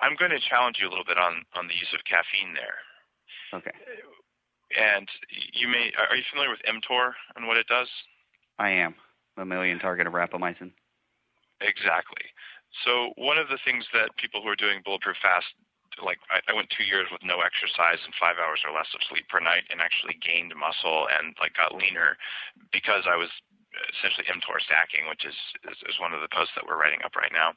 I'm 0.02 0.18
going 0.18 0.34
to 0.34 0.42
challenge 0.42 0.76
you 0.82 0.88
a 0.88 0.92
little 0.92 1.06
bit 1.06 1.16
on 1.16 1.46
on 1.54 1.70
the 1.70 1.74
use 1.78 1.94
of 1.94 2.02
caffeine 2.04 2.52
there. 2.58 2.82
Okay. 3.54 3.72
And 4.74 5.06
you 5.54 5.68
may 5.68 5.92
are 5.96 6.16
you 6.16 6.26
familiar 6.30 6.50
with 6.50 6.60
mTOR 6.66 7.12
and 7.36 7.46
what 7.46 7.56
it 7.56 7.66
does? 7.66 7.88
I 8.58 8.70
am. 8.70 8.94
Mammalian 9.36 9.78
target 9.78 10.06
of 10.06 10.12
rapamycin. 10.12 10.72
Exactly. 11.62 12.26
So 12.84 13.12
one 13.16 13.38
of 13.38 13.48
the 13.48 13.62
things 13.64 13.84
that 13.94 14.16
people 14.16 14.42
who 14.42 14.48
are 14.48 14.58
doing 14.58 14.82
bulletproof 14.84 15.16
fast 15.22 15.46
like 16.00 16.16
I, 16.32 16.40
I 16.48 16.56
went 16.56 16.72
two 16.72 16.88
years 16.88 17.04
with 17.12 17.20
no 17.20 17.44
exercise 17.44 18.00
and 18.00 18.16
five 18.16 18.40
hours 18.40 18.64
or 18.64 18.72
less 18.72 18.88
of 18.96 19.04
sleep 19.12 19.28
per 19.28 19.44
night 19.44 19.68
and 19.68 19.84
actually 19.84 20.16
gained 20.24 20.56
muscle 20.56 21.04
and 21.12 21.36
like 21.36 21.52
got 21.52 21.76
leaner 21.76 22.16
because 22.72 23.04
I 23.04 23.16
was 23.16 23.28
essentially 23.96 24.28
mTOR 24.28 24.60
stacking, 24.60 25.08
which 25.08 25.24
is, 25.24 25.36
is, 25.64 25.78
is 25.88 26.00
one 26.00 26.12
of 26.12 26.20
the 26.20 26.32
posts 26.32 26.52
that 26.56 26.64
we're 26.68 26.80
writing 26.80 27.00
up 27.04 27.16
right 27.16 27.32
now. 27.32 27.56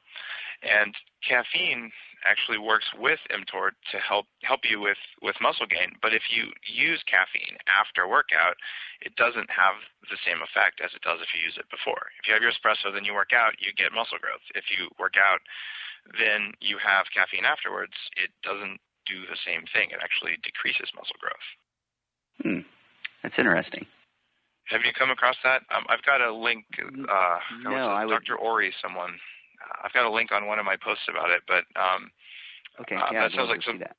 And 0.64 0.96
caffeine 1.20 1.92
actually 2.24 2.56
works 2.56 2.88
with 2.96 3.20
mTOR 3.28 3.76
to 3.92 3.98
help 4.00 4.24
help 4.40 4.64
you 4.64 4.80
with 4.80 5.00
with 5.20 5.36
muscle 5.44 5.68
gain. 5.68 5.92
But 6.00 6.16
if 6.16 6.32
you 6.32 6.48
use 6.64 7.04
caffeine 7.04 7.60
after 7.68 8.08
workout, 8.08 8.56
it 9.04 9.12
doesn't 9.20 9.52
have 9.52 9.76
the 10.08 10.16
same 10.24 10.40
effect 10.40 10.80
as 10.80 10.96
it 10.96 11.04
does 11.04 11.20
if 11.20 11.28
you 11.36 11.44
use 11.44 11.60
it 11.60 11.68
before. 11.68 12.08
If 12.18 12.24
you 12.24 12.32
have 12.32 12.40
your 12.40 12.56
espresso, 12.56 12.88
then 12.88 13.04
you 13.04 13.12
work 13.12 13.36
out, 13.36 13.60
you 13.60 13.68
get 13.76 13.92
muscle 13.92 14.16
growth. 14.16 14.44
If 14.56 14.72
you 14.72 14.88
work 14.96 15.20
out, 15.20 15.44
then 16.16 16.56
you 16.64 16.80
have 16.80 17.12
caffeine 17.12 17.44
afterwards. 17.44 17.94
It 18.16 18.32
doesn't 18.40 18.80
do 19.04 19.28
the 19.28 19.38
same 19.44 19.68
thing. 19.70 19.92
It 19.92 20.00
actually 20.00 20.40
decreases 20.40 20.88
muscle 20.96 21.20
growth. 21.20 21.48
Hmm. 22.40 22.64
That's 23.22 23.38
interesting. 23.38 23.86
Have 24.68 24.82
you 24.84 24.92
come 24.98 25.10
across 25.10 25.36
that? 25.44 25.62
Um, 25.74 25.84
I've 25.88 26.02
got 26.02 26.20
a 26.20 26.32
link. 26.32 26.64
Uh, 26.78 27.38
no, 27.62 27.90
I 27.90 28.06
Dr. 28.06 28.36
Would... 28.36 28.44
Ori, 28.44 28.74
someone. 28.82 29.18
I've 29.82 29.92
got 29.92 30.04
a 30.04 30.10
link 30.10 30.32
on 30.32 30.46
one 30.46 30.58
of 30.58 30.64
my 30.64 30.76
posts 30.76 31.04
about 31.08 31.30
it, 31.30 31.42
but 31.46 31.64
um, 31.80 32.10
okay, 32.80 32.96
uh, 32.96 33.12
yeah, 33.12 33.28
that 33.28 33.32
sounds 33.32 33.48
like 33.48 33.62
some. 33.62 33.78
That. 33.78 33.96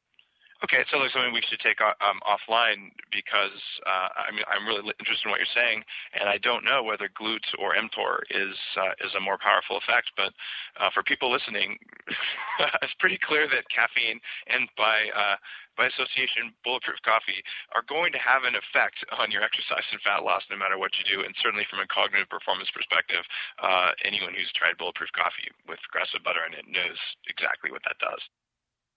Okay, 0.65 0.81
it 0.81 0.89
sounds 0.89 1.05
like 1.05 1.13
something 1.13 1.37
we 1.37 1.45
should 1.45 1.61
take 1.61 1.77
um, 1.85 2.17
offline 2.25 2.89
because 3.13 3.61
uh, 3.85 4.09
I 4.17 4.33
mean 4.33 4.41
I'm 4.49 4.65
really 4.65 4.89
interested 4.97 5.29
in 5.29 5.31
what 5.31 5.37
you're 5.37 5.53
saying, 5.53 5.85
and 6.17 6.25
I 6.25 6.41
don't 6.41 6.65
know 6.65 6.81
whether 6.81 7.13
GLUT 7.13 7.45
or 7.61 7.77
mTOR 7.77 8.25
is 8.33 8.57
uh, 8.73 8.97
is 9.05 9.13
a 9.13 9.21
more 9.21 9.37
powerful 9.37 9.77
effect. 9.77 10.09
But 10.17 10.33
uh, 10.81 10.89
for 10.97 11.05
people 11.05 11.29
listening, 11.29 11.77
it's 12.81 12.97
pretty 12.97 13.21
clear 13.21 13.45
that 13.53 13.69
caffeine 13.69 14.17
and 14.49 14.65
by 14.73 15.13
uh, 15.13 15.37
by 15.77 15.93
association 15.93 16.49
bulletproof 16.65 16.97
coffee 17.05 17.45
are 17.77 17.85
going 17.85 18.09
to 18.09 18.17
have 18.17 18.41
an 18.41 18.57
effect 18.57 18.97
on 19.13 19.29
your 19.29 19.45
exercise 19.45 19.85
and 19.93 20.01
fat 20.01 20.25
loss 20.25 20.41
no 20.49 20.57
matter 20.57 20.81
what 20.81 20.97
you 20.97 21.05
do. 21.05 21.21
And 21.21 21.37
certainly 21.37 21.69
from 21.69 21.85
a 21.85 21.87
cognitive 21.93 22.33
performance 22.33 22.73
perspective, 22.73 23.21
uh, 23.61 23.93
anyone 24.01 24.33
who's 24.33 24.49
tried 24.57 24.81
bulletproof 24.81 25.13
coffee 25.13 25.53
with 25.69 25.77
grass-fed 25.93 26.25
butter 26.25 26.41
in 26.49 26.57
it 26.57 26.65
knows 26.65 26.97
exactly 27.29 27.69
what 27.69 27.85
that 27.85 28.01
does. 28.01 28.25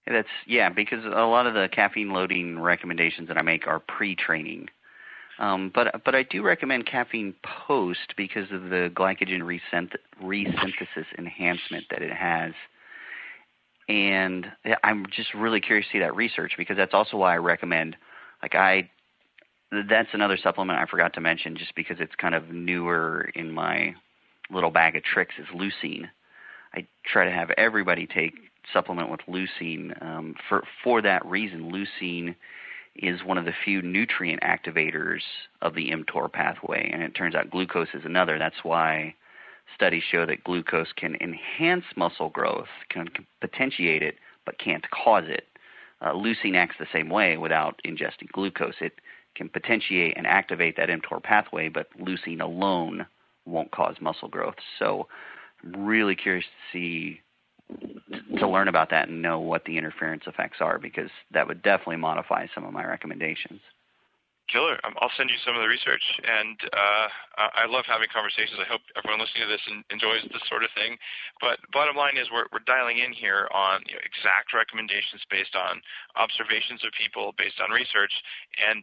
That's 0.06 0.28
yeah, 0.46 0.70
because 0.70 1.04
a 1.04 1.26
lot 1.26 1.46
of 1.46 1.54
the 1.54 1.68
caffeine 1.70 2.12
loading 2.12 2.58
recommendations 2.58 3.28
that 3.28 3.36
I 3.36 3.42
make 3.42 3.66
are 3.66 3.80
pre-training. 3.80 4.68
Um, 5.38 5.70
but 5.74 6.02
but 6.04 6.14
I 6.14 6.22
do 6.22 6.42
recommend 6.42 6.86
caffeine 6.86 7.34
post 7.42 8.14
because 8.16 8.50
of 8.50 8.64
the 8.64 8.90
glycogen 8.94 9.42
resynthesis 10.22 11.06
enhancement 11.18 11.86
that 11.90 12.02
it 12.02 12.12
has. 12.12 12.52
And 13.88 14.46
I'm 14.84 15.06
just 15.10 15.34
really 15.34 15.60
curious 15.60 15.86
to 15.86 15.92
see 15.92 15.98
that 16.00 16.14
research 16.14 16.52
because 16.56 16.76
that's 16.76 16.94
also 16.94 17.16
why 17.16 17.34
I 17.34 17.38
recommend 17.38 17.96
like 18.42 18.54
I 18.54 18.90
that's 19.72 20.10
another 20.12 20.36
supplement 20.36 20.78
I 20.78 20.86
forgot 20.86 21.14
to 21.14 21.20
mention 21.20 21.56
just 21.56 21.74
because 21.74 21.98
it's 22.00 22.14
kind 22.16 22.34
of 22.34 22.50
newer 22.50 23.30
in 23.34 23.50
my 23.50 23.94
little 24.50 24.70
bag 24.70 24.96
of 24.96 25.04
tricks 25.04 25.34
is 25.38 25.46
leucine. 25.54 26.08
I 26.74 26.86
try 27.04 27.24
to 27.24 27.30
have 27.30 27.50
everybody 27.52 28.06
take 28.06 28.34
supplement 28.72 29.10
with 29.10 29.20
leucine. 29.28 30.00
Um, 30.02 30.34
for 30.48 30.64
for 30.82 31.02
that 31.02 31.24
reason, 31.26 31.70
leucine 31.72 32.34
is 32.96 33.22
one 33.24 33.38
of 33.38 33.44
the 33.44 33.54
few 33.64 33.82
nutrient 33.82 34.42
activators 34.42 35.20
of 35.62 35.74
the 35.74 35.90
mTOR 35.90 36.30
pathway, 36.32 36.90
and 36.92 37.02
it 37.02 37.14
turns 37.14 37.34
out 37.34 37.50
glucose 37.50 37.88
is 37.94 38.04
another. 38.04 38.38
That's 38.38 38.62
why 38.64 39.14
studies 39.74 40.02
show 40.10 40.26
that 40.26 40.44
glucose 40.44 40.92
can 40.96 41.16
enhance 41.20 41.84
muscle 41.96 42.30
growth, 42.30 42.68
can 42.88 43.08
potentiate 43.40 44.02
it, 44.02 44.16
but 44.44 44.58
can't 44.58 44.84
cause 44.90 45.24
it. 45.26 45.44
Uh, 46.02 46.12
leucine 46.12 46.56
acts 46.56 46.76
the 46.78 46.86
same 46.92 47.08
way 47.08 47.36
without 47.36 47.80
ingesting 47.86 48.30
glucose. 48.32 48.74
It 48.80 48.94
can 49.34 49.48
potentiate 49.48 50.16
and 50.16 50.26
activate 50.26 50.76
that 50.76 50.88
mTOR 50.88 51.22
pathway, 51.22 51.68
but 51.68 51.86
leucine 51.98 52.40
alone 52.40 53.06
won't 53.46 53.70
cause 53.70 53.96
muscle 54.00 54.28
growth. 54.28 54.56
So, 54.78 55.06
I'm 55.62 55.84
really 55.84 56.16
curious 56.16 56.44
to 56.44 56.72
see 56.78 57.20
to 58.38 58.48
learn 58.48 58.68
about 58.68 58.90
that 58.90 59.08
and 59.08 59.22
know 59.22 59.38
what 59.40 59.64
the 59.64 59.76
interference 59.76 60.24
effects 60.26 60.58
are 60.60 60.78
because 60.78 61.10
that 61.32 61.46
would 61.46 61.62
definitely 61.62 61.96
modify 61.96 62.46
some 62.54 62.64
of 62.64 62.72
my 62.72 62.84
recommendations. 62.84 63.60
Killer. 64.50 64.82
Um, 64.82 64.98
I'll 64.98 65.14
send 65.14 65.30
you 65.30 65.38
some 65.46 65.54
of 65.54 65.62
the 65.62 65.70
research, 65.70 66.02
and 66.26 66.58
uh, 66.74 67.06
I 67.54 67.70
love 67.70 67.86
having 67.86 68.10
conversations. 68.10 68.58
I 68.58 68.66
hope 68.66 68.82
everyone 68.98 69.22
listening 69.22 69.46
to 69.46 69.52
this 69.54 69.62
enjoys 69.94 70.26
this 70.26 70.42
sort 70.50 70.66
of 70.66 70.74
thing. 70.74 70.98
But 71.38 71.62
bottom 71.70 71.94
line 71.94 72.18
is, 72.18 72.26
we're, 72.34 72.50
we're 72.50 72.66
dialing 72.66 72.98
in 72.98 73.14
here 73.14 73.46
on 73.54 73.86
you 73.86 73.94
know, 73.94 74.02
exact 74.02 74.50
recommendations 74.50 75.22
based 75.30 75.54
on 75.54 75.78
observations 76.18 76.82
of 76.82 76.90
people, 76.98 77.30
based 77.38 77.62
on 77.62 77.70
research, 77.70 78.10
and 78.58 78.82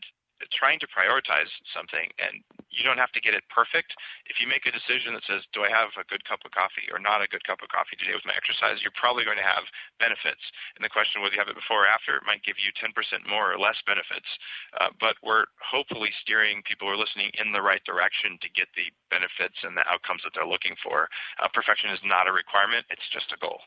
trying 0.54 0.78
to 0.80 0.88
prioritize 0.90 1.50
something 1.74 2.08
and 2.22 2.46
you 2.70 2.86
don't 2.86 3.02
have 3.02 3.12
to 3.18 3.24
get 3.24 3.34
it 3.34 3.42
perfect. 3.50 3.98
If 4.30 4.38
you 4.38 4.46
make 4.46 4.70
a 4.70 4.74
decision 4.76 5.18
that 5.18 5.26
says, 5.26 5.42
do 5.50 5.66
I 5.66 5.72
have 5.74 5.96
a 5.98 6.06
good 6.06 6.22
cup 6.30 6.46
of 6.46 6.54
coffee 6.54 6.86
or 6.94 7.02
not 7.02 7.26
a 7.26 7.32
good 7.32 7.42
cup 7.48 7.66
of 7.66 7.74
coffee 7.74 7.98
today 7.98 8.14
with 8.14 8.28
my 8.28 8.38
exercise, 8.38 8.86
you're 8.86 8.94
probably 8.94 9.26
going 9.26 9.42
to 9.42 9.46
have 9.46 9.66
benefits. 9.98 10.44
And 10.78 10.86
the 10.86 10.94
question 10.94 11.26
whether 11.26 11.34
you 11.34 11.42
have 11.42 11.50
it 11.50 11.58
before 11.58 11.90
or 11.90 11.92
after, 11.92 12.14
it 12.14 12.28
might 12.28 12.46
give 12.46 12.62
you 12.62 12.70
10% 12.78 12.94
more 13.26 13.50
or 13.50 13.58
less 13.58 13.82
benefits. 13.90 14.30
Uh, 14.78 14.94
but 15.02 15.18
we're 15.26 15.50
hopefully 15.58 16.14
steering 16.22 16.62
people 16.70 16.86
who 16.86 16.94
are 16.94 17.02
listening 17.02 17.34
in 17.42 17.50
the 17.50 17.64
right 17.64 17.82
direction 17.88 18.38
to 18.46 18.50
get 18.54 18.70
the 18.78 18.94
benefits 19.10 19.58
and 19.66 19.74
the 19.74 19.88
outcomes 19.90 20.22
that 20.22 20.38
they're 20.38 20.48
looking 20.48 20.78
for. 20.86 21.10
Uh, 21.42 21.50
perfection 21.50 21.90
is 21.90 22.04
not 22.06 22.30
a 22.30 22.34
requirement, 22.36 22.86
it's 22.94 23.10
just 23.10 23.34
a 23.34 23.40
goal. 23.42 23.66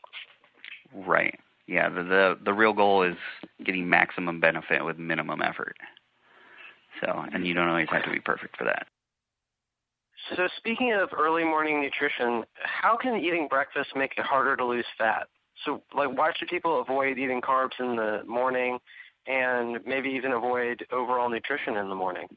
Right. 0.93 1.35
Yeah, 1.67 1.87
the, 1.89 2.03
the 2.03 2.37
the 2.43 2.53
real 2.53 2.73
goal 2.73 3.03
is 3.03 3.15
getting 3.63 3.87
maximum 3.87 4.39
benefit 4.39 4.83
with 4.83 4.97
minimum 4.97 5.41
effort. 5.41 5.77
So, 6.99 7.25
and 7.33 7.47
you 7.47 7.53
don't 7.53 7.67
always 7.67 7.87
have 7.89 8.03
to 8.03 8.11
be 8.11 8.19
perfect 8.19 8.57
for 8.57 8.65
that. 8.65 8.87
So, 10.35 10.47
speaking 10.57 10.93
of 10.93 11.09
early 11.17 11.43
morning 11.43 11.81
nutrition, 11.81 12.43
how 12.61 12.95
can 12.95 13.15
eating 13.15 13.47
breakfast 13.49 13.89
make 13.95 14.13
it 14.17 14.23
harder 14.23 14.55
to 14.55 14.65
lose 14.65 14.85
fat? 14.97 15.27
So, 15.65 15.81
like, 15.95 16.15
why 16.15 16.31
should 16.37 16.47
people 16.47 16.81
avoid 16.81 17.17
eating 17.17 17.41
carbs 17.41 17.79
in 17.79 17.95
the 17.95 18.21
morning 18.27 18.77
and 19.27 19.79
maybe 19.85 20.09
even 20.09 20.31
avoid 20.31 20.85
overall 20.91 21.29
nutrition 21.29 21.77
in 21.77 21.89
the 21.89 21.95
morning? 21.95 22.27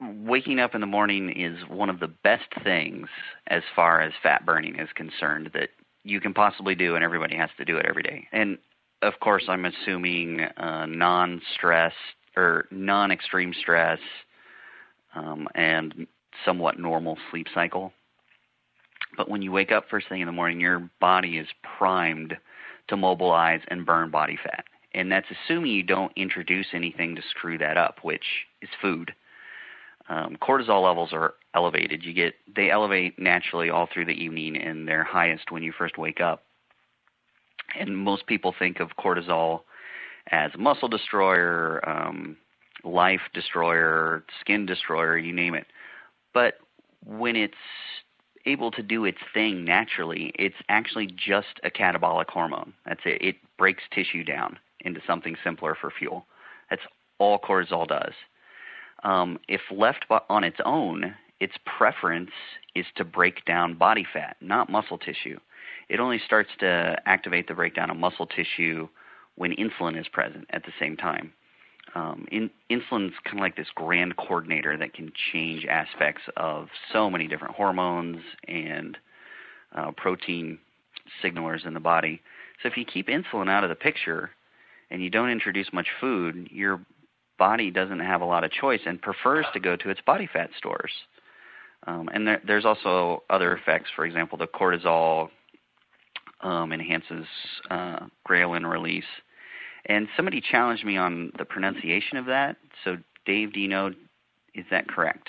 Waking 0.00 0.58
up 0.58 0.74
in 0.74 0.80
the 0.80 0.86
morning 0.86 1.30
is 1.30 1.56
one 1.68 1.88
of 1.88 2.00
the 2.00 2.08
best 2.08 2.48
things 2.62 3.08
as 3.46 3.62
far 3.76 4.00
as 4.00 4.12
fat 4.22 4.44
burning 4.44 4.78
is 4.78 4.88
concerned 4.94 5.50
that 5.54 5.68
you 6.02 6.20
can 6.20 6.34
possibly 6.34 6.74
do, 6.74 6.94
and 6.94 7.04
everybody 7.04 7.36
has 7.36 7.50
to 7.58 7.64
do 7.64 7.76
it 7.76 7.86
every 7.86 8.02
day. 8.02 8.26
And 8.32 8.58
of 9.02 9.14
course, 9.20 9.44
I'm 9.48 9.64
assuming 9.64 10.40
uh, 10.40 10.86
non 10.86 11.40
stress 11.54 11.94
or 12.36 12.66
non 12.70 13.10
extreme 13.10 13.52
stress 13.58 13.98
um, 15.14 15.48
and 15.54 16.06
somewhat 16.44 16.78
normal 16.78 17.16
sleep 17.30 17.46
cycle. 17.54 17.92
But 19.16 19.28
when 19.28 19.42
you 19.42 19.52
wake 19.52 19.70
up 19.70 19.84
first 19.88 20.08
thing 20.08 20.20
in 20.20 20.26
the 20.26 20.32
morning, 20.32 20.60
your 20.60 20.90
body 21.00 21.38
is 21.38 21.46
primed 21.78 22.36
to 22.88 22.96
mobilize 22.96 23.60
and 23.68 23.86
burn 23.86 24.10
body 24.10 24.38
fat. 24.42 24.64
And 24.92 25.10
that's 25.10 25.26
assuming 25.30 25.72
you 25.72 25.82
don't 25.82 26.12
introduce 26.16 26.66
anything 26.72 27.16
to 27.16 27.22
screw 27.30 27.58
that 27.58 27.76
up, 27.76 27.98
which 28.02 28.24
is 28.62 28.68
food. 28.80 29.12
Um, 30.08 30.36
cortisol 30.40 30.82
levels 30.82 31.12
are 31.12 31.34
elevated. 31.54 32.04
You 32.04 32.12
get 32.12 32.34
they 32.54 32.70
elevate 32.70 33.18
naturally 33.18 33.70
all 33.70 33.88
through 33.92 34.04
the 34.04 34.12
evening, 34.12 34.56
and 34.56 34.86
they're 34.86 35.04
highest 35.04 35.50
when 35.50 35.62
you 35.62 35.72
first 35.76 35.96
wake 35.96 36.20
up. 36.20 36.44
And 37.78 37.96
most 37.96 38.26
people 38.26 38.54
think 38.58 38.80
of 38.80 38.90
cortisol 38.98 39.62
as 40.30 40.50
muscle 40.58 40.88
destroyer, 40.88 41.86
um, 41.88 42.36
life 42.82 43.20
destroyer, 43.32 44.24
skin 44.40 44.66
destroyer, 44.66 45.16
you 45.16 45.32
name 45.32 45.54
it. 45.54 45.66
But 46.32 46.54
when 47.04 47.36
it's 47.36 47.54
able 48.46 48.70
to 48.72 48.82
do 48.82 49.04
its 49.04 49.18
thing 49.32 49.64
naturally, 49.64 50.32
it's 50.34 50.56
actually 50.68 51.06
just 51.06 51.60
a 51.62 51.70
catabolic 51.70 52.28
hormone. 52.28 52.74
That's 52.84 53.00
it. 53.04 53.22
It 53.22 53.36
breaks 53.58 53.82
tissue 53.92 54.24
down 54.24 54.58
into 54.80 55.00
something 55.06 55.36
simpler 55.42 55.76
for 55.80 55.90
fuel. 55.90 56.26
That's 56.70 56.82
all 57.18 57.38
cortisol 57.38 57.86
does. 57.86 58.12
Um, 59.02 59.38
if 59.48 59.60
left 59.70 60.06
on 60.28 60.44
its 60.44 60.58
own, 60.64 61.14
its 61.40 61.54
preference 61.64 62.30
is 62.74 62.86
to 62.96 63.04
break 63.04 63.44
down 63.44 63.74
body 63.74 64.06
fat, 64.10 64.36
not 64.40 64.70
muscle 64.70 64.98
tissue. 64.98 65.38
It 65.88 66.00
only 66.00 66.20
starts 66.24 66.50
to 66.60 66.96
activate 67.06 67.48
the 67.48 67.54
breakdown 67.54 67.90
of 67.90 67.96
muscle 67.96 68.26
tissue 68.26 68.88
when 69.36 69.52
insulin 69.52 69.98
is 69.98 70.06
present 70.08 70.46
at 70.50 70.64
the 70.64 70.72
same 70.78 70.96
time 70.96 71.32
um, 71.94 72.26
in, 72.30 72.50
insulin's 72.70 73.14
kind 73.24 73.38
of 73.38 73.40
like 73.40 73.56
this 73.56 73.68
grand 73.74 74.16
coordinator 74.16 74.76
that 74.76 74.94
can 74.94 75.12
change 75.32 75.64
aspects 75.66 76.22
of 76.36 76.68
so 76.92 77.10
many 77.10 77.28
different 77.28 77.54
hormones 77.54 78.18
and 78.48 78.96
uh, 79.74 79.90
protein 79.96 80.58
signalers 81.22 81.66
in 81.66 81.74
the 81.74 81.80
body. 81.80 82.20
So 82.62 82.68
if 82.68 82.76
you 82.76 82.84
keep 82.84 83.08
insulin 83.08 83.48
out 83.48 83.64
of 83.64 83.70
the 83.70 83.76
picture 83.76 84.30
and 84.90 85.02
you 85.02 85.10
don't 85.10 85.30
introduce 85.30 85.72
much 85.72 85.86
food, 86.00 86.48
your 86.50 86.80
body 87.38 87.70
doesn't 87.70 88.00
have 88.00 88.22
a 88.22 88.24
lot 88.24 88.44
of 88.44 88.50
choice 88.50 88.80
and 88.86 89.00
prefers 89.00 89.46
to 89.52 89.60
go 89.60 89.76
to 89.76 89.90
its 89.90 90.00
body 90.06 90.28
fat 90.32 90.50
stores. 90.56 90.92
Um, 91.86 92.08
and 92.12 92.26
there, 92.26 92.40
there's 92.46 92.64
also 92.64 93.22
other 93.28 93.54
effects. 93.54 93.90
For 93.94 94.06
example, 94.06 94.38
the 94.38 94.46
cortisol 94.46 95.28
um, 96.40 96.72
enhances 96.72 97.26
uh, 97.70 98.06
ghrelin 98.26 98.70
release 98.70 99.04
and 99.86 100.08
somebody 100.16 100.40
challenged 100.40 100.84
me 100.84 100.96
on 100.96 101.32
the 101.38 101.44
pronunciation 101.44 102.16
of 102.16 102.26
that. 102.26 102.56
So, 102.84 102.96
Dave, 103.26 103.52
do 103.52 103.60
you 103.60 103.68
know, 103.68 103.90
is 104.54 104.64
that 104.70 104.88
correct? 104.88 105.28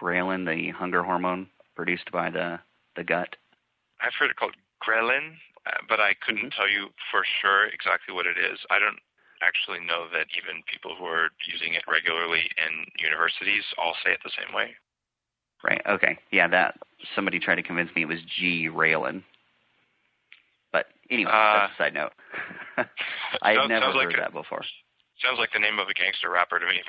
Ghrelin, 0.00 0.46
the 0.46 0.70
hunger 0.70 1.02
hormone 1.02 1.48
produced 1.74 2.10
by 2.10 2.30
the, 2.30 2.58
the 2.96 3.04
gut? 3.04 3.36
I've 4.00 4.14
heard 4.18 4.30
it 4.30 4.36
called 4.36 4.56
ghrelin, 4.82 5.34
uh, 5.66 5.78
but 5.88 6.00
I 6.00 6.14
couldn't 6.24 6.50
mm-hmm. 6.50 6.60
tell 6.60 6.68
you 6.68 6.88
for 7.10 7.22
sure 7.40 7.66
exactly 7.66 8.14
what 8.14 8.26
it 8.26 8.36
is. 8.36 8.58
I 8.70 8.78
don't 8.78 8.98
actually 9.42 9.80
know 9.80 10.06
that 10.12 10.26
even 10.36 10.62
people 10.70 10.94
who 10.98 11.04
are 11.04 11.30
using 11.46 11.74
it 11.74 11.82
regularly 11.88 12.50
in 12.58 12.86
universities 12.98 13.64
all 13.78 13.94
say 14.04 14.12
it 14.12 14.20
the 14.24 14.30
same 14.36 14.54
way. 14.54 14.74
Right. 15.64 15.82
Okay. 15.88 16.18
Yeah. 16.30 16.48
That 16.48 16.78
somebody 17.14 17.38
tried 17.38 17.56
to 17.56 17.62
convince 17.62 17.90
me 17.94 18.02
it 18.02 18.08
was 18.08 18.18
G. 18.38 18.68
Raylan. 18.68 19.22
Anyway, 21.12 21.30
uh, 21.30 21.68
that's 21.68 21.72
a 21.74 21.82
side 21.82 21.94
note. 21.94 22.12
I've 23.42 23.56
sounds, 23.56 23.68
never 23.68 23.84
sounds 23.84 23.96
heard 23.96 24.06
like 24.06 24.16
that 24.16 24.30
a, 24.30 24.32
before. 24.32 24.62
Sounds 25.22 25.38
like 25.38 25.50
the 25.52 25.60
name 25.60 25.78
of 25.78 25.88
a 25.88 25.94
gangster 25.94 26.30
rapper 26.30 26.58
to 26.58 26.66
me, 26.66 26.80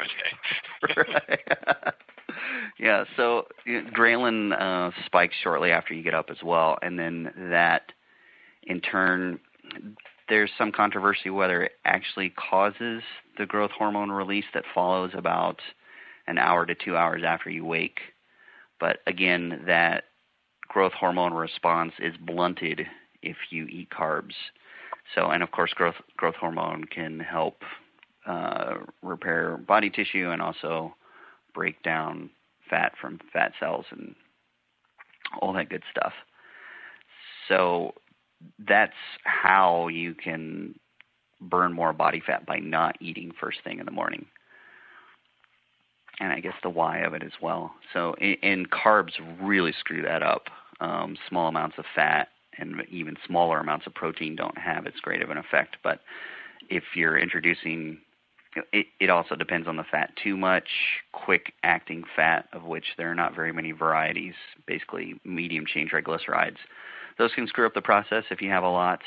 but 0.87 1.95
yeah, 2.79 3.03
so 3.17 3.43
ghrelin 3.67 4.53
uh, 4.59 4.91
spikes 5.05 5.35
shortly 5.43 5.71
after 5.71 5.93
you 5.93 6.03
get 6.03 6.13
up 6.13 6.29
as 6.29 6.41
well, 6.41 6.77
and 6.81 6.97
then 6.97 7.33
that, 7.51 7.91
in 8.63 8.79
turn, 8.79 9.39
there's 10.29 10.51
some 10.57 10.71
controversy 10.71 11.29
whether 11.29 11.61
it 11.61 11.73
actually 11.83 12.29
causes 12.29 13.03
the 13.37 13.45
growth 13.45 13.71
hormone 13.77 14.09
release 14.09 14.45
that 14.53 14.63
follows 14.73 15.11
about 15.13 15.59
an 16.27 16.37
hour 16.37 16.65
to 16.65 16.75
two 16.75 16.95
hours 16.95 17.23
after 17.25 17.49
you 17.49 17.65
wake. 17.65 17.99
But 18.79 18.99
again, 19.05 19.63
that 19.67 20.05
growth 20.69 20.93
hormone 20.93 21.33
response 21.33 21.91
is 21.99 22.15
blunted 22.25 22.87
if 23.23 23.37
you 23.49 23.65
eat 23.67 23.89
carbs. 23.89 24.33
So, 25.15 25.29
and 25.29 25.43
of 25.43 25.51
course, 25.51 25.73
growth 25.73 25.95
growth 26.17 26.35
hormone 26.35 26.85
can 26.85 27.19
help 27.19 27.57
uh, 28.25 28.75
repair 29.01 29.57
body 29.57 29.89
tissue 29.89 30.29
and 30.31 30.41
also 30.41 30.95
break 31.53 31.81
down 31.83 32.29
fat 32.69 32.93
from 32.99 33.19
fat 33.31 33.53
cells 33.59 33.85
and 33.91 34.15
all 35.41 35.53
that 35.53 35.69
good 35.69 35.83
stuff. 35.91 36.13
So 37.47 37.93
that's 38.67 38.93
how 39.23 39.87
you 39.87 40.13
can 40.13 40.75
burn 41.41 41.73
more 41.73 41.93
body 41.93 42.21
fat 42.25 42.45
by 42.45 42.57
not 42.57 42.95
eating 43.01 43.31
first 43.39 43.59
thing 43.63 43.79
in 43.79 43.85
the 43.85 43.91
morning. 43.91 44.25
And 46.19 46.31
I 46.31 46.39
guess 46.39 46.53
the 46.61 46.69
why 46.69 46.99
of 46.99 47.13
it 47.13 47.23
as 47.23 47.31
well. 47.41 47.73
So, 47.91 48.13
and 48.13 48.69
carbs 48.69 49.13
really 49.41 49.73
screw 49.79 50.03
that 50.03 50.23
up. 50.23 50.43
Um, 50.79 51.17
small 51.27 51.47
amounts 51.47 51.77
of 51.77 51.85
fat 51.95 52.29
and 52.57 52.81
even 52.89 53.15
smaller 53.25 53.59
amounts 53.59 53.87
of 53.87 53.93
protein 53.93 54.35
don't 54.35 54.57
have 54.57 54.87
as 54.87 54.93
great 55.01 55.21
of 55.21 55.29
an 55.29 55.37
effect. 55.37 55.77
But 55.83 55.99
if 56.69 56.83
you're 56.95 57.17
introducing 57.17 57.99
it, 58.71 58.87
it 58.99 59.09
also 59.09 59.35
depends 59.35 59.67
on 59.67 59.77
the 59.77 59.83
fat. 59.83 60.11
Too 60.21 60.37
much 60.37 60.67
quick 61.11 61.53
acting 61.63 62.03
fat, 62.15 62.47
of 62.53 62.63
which 62.63 62.85
there 62.97 63.09
are 63.09 63.15
not 63.15 63.35
very 63.35 63.51
many 63.51 63.71
varieties, 63.71 64.35
basically 64.67 65.19
medium 65.23 65.65
chain 65.65 65.89
triglycerides. 65.89 66.57
Those 67.17 67.33
can 67.33 67.47
screw 67.47 67.65
up 67.65 67.73
the 67.73 67.81
process 67.81 68.23
if 68.31 68.41
you 68.41 68.49
have 68.49 68.63
a 68.63 68.69
lot. 68.69 69.01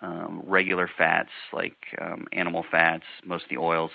Um, 0.00 0.42
regular 0.46 0.88
fats, 0.96 1.30
like 1.52 1.76
um, 2.00 2.26
animal 2.32 2.64
fats, 2.70 3.02
most 3.24 3.44
of 3.44 3.50
the 3.50 3.58
oils, 3.58 3.90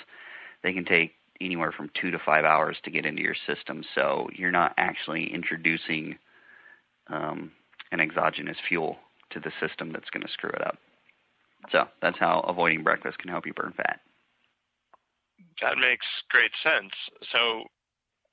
they 0.61 0.73
can 0.73 0.83
take 0.83 1.13
anywhere 1.39 1.71
from 1.71 1.89
two 1.99 2.11
to 2.11 2.19
five 2.19 2.43
hours 2.43 2.77
to 2.83 2.91
get 2.91 3.05
into 3.05 3.21
your 3.21 3.35
system. 3.47 3.83
So 3.95 4.27
you're 4.35 4.51
not 4.51 4.73
actually 4.77 5.33
introducing 5.33 6.17
um, 7.07 7.51
an 7.93 8.01
exogenous 8.01 8.57
fuel 8.67 8.97
to 9.29 9.39
the 9.39 9.53
system 9.61 9.93
that's 9.93 10.09
going 10.09 10.25
to 10.25 10.33
screw 10.33 10.49
it 10.49 10.65
up. 10.65 10.77
So 11.71 11.85
that's 12.01 12.19
how 12.19 12.41
avoiding 12.49 12.83
breakfast 12.83 13.19
can 13.19 13.29
help 13.29 13.45
you 13.45 13.53
burn 13.53 13.73
fat. 13.77 14.01
That 15.61 15.77
makes 15.77 16.05
great 16.29 16.51
sense. 16.59 16.91
So 17.31 17.69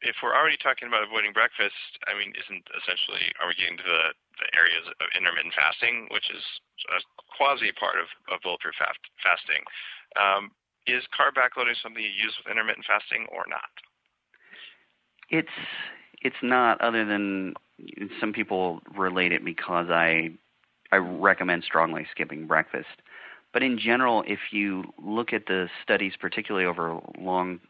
if 0.00 0.16
we're 0.24 0.34
already 0.34 0.56
talking 0.56 0.88
about 0.88 1.04
avoiding 1.04 1.36
breakfast, 1.36 1.76
I 2.08 2.16
mean, 2.16 2.32
isn't 2.32 2.64
essentially 2.72 3.30
are 3.38 3.52
we 3.52 3.54
getting 3.60 3.76
to 3.76 3.86
the, 3.86 4.16
the 4.40 4.48
areas 4.56 4.88
of 4.88 5.06
intermittent 5.12 5.54
fasting, 5.54 6.08
which 6.10 6.26
is 6.32 6.42
a 6.90 6.98
quasi 7.36 7.70
part 7.76 8.00
of, 8.00 8.08
of 8.32 8.40
bulletproof 8.40 8.74
fast, 8.80 8.98
fasting? 9.20 9.62
Um, 10.16 10.50
is 10.88 11.04
carb 11.12 11.36
backloading 11.36 11.76
something 11.78 12.02
you 12.02 12.10
use 12.10 12.34
with 12.40 12.50
intermittent 12.50 12.88
fasting 12.88 13.28
or 13.30 13.44
not? 13.46 13.70
It's 15.28 15.58
it's 16.22 16.42
not, 16.42 16.80
other 16.80 17.04
than 17.04 17.54
some 18.20 18.32
people 18.32 18.80
relate 18.96 19.32
it 19.32 19.44
because 19.44 19.88
I 19.90 20.30
I 20.92 20.96
recommend 20.96 21.64
strongly 21.64 22.06
skipping 22.10 22.46
breakfast. 22.46 22.88
But 23.52 23.62
in 23.62 23.78
general, 23.78 24.24
if 24.26 24.38
you 24.52 24.92
look 25.02 25.32
at 25.32 25.46
the 25.46 25.68
studies, 25.82 26.12
particularly 26.18 26.66
over 26.66 27.00
long 27.18 27.60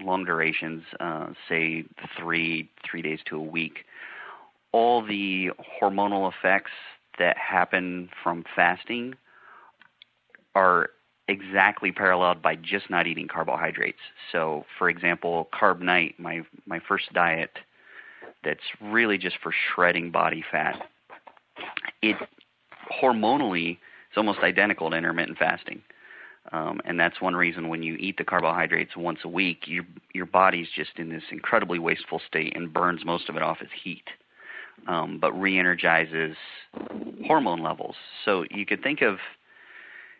long 0.00 0.24
durations, 0.24 0.82
uh, 1.00 1.28
say 1.48 1.84
three 2.18 2.68
three 2.88 3.02
days 3.02 3.20
to 3.26 3.36
a 3.36 3.42
week, 3.42 3.84
all 4.72 5.02
the 5.04 5.50
hormonal 5.80 6.30
effects 6.32 6.72
that 7.18 7.36
happen 7.36 8.08
from 8.22 8.44
fasting 8.56 9.14
are 10.54 10.90
exactly 11.28 11.92
paralleled 11.92 12.42
by 12.42 12.56
just 12.56 12.90
not 12.90 13.06
eating 13.06 13.28
carbohydrates. 13.28 13.98
So, 14.32 14.64
for 14.78 14.88
example, 14.88 15.48
Carb 15.52 15.80
Nite, 15.80 16.18
my 16.18 16.42
my 16.66 16.80
first 16.80 17.12
diet 17.12 17.50
that's 18.44 18.60
really 18.80 19.18
just 19.18 19.36
for 19.42 19.52
shredding 19.52 20.10
body 20.10 20.44
fat. 20.50 20.80
It 22.00 22.16
hormonally 23.02 23.72
is 23.72 24.16
almost 24.16 24.40
identical 24.40 24.90
to 24.90 24.96
intermittent 24.96 25.38
fasting. 25.38 25.82
Um, 26.50 26.80
and 26.84 26.98
that's 26.98 27.20
one 27.20 27.36
reason 27.36 27.68
when 27.68 27.82
you 27.82 27.94
eat 27.96 28.16
the 28.18 28.24
carbohydrates 28.24 28.96
once 28.96 29.20
a 29.24 29.28
week, 29.28 29.62
your 29.66 29.84
your 30.12 30.26
body's 30.26 30.66
just 30.74 30.90
in 30.96 31.08
this 31.08 31.22
incredibly 31.30 31.78
wasteful 31.78 32.20
state 32.26 32.56
and 32.56 32.72
burns 32.72 33.04
most 33.04 33.28
of 33.28 33.36
it 33.36 33.42
off 33.42 33.58
as 33.60 33.68
heat, 33.82 34.04
um, 34.88 35.18
but 35.20 35.32
re-energizes 35.40 36.36
hormone 37.26 37.62
levels. 37.62 37.94
So 38.24 38.44
you 38.50 38.66
could 38.66 38.82
think 38.82 39.02
of 39.02 39.18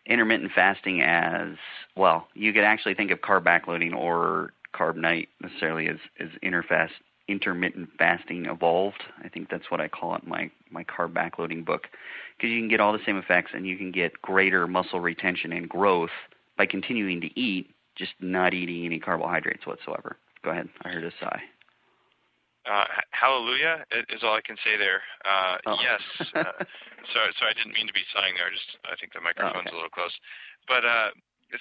intermittent 0.07 0.53
fasting 0.55 1.03
as 1.03 1.57
well. 1.97 2.29
You 2.35 2.53
could 2.53 2.65
actually 2.65 2.95
think 2.95 3.11
of 3.11 3.21
carb 3.21 3.43
backloading 3.43 3.95
or 3.95 4.53
Carb 4.75 4.97
Nite 4.97 5.29
necessarily 5.41 5.89
as 5.89 5.99
as 6.21 6.29
interfast 6.43 6.91
intermittent 7.33 7.89
fasting 7.99 8.47
evolved. 8.47 9.03
I 9.25 9.29
think 9.29 9.49
that's 9.51 9.71
what 9.71 9.81
I 9.81 9.89
call 9.89 10.15
it 10.15 10.23
in 10.23 10.29
my 10.29 10.51
my 10.71 10.85
carb 10.85 11.13
backloading 11.13 11.65
book 11.65 11.89
because 12.37 12.51
you 12.51 12.61
can 12.61 12.69
get 12.69 12.81
all 12.81 12.93
the 12.93 13.05
same 13.05 13.17
effects 13.17 13.51
and 13.55 13.67
you 13.67 13.77
can 13.77 13.91
get 13.91 14.21
greater 14.23 14.67
muscle 14.67 15.01
retention 15.01 15.53
and 15.53 15.69
growth 15.69 16.11
by 16.57 16.67
continuing 16.67 17.21
to 17.21 17.39
eat, 17.39 17.71
just 17.97 18.13
not 18.21 18.55
eating 18.55 18.85
any 18.87 19.01
carbohydrates 19.01 19.67
whatsoever. 19.67 20.17
Go 20.45 20.51
ahead. 20.51 20.69
I 20.83 20.89
heard 20.91 21.05
a 21.05 21.13
sigh. 21.21 21.43
Uh, 22.63 22.87
hallelujah 23.11 23.83
is 24.15 24.23
all 24.23 24.39
I 24.39 24.41
can 24.47 24.57
say 24.63 24.79
there. 24.79 25.03
Uh, 25.27 25.57
oh. 25.67 25.77
Yes. 25.83 26.01
uh, 26.35 26.63
sorry, 27.11 27.35
sorry, 27.35 27.51
I 27.51 27.59
didn't 27.59 27.75
mean 27.75 27.89
to 27.89 27.93
be 27.93 28.07
sighing 28.15 28.35
there. 28.39 28.51
Just 28.55 28.79
I 28.87 28.95
think 29.01 29.13
the 29.13 29.21
microphone's 29.21 29.67
oh, 29.67 29.69
okay. 29.69 29.75
a 29.75 29.79
little 29.83 29.91
close. 29.91 30.15
But 30.69 30.87
uh, 30.87 31.11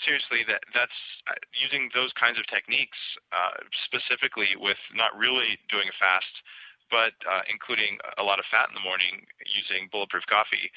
seriously, 0.06 0.48
that 0.48 0.64
that's 0.72 1.00
uh, 1.28 1.36
using 1.52 1.92
those 1.92 2.16
kinds 2.16 2.40
of 2.40 2.48
techniques 2.48 2.98
uh, 3.36 3.60
specifically 3.84 4.56
with 4.56 4.80
not 4.96 5.12
really 5.18 5.60
doing 5.68 5.90
a 5.92 5.96
fast, 6.00 6.32
but 6.88 7.16
uh, 7.28 7.44
including 7.52 8.00
a 8.16 8.24
lot 8.24 8.40
of 8.40 8.48
fat 8.48 8.72
in 8.72 8.76
the 8.76 8.86
morning 8.86 9.28
using 9.44 9.92
bulletproof 9.92 10.24
coffee. 10.32 10.72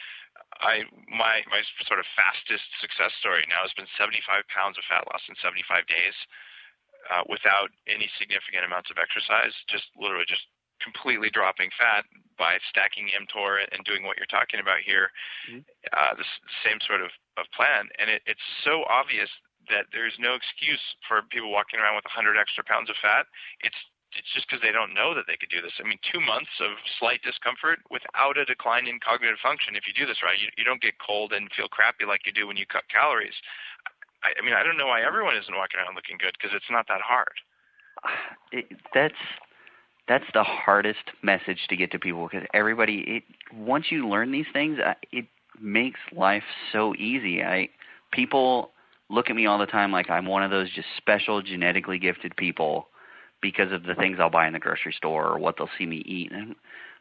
I 0.58 0.82
my 1.06 1.46
my 1.46 1.62
sort 1.86 2.02
of 2.02 2.06
fastest 2.18 2.66
success 2.82 3.14
story 3.22 3.46
now 3.46 3.62
has 3.62 3.74
been 3.78 3.90
75 3.94 4.46
pounds 4.50 4.78
of 4.78 4.84
fat 4.90 5.06
loss 5.10 5.22
in 5.30 5.38
75 5.38 5.86
days. 5.86 6.16
Uh, 7.04 7.20
without 7.28 7.68
any 7.84 8.08
significant 8.16 8.64
amounts 8.64 8.88
of 8.88 8.96
exercise, 8.96 9.52
just 9.68 9.92
literally 9.92 10.24
just 10.24 10.48
completely 10.80 11.28
dropping 11.28 11.68
fat 11.76 12.08
by 12.40 12.56
stacking 12.68 13.12
mTOR 13.12 13.60
and 13.72 13.84
doing 13.84 14.08
what 14.08 14.16
you're 14.16 14.32
talking 14.32 14.56
about 14.56 14.80
here, 14.80 15.12
mm-hmm. 15.44 15.60
uh, 15.92 16.16
the 16.16 16.24
same 16.64 16.80
sort 16.80 17.04
of 17.04 17.12
of 17.36 17.46
plan, 17.56 17.88
and 17.98 18.10
it, 18.10 18.22
it's 18.26 18.44
so 18.62 18.84
obvious 18.88 19.30
that 19.70 19.88
there's 19.92 20.14
no 20.20 20.36
excuse 20.36 20.82
for 21.08 21.24
people 21.32 21.50
walking 21.50 21.80
around 21.80 21.96
with 21.96 22.04
100 22.04 22.36
extra 22.36 22.64
pounds 22.64 22.90
of 22.90 22.96
fat. 23.00 23.26
It's 23.64 23.78
it's 24.14 24.30
just 24.30 24.46
because 24.46 24.62
they 24.62 24.70
don't 24.70 24.94
know 24.94 25.10
that 25.14 25.26
they 25.26 25.34
could 25.34 25.50
do 25.50 25.58
this. 25.58 25.74
I 25.82 25.86
mean, 25.86 25.98
two 26.06 26.22
months 26.22 26.62
of 26.62 26.78
slight 27.02 27.18
discomfort 27.26 27.82
without 27.90 28.38
a 28.38 28.46
decline 28.46 28.86
in 28.86 29.02
cognitive 29.02 29.42
function. 29.42 29.74
If 29.74 29.90
you 29.90 29.94
do 29.94 30.06
this 30.06 30.22
right, 30.22 30.38
you, 30.38 30.54
you 30.54 30.62
don't 30.62 30.80
get 30.80 31.02
cold 31.02 31.34
and 31.34 31.50
feel 31.50 31.66
crappy 31.66 32.06
like 32.06 32.22
you 32.22 32.30
do 32.30 32.46
when 32.46 32.56
you 32.56 32.66
cut 32.66 32.86
calories. 32.86 33.34
I, 34.22 34.30
I 34.38 34.40
mean, 34.46 34.54
I 34.54 34.62
don't 34.62 34.78
know 34.78 34.86
why 34.86 35.02
everyone 35.02 35.34
isn't 35.34 35.50
walking 35.50 35.82
around 35.82 35.98
looking 35.98 36.18
good 36.18 36.38
because 36.38 36.54
it's 36.54 36.70
not 36.70 36.86
that 36.88 37.02
hard. 37.02 37.34
It, 38.54 38.70
that's 38.94 39.18
that's 40.06 40.24
the 40.32 40.44
hardest 40.44 41.10
message 41.22 41.66
to 41.70 41.76
get 41.76 41.90
to 41.90 41.98
people 41.98 42.28
because 42.30 42.46
everybody. 42.54 43.02
It 43.06 43.22
once 43.52 43.86
you 43.90 44.08
learn 44.08 44.30
these 44.30 44.46
things, 44.52 44.78
uh, 44.78 44.94
it 45.10 45.26
makes 45.60 46.00
life 46.12 46.44
so 46.72 46.94
easy. 46.96 47.42
I 47.42 47.68
people 48.12 48.70
look 49.10 49.30
at 49.30 49.36
me 49.36 49.46
all 49.46 49.58
the 49.58 49.66
time 49.66 49.92
like 49.92 50.10
I'm 50.10 50.26
one 50.26 50.42
of 50.42 50.50
those 50.50 50.70
just 50.70 50.88
special 50.96 51.42
genetically 51.42 51.98
gifted 51.98 52.36
people 52.36 52.88
because 53.42 53.72
of 53.72 53.84
the 53.84 53.94
things 53.94 54.18
I'll 54.18 54.30
buy 54.30 54.46
in 54.46 54.52
the 54.52 54.58
grocery 54.58 54.94
store 54.96 55.26
or 55.26 55.38
what 55.38 55.56
they'll 55.58 55.68
see 55.76 55.86
me 55.86 55.98
eat. 56.06 56.32
And 56.32 56.54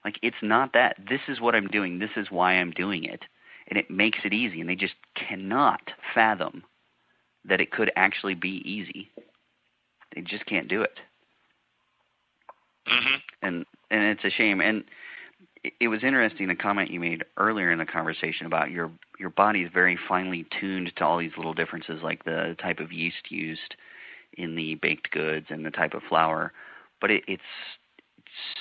like 0.04 0.20
it's 0.22 0.36
not 0.42 0.74
that. 0.74 0.98
This 1.10 1.22
is 1.28 1.40
what 1.40 1.56
I'm 1.56 1.68
doing. 1.68 2.00
This 2.00 2.12
is 2.18 2.28
why 2.30 2.54
I'm 2.54 2.72
doing 2.72 3.06
it. 3.06 3.24
And 3.68 3.80
it 3.80 3.90
makes 3.90 4.20
it 4.26 4.34
easy 4.34 4.60
and 4.60 4.70
they 4.70 4.76
just 4.76 4.96
cannot 5.16 5.82
fathom 6.14 6.64
that 7.46 7.62
it 7.62 7.72
could 7.72 7.92
actually 7.96 8.36
be 8.36 8.62
easy. 8.66 9.12
They 10.14 10.22
just 10.22 10.46
can't 10.46 10.68
do 10.68 10.82
it. 10.82 11.00
Mm-hmm. 12.88 13.16
And 13.42 13.66
and 13.90 14.04
it's 14.04 14.26
a 14.26 14.30
shame. 14.30 14.60
And 14.62 14.84
it 15.80 15.88
was 15.88 16.04
interesting 16.04 16.48
the 16.48 16.56
comment 16.56 16.92
you 16.92 17.00
made 17.00 17.24
earlier 17.38 17.72
in 17.72 17.80
the 17.80 17.86
conversation 17.86 18.46
about 18.46 18.72
your 18.72 18.92
your 19.20 19.30
body 19.30 19.62
is 19.62 19.72
very 19.74 19.98
finely 20.08 20.46
tuned 20.60 20.92
to 20.96 21.06
all 21.06 21.18
these 21.18 21.32
little 21.38 21.54
differences, 21.54 22.02
like 22.04 22.26
the 22.26 22.56
type 22.62 22.80
of 22.80 22.92
yeast 22.92 23.30
used 23.32 23.76
in 24.38 24.56
the 24.56 24.76
baked 24.76 25.12
goods 25.12 25.48
and 25.50 25.66
the 25.66 25.72
type 25.72 25.94
of 25.94 26.02
flour. 26.10 26.52
But 27.00 27.12
it, 27.12 27.24
it's 27.28 27.42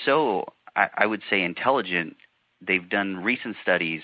so 0.05 0.45
I, 0.75 0.87
I 0.99 1.05
would 1.05 1.21
say 1.29 1.43
intelligent. 1.43 2.15
They've 2.65 2.89
done 2.89 3.17
recent 3.17 3.57
studies 3.61 4.01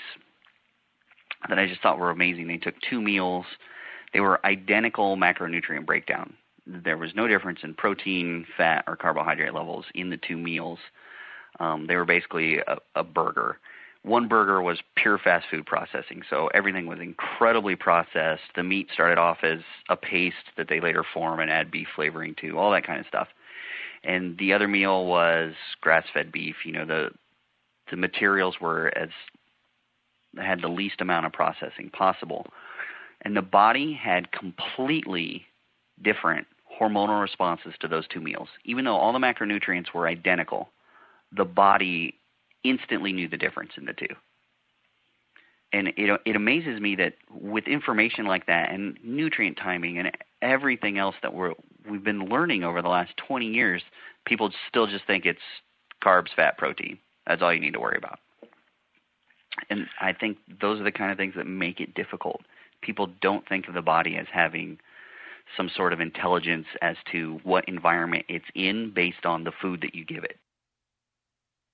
that 1.47 1.58
I 1.58 1.68
just 1.68 1.82
thought 1.82 2.00
were 2.00 2.10
amazing. 2.10 2.47
They 2.47 2.58
took 2.58 2.76
two 2.89 3.02
meals. 3.02 3.45
They 4.14 4.20
were 4.20 4.45
identical 4.45 5.16
macronutrient 5.16 5.86
breakdown. 5.86 6.34
There 6.68 6.97
was 6.97 7.12
no 7.16 7.28
difference 7.28 7.60
in 7.64 7.74
protein, 7.76 8.45
fat, 8.58 8.84
or 8.88 8.97
carbohydrate 8.97 9.54
levels 9.54 9.86
in 9.95 10.10
the 10.10 10.18
two 10.18 10.36
meals 10.36 10.80
um, 11.60 11.88
they 11.88 11.95
were 11.95 12.05
basically 12.05 12.57
a, 12.60 12.78
a 12.95 13.03
burger. 13.03 13.60
One 14.03 14.30
burger 14.30 14.62
was 14.62 14.80
pure 14.95 15.18
fast 15.18 15.47
food 15.51 15.66
processing, 15.66 16.22
so 16.30 16.47
everything 16.53 16.88
was 16.88 16.99
incredibly 16.99 17.76
processed. 17.76 18.43
The 18.55 18.64
meat 18.64 18.88
started 18.93 19.18
off 19.18 19.39
as 19.43 19.60
a 19.89 19.97
paste 19.97 20.36
that 20.55 20.70
they 20.70 20.80
later 20.80 21.03
form 21.14 21.41
and 21.41 21.51
add 21.51 21.70
beef 21.70 21.88
flavoring 21.95 22.36
to, 22.36 22.57
all 22.57 22.72
that 22.72 22.88
kind 22.88 22.99
of 22.99 23.07
stuff. 23.07 23.28
And 24.03 24.38
the 24.38 24.53
other 24.53 24.70
meal 24.70 25.05
was 25.05 25.53
grass-fed 25.82 26.32
beef. 26.32 26.55
You 26.64 26.72
know, 26.72 26.86
the 26.86 27.10
the 27.91 27.97
materials 27.97 28.55
were 28.62 28.95
as 28.95 29.10
had 30.38 30.62
the 30.62 30.68
least 30.70 31.01
amount 31.01 31.26
of 31.26 31.34
processing 31.34 31.89
possible, 31.89 32.45
and 33.24 33.36
the 33.36 33.41
body 33.41 33.91
had 33.91 34.32
completely 34.32 35.45
different 36.01 36.47
hormonal 36.80 37.22
responses 37.22 37.74
to 37.82 37.89
those 37.89 38.07
two 38.07 38.22
meals, 38.22 38.47
even 38.64 38.86
though 38.86 38.95
all 38.95 39.12
the 39.12 39.20
macronutrients 39.20 39.93
were 39.93 40.07
identical 40.07 40.70
the 41.32 41.45
body 41.45 42.15
instantly 42.63 43.13
knew 43.13 43.27
the 43.27 43.38
difference 43.38 43.71
in 43.77 43.86
the 43.86 43.93
two. 43.93 44.07
And 45.71 45.89
it 45.97 46.19
it 46.25 46.36
amazes 46.36 46.80
me 46.80 46.95
that 46.95 47.13
with 47.32 47.67
information 47.67 48.25
like 48.25 48.47
that 48.47 48.71
and 48.71 48.97
nutrient 49.03 49.57
timing 49.57 49.99
and 49.99 50.11
everything 50.41 50.97
else 50.97 51.15
that 51.21 51.34
we're 51.34 51.53
we've 51.89 52.03
been 52.03 52.25
learning 52.25 52.63
over 52.63 52.82
the 52.82 52.89
last 52.89 53.15
20 53.17 53.45
years, 53.45 53.84
people 54.25 54.51
still 54.67 54.88
just 54.88 55.05
think 55.05 55.25
it's 55.25 55.39
carbs, 56.03 56.30
fat, 56.36 56.57
protein. 56.57 56.97
That's 57.27 57.41
all 57.41 57.53
you 57.53 57.59
need 57.59 57.73
to 57.73 57.80
worry 57.80 57.97
about. 57.97 58.19
And 59.69 59.88
I 59.99 60.13
think 60.13 60.38
those 60.61 60.80
are 60.80 60.84
the 60.84 60.91
kind 60.91 61.11
of 61.11 61.17
things 61.17 61.34
that 61.36 61.45
make 61.45 61.80
it 61.80 61.93
difficult. 61.93 62.41
People 62.82 63.07
don't 63.21 63.47
think 63.47 63.67
of 63.67 63.73
the 63.73 63.82
body 63.82 64.15
as 64.15 64.27
having 64.32 64.80
some 65.57 65.69
sort 65.75 65.93
of 65.93 65.99
intelligence 65.99 66.67
as 66.82 66.95
to 67.11 67.39
what 67.43 67.67
environment 67.67 68.25
it's 68.30 68.45
in 68.55 68.91
based 68.93 69.25
on 69.25 69.43
the 69.43 69.51
food 69.61 69.82
that 69.82 69.95
you 69.95 70.05
give 70.05 70.23
it. 70.23 70.38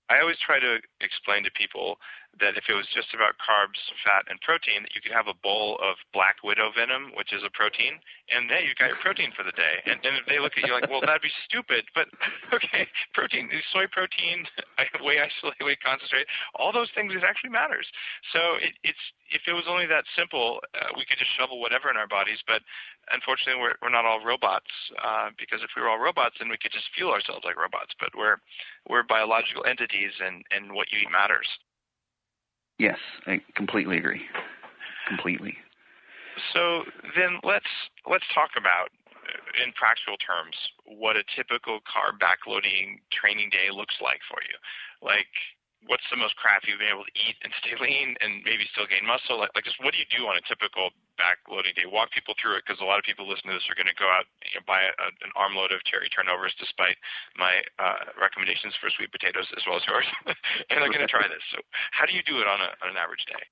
I 0.09 0.21
always 0.21 0.37
try 0.37 0.59
to 0.59 0.77
explain 1.01 1.43
to 1.43 1.51
people 1.51 1.97
that 2.39 2.59
if 2.59 2.67
it 2.67 2.75
was 2.75 2.85
just 2.91 3.15
about 3.15 3.39
carbs, 3.39 3.79
fat, 4.03 4.27
and 4.27 4.35
protein, 4.43 4.83
that 4.83 4.91
you 4.91 4.99
could 4.99 5.15
have 5.15 5.31
a 5.31 5.37
bowl 5.39 5.79
of 5.79 5.95
black 6.11 6.43
widow 6.43 6.67
venom, 6.75 7.15
which 7.15 7.31
is 7.31 7.41
a 7.47 7.51
protein, 7.55 7.95
and 8.27 8.51
then 8.51 8.67
you've 8.67 8.75
got 8.75 8.91
your 8.91 8.99
protein 8.99 9.31
for 9.31 9.47
the 9.47 9.55
day. 9.55 9.79
And, 9.87 10.03
and 10.03 10.19
if 10.19 10.27
they 10.27 10.39
look 10.43 10.59
at 10.59 10.67
you 10.67 10.75
like, 10.75 10.91
well, 10.91 10.99
that'd 10.99 11.23
be 11.23 11.31
stupid, 11.47 11.87
but 11.95 12.11
okay, 12.55 12.87
protein, 13.15 13.47
soy 13.71 13.87
protein, 13.87 14.43
whey 15.05 15.23
isolate, 15.23 15.63
whey 15.63 15.79
concentrate, 15.79 16.27
all 16.59 16.75
those 16.75 16.91
things, 16.91 17.15
it 17.15 17.23
actually 17.23 17.55
matters. 17.55 17.87
So 18.35 18.59
it, 18.59 18.75
it's 18.83 19.05
if 19.31 19.47
it 19.47 19.55
was 19.55 19.65
only 19.65 19.87
that 19.87 20.05
simple, 20.13 20.59
uh, 20.75 20.93
we 20.93 21.07
could 21.07 21.17
just 21.17 21.33
shovel 21.33 21.57
whatever 21.57 21.89
in 21.89 21.97
our 21.97 22.07
bodies. 22.07 22.43
But 22.45 22.61
unfortunately, 23.11 23.61
we're 23.61 23.75
we're 23.81 23.93
not 23.93 24.05
all 24.05 24.23
robots. 24.23 24.71
Uh, 25.03 25.29
because 25.37 25.61
if 25.63 25.69
we 25.75 25.81
were 25.81 25.89
all 25.89 25.99
robots, 25.99 26.35
then 26.39 26.49
we 26.49 26.57
could 26.57 26.71
just 26.71 26.89
fuel 26.95 27.11
ourselves 27.11 27.43
like 27.45 27.57
robots. 27.57 27.93
But 27.99 28.09
we're 28.17 28.37
we're 28.89 29.03
biological 29.03 29.65
entities, 29.65 30.11
and 30.23 30.43
and 30.51 30.73
what 30.73 30.91
you 30.91 30.99
eat 30.99 31.11
matters. 31.11 31.47
Yes, 32.77 32.99
I 33.27 33.41
completely 33.55 33.97
agree. 33.97 34.21
Completely. 35.07 35.55
So 36.53 36.83
then 37.15 37.39
let's 37.43 37.69
let's 38.09 38.25
talk 38.33 38.51
about 38.57 38.89
in 39.63 39.71
practical 39.73 40.17
terms 40.17 40.55
what 40.85 41.15
a 41.15 41.23
typical 41.35 41.79
carb 41.81 42.19
backloading 42.21 43.01
training 43.11 43.49
day 43.49 43.71
looks 43.71 43.95
like 44.01 44.19
for 44.29 44.39
you. 44.43 44.55
Like 45.01 45.31
what's 45.87 46.05
the 46.09 46.17
most 46.17 46.35
crap 46.37 46.65
you've 46.65 46.81
been 46.81 46.91
able 46.91 47.05
to 47.05 47.15
eat 47.15 47.37
and 47.45 47.53
stay 47.61 47.77
lean 47.77 48.17
and 48.21 48.41
maybe 48.41 48.65
still 48.73 48.89
gain 48.89 49.05
muscle? 49.05 49.37
Like, 49.37 49.53
like 49.53 49.65
just 49.65 49.77
what 49.81 49.93
do 49.93 50.01
you 50.01 50.09
do 50.09 50.25
on 50.25 50.37
a 50.37 50.43
typical 50.45 50.89
backloading 51.17 51.77
day? 51.77 51.85
Walk 51.85 52.09
people 52.11 52.33
through 52.37 52.57
it 52.57 52.65
because 52.65 52.81
a 52.81 52.87
lot 52.87 52.97
of 52.97 53.05
people 53.05 53.29
listening 53.29 53.53
to 53.53 53.61
this 53.61 53.69
are 53.69 53.77
going 53.77 53.89
to 53.89 53.97
go 53.97 54.09
out 54.09 54.25
and 54.41 54.49
you 54.49 54.57
know, 54.57 54.65
buy 54.65 54.81
a, 54.81 54.93
an 55.21 55.31
armload 55.37 55.69
of 55.69 55.81
cherry 55.85 56.09
turnovers 56.09 56.53
despite 56.57 56.97
my 57.37 57.61
uh, 57.77 58.09
recommendations 58.17 58.73
for 58.81 58.89
sweet 58.93 59.13
potatoes 59.13 59.45
as 59.53 59.63
well 59.69 59.77
as 59.77 59.85
yours. 59.85 60.07
and 60.69 60.81
they're 60.81 60.93
going 60.93 61.05
to 61.05 61.11
try 61.11 61.25
this. 61.29 61.43
So 61.53 61.61
how 61.93 62.09
do 62.09 62.13
you 62.17 62.25
do 62.25 62.41
it 62.41 62.47
on, 62.49 62.59
a, 62.59 62.69
on 62.81 62.93
an 62.93 62.97
average 62.97 63.23
day? 63.29 63.43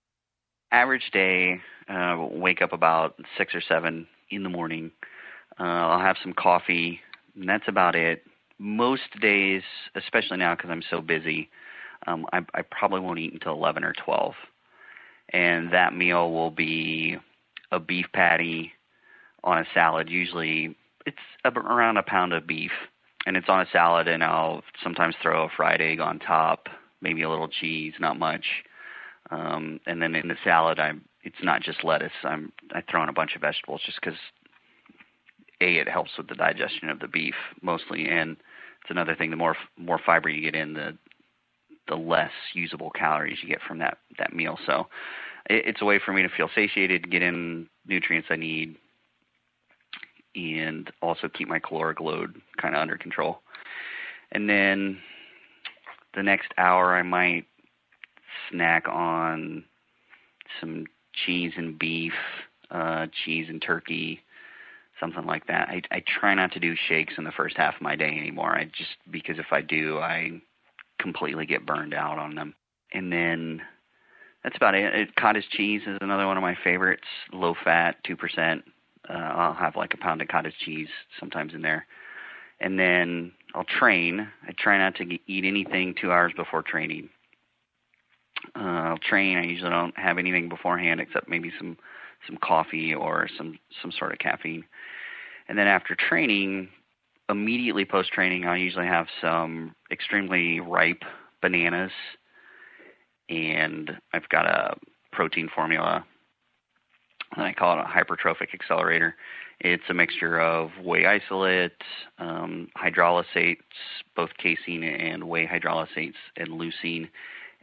Average 0.73 1.07
day, 1.13 1.61
uh, 1.85 2.17
wake 2.33 2.65
up 2.65 2.73
about 2.73 3.15
six 3.37 3.53
or 3.53 3.61
seven 3.61 4.09
in 4.33 4.41
the 4.41 4.49
morning. 4.49 4.89
Uh, 5.59 5.93
I'll 5.93 6.01
have 6.01 6.17
some 6.23 6.33
coffee, 6.33 6.99
and 7.37 7.47
that's 7.47 7.67
about 7.67 7.95
it. 7.95 8.23
Most 8.57 9.05
days, 9.21 9.61
especially 9.93 10.37
now 10.37 10.55
because 10.55 10.71
I'm 10.71 10.83
so 10.89 10.99
busy, 11.01 11.49
um, 12.07 12.25
I, 12.33 12.39
I 12.53 12.61
probably 12.63 12.99
won't 12.99 13.19
eat 13.19 13.33
until 13.33 13.53
11 13.53 13.83
or 13.83 13.93
12. 13.93 14.33
And 15.29 15.71
that 15.73 15.95
meal 15.95 16.31
will 16.31 16.51
be 16.51 17.17
a 17.71 17.79
beef 17.79 18.05
patty 18.13 18.73
on 19.43 19.57
a 19.57 19.65
salad. 19.73 20.09
Usually, 20.09 20.75
it's 21.05 21.17
around 21.45 21.97
a 21.97 22.03
pound 22.03 22.33
of 22.33 22.47
beef, 22.47 22.71
and 23.25 23.35
it's 23.35 23.49
on 23.49 23.61
a 23.61 23.69
salad, 23.71 24.07
and 24.07 24.23
I'll 24.23 24.63
sometimes 24.83 25.15
throw 25.21 25.45
a 25.45 25.49
fried 25.55 25.81
egg 25.81 25.99
on 25.99 26.19
top, 26.19 26.67
maybe 27.01 27.23
a 27.23 27.29
little 27.29 27.47
cheese, 27.47 27.93
not 27.99 28.19
much. 28.19 28.45
Um, 29.31 29.79
and 29.85 30.01
then 30.01 30.15
in 30.15 30.27
the 30.27 30.37
salad, 30.43 30.79
I'm 30.79 31.03
it's 31.23 31.41
not 31.41 31.61
just 31.61 31.83
lettuce. 31.83 32.11
I'm 32.23 32.51
I 32.73 32.81
throw 32.81 33.01
in 33.03 33.09
a 33.09 33.13
bunch 33.13 33.35
of 33.35 33.41
vegetables 33.41 33.81
just 33.85 33.99
because 34.01 34.19
a 35.61 35.77
it 35.77 35.87
helps 35.87 36.11
with 36.17 36.27
the 36.27 36.35
digestion 36.35 36.89
of 36.89 36.99
the 36.99 37.07
beef 37.07 37.35
mostly, 37.61 38.07
and 38.09 38.31
it's 38.81 38.91
another 38.91 39.15
thing. 39.15 39.29
The 39.29 39.37
more 39.37 39.55
more 39.77 39.99
fiber 40.05 40.29
you 40.29 40.41
get 40.41 40.55
in, 40.55 40.73
the 40.73 40.97
the 41.87 41.95
less 41.95 42.31
usable 42.53 42.89
calories 42.91 43.37
you 43.41 43.49
get 43.49 43.61
from 43.67 43.79
that 43.79 43.97
that 44.17 44.33
meal. 44.33 44.57
So 44.65 44.87
it, 45.49 45.65
it's 45.67 45.81
a 45.81 45.85
way 45.85 45.99
for 46.03 46.13
me 46.13 46.21
to 46.21 46.29
feel 46.29 46.49
satiated, 46.53 47.11
get 47.11 47.21
in 47.21 47.67
nutrients 47.85 48.27
I 48.31 48.35
need, 48.35 48.75
and 50.35 50.91
also 51.01 51.29
keep 51.29 51.47
my 51.47 51.59
caloric 51.59 51.99
load 51.99 52.41
kind 52.61 52.75
of 52.75 52.81
under 52.81 52.97
control. 52.97 53.39
And 54.31 54.49
then 54.49 54.99
the 56.15 56.23
next 56.23 56.51
hour, 56.57 56.95
I 56.95 57.03
might 57.03 57.45
snack 58.49 58.87
on 58.87 59.63
some 60.59 60.85
cheese 61.25 61.53
and 61.57 61.77
beef, 61.77 62.13
uh, 62.71 63.07
cheese 63.23 63.47
and 63.49 63.61
turkey, 63.61 64.21
something 64.99 65.25
like 65.25 65.47
that. 65.47 65.69
I, 65.69 65.81
I 65.91 66.03
try 66.19 66.33
not 66.33 66.51
to 66.53 66.59
do 66.59 66.75
shakes 66.87 67.13
in 67.17 67.23
the 67.23 67.31
first 67.31 67.57
half 67.57 67.75
of 67.75 67.81
my 67.81 67.95
day 67.95 68.17
anymore. 68.19 68.55
I 68.55 68.65
just 68.65 68.91
because 69.11 69.37
if 69.37 69.47
I 69.51 69.61
do, 69.61 69.99
I 69.99 70.41
completely 71.03 71.45
get 71.45 71.65
burned 71.65 71.93
out 71.93 72.17
on 72.17 72.33
them. 72.33 72.55
And 72.93 73.11
then 73.11 73.61
that's 74.43 74.55
about 74.55 74.73
it. 74.73 74.93
it 74.95 75.15
cottage 75.15 75.47
cheese 75.51 75.81
is 75.85 75.97
another 76.01 76.25
one 76.25 76.37
of 76.37 76.41
my 76.41 76.57
favorites. 76.63 77.07
Low 77.31 77.53
fat, 77.63 77.97
two 78.03 78.15
percent. 78.15 78.63
Uh, 79.07 79.13
I'll 79.13 79.53
have 79.53 79.75
like 79.75 79.93
a 79.93 79.97
pound 79.97 80.21
of 80.21 80.29
cottage 80.29 80.55
cheese 80.63 80.87
sometimes 81.19 81.53
in 81.53 81.61
there. 81.61 81.85
And 82.61 82.79
then 82.79 83.33
I'll 83.53 83.65
train. 83.65 84.27
I 84.47 84.53
try 84.57 84.77
not 84.77 84.95
to 84.95 85.03
eat 85.03 85.45
anything 85.45 85.93
two 85.99 86.11
hours 86.11 86.31
before 86.35 86.63
training. 86.63 87.09
Uh, 88.55 88.59
I'll 88.89 88.97
train. 88.97 89.37
I 89.37 89.43
usually 89.43 89.69
don't 89.69 89.97
have 89.97 90.17
anything 90.17 90.47
beforehand 90.47 91.01
except 91.01 91.29
maybe 91.29 91.51
some 91.57 91.77
some 92.25 92.37
coffee 92.37 92.93
or 92.93 93.27
some 93.37 93.59
some 93.81 93.91
sort 93.91 94.13
of 94.13 94.19
caffeine. 94.19 94.63
And 95.49 95.57
then 95.57 95.67
after 95.67 95.95
training, 95.95 96.69
immediately 97.29 97.85
post 97.85 98.11
training, 98.11 98.45
I 98.45 98.57
usually 98.57 98.87
have 98.87 99.07
some 99.21 99.75
extremely 99.91 100.59
ripe 100.59 101.03
bananas, 101.41 101.91
and 103.29 103.91
I've 104.13 104.27
got 104.29 104.45
a 104.45 104.75
protein 105.11 105.49
formula. 105.53 106.05
And 107.35 107.45
I 107.45 107.53
call 107.53 107.79
it 107.79 107.81
a 107.81 107.85
hypertrophic 107.85 108.53
accelerator. 108.53 109.15
It's 109.59 109.83
a 109.89 109.93
mixture 109.93 110.39
of 110.39 110.71
whey 110.83 111.05
isolate, 111.05 111.71
um, 112.19 112.67
hydrolysates, 112.77 113.57
both 114.15 114.29
casein 114.37 114.83
and 114.83 115.23
whey 115.23 115.47
hydrolysates, 115.47 116.15
and 116.37 116.49
leucine, 116.49 117.09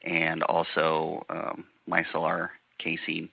and 0.05 0.43
also 0.45 1.25
um, 1.29 1.65
micellar 1.89 2.49
casein. 2.79 3.29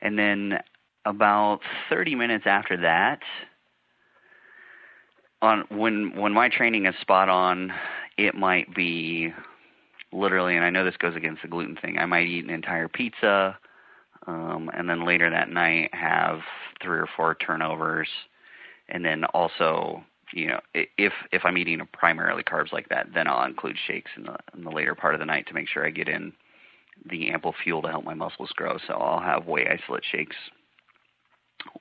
And 0.00 0.18
then 0.18 0.58
about 1.04 1.60
30 1.90 2.14
minutes 2.14 2.44
after 2.46 2.76
that, 2.78 3.20
on 5.42 5.64
when 5.70 6.16
when 6.16 6.32
my 6.32 6.48
training 6.48 6.86
is 6.86 6.94
spot 7.00 7.28
on, 7.28 7.72
it 8.16 8.34
might 8.34 8.74
be 8.74 9.32
literally, 10.12 10.56
and 10.56 10.64
I 10.64 10.70
know 10.70 10.84
this 10.84 10.96
goes 10.96 11.16
against 11.16 11.42
the 11.42 11.48
gluten 11.48 11.76
thing. 11.76 11.98
I 11.98 12.06
might 12.06 12.26
eat 12.26 12.44
an 12.44 12.50
entire 12.50 12.88
pizza, 12.88 13.58
um, 14.26 14.70
and 14.74 14.88
then 14.88 15.04
later 15.04 15.30
that 15.30 15.50
night 15.50 15.90
have 15.94 16.40
three 16.82 16.98
or 16.98 17.08
four 17.16 17.34
turnovers, 17.34 18.08
and 18.88 19.04
then 19.04 19.24
also, 19.26 20.02
you 20.32 20.48
know, 20.48 20.60
if 20.74 21.12
if 21.32 21.42
I'm 21.44 21.58
eating 21.58 21.80
primarily 21.92 22.42
carbs 22.42 22.72
like 22.72 22.88
that, 22.88 23.08
then 23.14 23.28
I'll 23.28 23.46
include 23.46 23.76
shakes 23.86 24.10
in 24.16 24.24
the 24.24 24.36
in 24.56 24.64
the 24.64 24.70
later 24.70 24.94
part 24.94 25.14
of 25.14 25.20
the 25.20 25.26
night 25.26 25.46
to 25.48 25.54
make 25.54 25.68
sure 25.68 25.86
I 25.86 25.90
get 25.90 26.08
in 26.08 26.32
the 27.10 27.28
ample 27.30 27.54
fuel 27.62 27.82
to 27.82 27.88
help 27.88 28.04
my 28.04 28.14
muscles 28.14 28.50
grow. 28.56 28.78
So 28.86 28.94
I'll 28.94 29.20
have 29.20 29.46
whey 29.46 29.66
isolate 29.66 30.04
shakes 30.10 30.36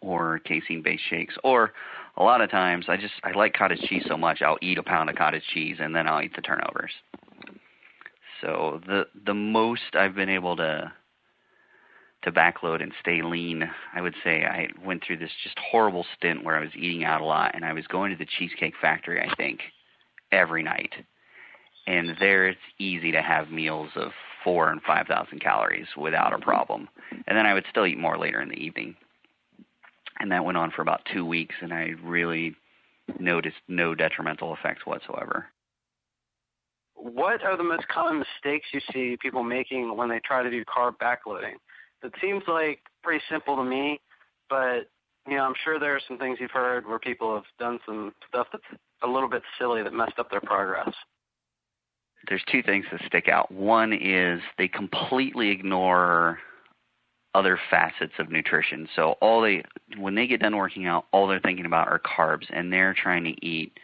or 0.02 0.40
casein 0.40 0.82
based 0.82 1.04
shakes 1.10 1.36
or 1.44 1.72
a 2.18 2.24
lot 2.24 2.42
of 2.42 2.50
times 2.50 2.86
I 2.88 2.98
just 2.98 3.14
I 3.24 3.32
like 3.32 3.54
cottage 3.54 3.82
cheese 3.88 4.04
so 4.08 4.18
much 4.18 4.42
I'll 4.42 4.58
eat 4.62 4.78
a 4.78 4.84
pound 4.84 5.10
of 5.10 5.16
cottage 5.16 5.44
cheese 5.54 5.78
and 5.80 5.96
then 5.96 6.08
I'll 6.08 6.22
eat 6.22 6.36
the 6.36 6.42
turnovers. 6.42 6.92
So 8.42 8.82
the 8.86 9.06
the 9.26 9.34
most 9.34 9.96
I've 9.96 10.16
been 10.16 10.30
able 10.30 10.56
to 10.58 10.92
to 12.24 12.32
backload 12.32 12.82
and 12.82 12.92
stay 13.02 13.22
lean, 13.22 13.70
I 13.94 14.02
would 14.02 14.16
say 14.24 14.46
I 14.46 14.70
went 14.84 15.04
through 15.06 15.18
this 15.18 15.30
just 15.44 15.60
horrible 15.60 16.06
stint 16.18 16.44
where 16.44 16.56
I 16.56 16.62
was 16.62 16.76
eating 16.76 17.04
out 17.04 17.22
a 17.22 17.26
lot 17.26 17.54
and 17.54 17.64
I 17.64 17.74
was 17.74 17.86
going 17.88 18.12
to 18.12 18.18
the 18.18 18.28
Cheesecake 18.38 18.74
Factory 18.82 19.22
I 19.22 19.34
think 19.36 19.60
every 20.32 20.64
night. 20.64 20.94
And 21.88 22.16
there 22.20 22.48
it's 22.48 22.60
easy 22.80 23.12
to 23.12 23.22
have 23.22 23.52
meals 23.52 23.92
of 23.96 24.12
four 24.44 24.72
and 24.72 24.82
five 24.82 25.08
thousand 25.08 25.42
calories 25.42 25.88
without 25.98 26.34
a 26.34 26.40
problem. 26.40 26.88
And 27.28 27.38
then 27.38 27.46
I 27.46 27.54
would 27.54 27.66
still 27.70 27.86
eat 27.86 27.98
more 27.98 28.18
later 28.18 28.42
in 28.42 28.50
the 28.50 28.56
evening 28.56 28.96
and 30.20 30.32
that 30.32 30.46
went 30.46 30.58
on 30.58 30.72
for 30.72 30.82
about 30.82 31.02
two 31.12 31.26
weeks, 31.26 31.56
and 31.62 31.74
I 31.74 31.94
really 32.04 32.56
noticed 33.20 33.58
no 33.68 33.94
detrimental 33.96 34.54
effects 34.54 34.86
whatsoever. 34.86 35.48
What 36.96 37.44
are 37.44 37.58
the 37.58 37.64
most 37.64 37.88
common 37.88 38.20
mistakes 38.20 38.68
you 38.74 38.80
see 38.92 39.18
people 39.22 39.44
making 39.44 39.96
when 39.96 40.10
they 40.10 40.20
try 40.20 40.42
to 40.44 40.50
do 40.50 40.64
carb 40.66 40.96
backloading? 40.98 41.56
It 42.04 42.14
seems 42.22 42.44
like 42.48 42.80
pretty 43.04 43.24
simple 43.30 43.56
to 43.58 43.64
me, 43.64 44.00
but 44.50 44.90
you 45.28 45.38
know, 45.38 45.44
I'm 45.44 45.56
sure 45.64 45.80
there 45.80 45.96
are 45.96 46.02
some 46.08 46.18
things 46.18 46.38
you've 46.40 46.52
heard 46.52 46.88
where 46.88 47.00
people 47.00 47.34
have 47.34 47.46
done 47.60 47.80
some 47.86 48.14
stuff 48.28 48.48
that's 48.52 48.64
a 49.04 49.08
little 49.08 49.30
bit 49.30 49.42
silly 49.60 49.82
that 49.84 49.94
messed 49.94 50.20
up 50.20 50.30
their 50.30 50.42
progress. 50.42 50.94
There's 52.28 52.44
two 52.52 52.64
things 52.64 52.86
that 52.92 53.02
stick 53.06 53.28
out. 53.28 53.52
One 53.52 53.94
is 53.94 54.42
they 54.58 54.68
completely 54.68 55.50
ignore 55.50 56.40
other 57.36 57.60
facets 57.70 58.14
of 58.18 58.32
nutrition. 58.32 58.88
So 58.96 59.18
all 59.22 59.42
they 59.42 59.64
when 59.98 60.16
they 60.16 60.26
get 60.26 60.40
done 60.42 60.56
working 60.56 60.88
out, 60.88 61.06
all 61.12 61.28
they're 61.28 61.40
thinking 61.40 61.66
about 61.66 61.90
are 61.90 62.00
carbs 62.00 62.46
and 62.50 62.72
they're 62.72 62.96
trying 62.96 63.26
to 63.26 63.46
eat 63.46 63.78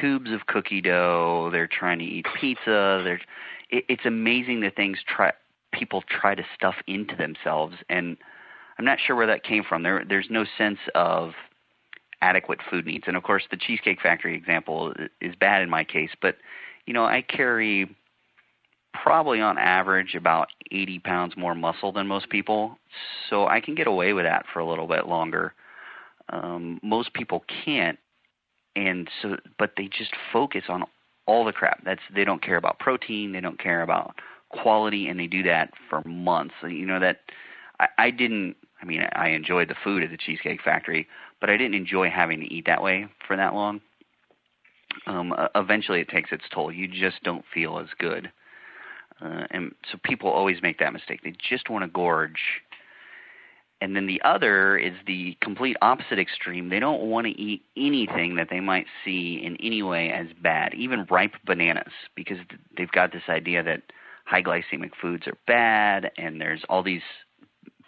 tubes 0.00 0.30
of 0.32 0.46
cookie 0.46 0.80
dough, 0.80 1.50
they're 1.52 1.66
trying 1.66 1.98
to 1.98 2.04
eat 2.04 2.26
pizza, 2.40 3.02
they're 3.04 3.20
it, 3.68 3.84
it's 3.88 4.06
amazing 4.06 4.60
the 4.60 4.70
things 4.70 4.98
try 5.06 5.32
people 5.72 6.02
try 6.08 6.36
to 6.36 6.44
stuff 6.54 6.76
into 6.86 7.16
themselves 7.16 7.74
and 7.90 8.16
I'm 8.78 8.84
not 8.84 8.98
sure 9.04 9.16
where 9.16 9.26
that 9.26 9.44
came 9.44 9.64
from. 9.64 9.82
There 9.82 10.04
there's 10.08 10.28
no 10.30 10.44
sense 10.56 10.78
of 10.94 11.32
adequate 12.22 12.60
food 12.70 12.86
needs. 12.86 13.04
And 13.08 13.16
of 13.16 13.24
course 13.24 13.42
the 13.50 13.56
Cheesecake 13.56 14.00
Factory 14.00 14.36
example 14.36 14.94
is 15.20 15.34
bad 15.34 15.62
in 15.62 15.68
my 15.68 15.82
case, 15.82 16.10
but 16.22 16.36
you 16.86 16.94
know, 16.94 17.04
I 17.04 17.22
carry 17.22 17.94
probably 19.02 19.40
on 19.40 19.58
average 19.58 20.14
about 20.14 20.48
80 20.70 21.00
pounds 21.00 21.36
more 21.36 21.54
muscle 21.54 21.92
than 21.92 22.06
most 22.06 22.30
people, 22.30 22.78
so 23.28 23.46
I 23.46 23.60
can 23.60 23.74
get 23.74 23.86
away 23.86 24.12
with 24.12 24.24
that 24.24 24.46
for 24.52 24.60
a 24.60 24.68
little 24.68 24.86
bit 24.86 25.06
longer. 25.06 25.54
Um, 26.30 26.80
most 26.82 27.12
people 27.12 27.44
can't, 27.64 27.98
and 28.76 29.08
so 29.20 29.36
but 29.58 29.72
they 29.76 29.88
just 29.88 30.12
focus 30.32 30.64
on 30.68 30.84
all 31.26 31.44
the 31.44 31.52
crap. 31.52 31.84
That's 31.84 32.00
they 32.14 32.24
don't 32.24 32.42
care 32.42 32.56
about 32.56 32.78
protein, 32.78 33.32
they 33.32 33.40
don't 33.40 33.58
care 33.58 33.82
about 33.82 34.14
quality, 34.48 35.08
and 35.08 35.18
they 35.18 35.26
do 35.26 35.42
that 35.42 35.70
for 35.90 36.02
months. 36.04 36.54
You 36.62 36.86
know 36.86 37.00
that 37.00 37.20
I, 37.80 37.88
I 37.98 38.10
didn't. 38.10 38.56
I 38.80 38.86
mean, 38.86 39.02
I 39.14 39.28
enjoyed 39.30 39.68
the 39.68 39.76
food 39.82 40.02
at 40.02 40.10
the 40.10 40.16
Cheesecake 40.16 40.62
Factory, 40.62 41.08
but 41.40 41.50
I 41.50 41.56
didn't 41.56 41.74
enjoy 41.74 42.10
having 42.10 42.40
to 42.40 42.52
eat 42.52 42.66
that 42.66 42.82
way 42.82 43.06
for 43.26 43.36
that 43.36 43.54
long. 43.54 43.80
Um, 45.06 45.34
eventually, 45.54 46.00
it 46.00 46.08
takes 46.08 46.32
its 46.32 46.44
toll. 46.52 46.72
You 46.72 46.86
just 46.86 47.22
don't 47.22 47.44
feel 47.52 47.78
as 47.78 47.88
good. 47.98 48.30
Uh, 49.20 49.44
and 49.50 49.72
so 49.90 49.98
people 50.02 50.30
always 50.30 50.60
make 50.62 50.78
that 50.78 50.92
mistake. 50.92 51.20
They 51.22 51.34
just 51.48 51.70
want 51.70 51.84
to 51.84 51.88
gorge. 51.88 52.40
And 53.80 53.94
then 53.94 54.06
the 54.06 54.22
other 54.24 54.78
is 54.78 54.94
the 55.06 55.36
complete 55.42 55.76
opposite 55.82 56.18
extreme. 56.18 56.68
They 56.68 56.80
don't 56.80 57.02
want 57.02 57.26
to 57.26 57.32
eat 57.32 57.62
anything 57.76 58.36
that 58.36 58.48
they 58.50 58.60
might 58.60 58.86
see 59.04 59.42
in 59.44 59.56
any 59.60 59.82
way 59.82 60.10
as 60.10 60.26
bad, 60.42 60.74
even 60.74 61.06
ripe 61.10 61.34
bananas, 61.44 61.92
because 62.14 62.38
they've 62.76 62.90
got 62.90 63.12
this 63.12 63.24
idea 63.28 63.62
that 63.62 63.82
high 64.24 64.42
glycemic 64.42 64.92
foods 65.00 65.26
are 65.26 65.36
bad 65.46 66.10
and 66.16 66.40
there's 66.40 66.62
all 66.68 66.82
these 66.82 67.02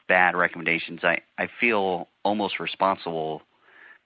bad 0.09 0.37
recommendations. 0.37 1.01
I, 1.03 1.21
I 1.39 1.49
feel 1.61 2.09
almost 2.25 2.61
responsible 2.61 3.43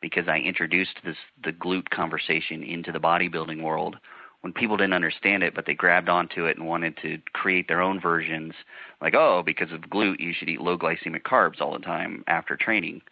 because 0.00 0.28
I 0.28 0.38
introduced 0.38 0.98
this 1.04 1.16
the 1.42 1.52
GLUT 1.52 1.90
conversation 1.90 2.62
into 2.62 2.92
the 2.92 3.00
bodybuilding 3.00 3.62
world 3.62 3.96
when 4.40 4.52
people 4.52 4.76
didn't 4.76 4.94
understand 4.94 5.42
it, 5.42 5.54
but 5.54 5.66
they 5.66 5.74
grabbed 5.74 6.08
onto 6.08 6.46
it 6.46 6.56
and 6.56 6.66
wanted 6.66 6.96
to 7.02 7.18
create 7.32 7.68
their 7.68 7.82
own 7.82 8.00
versions, 8.00 8.54
like, 9.02 9.14
oh, 9.14 9.42
because 9.44 9.70
of 9.72 9.90
GLUT, 9.90 10.18
you 10.18 10.32
should 10.32 10.48
eat 10.48 10.60
low 10.60 10.78
glycemic 10.78 11.22
carbs 11.22 11.60
all 11.60 11.72
the 11.72 11.84
time 11.84 12.24
after 12.26 12.56
training, 12.56 13.02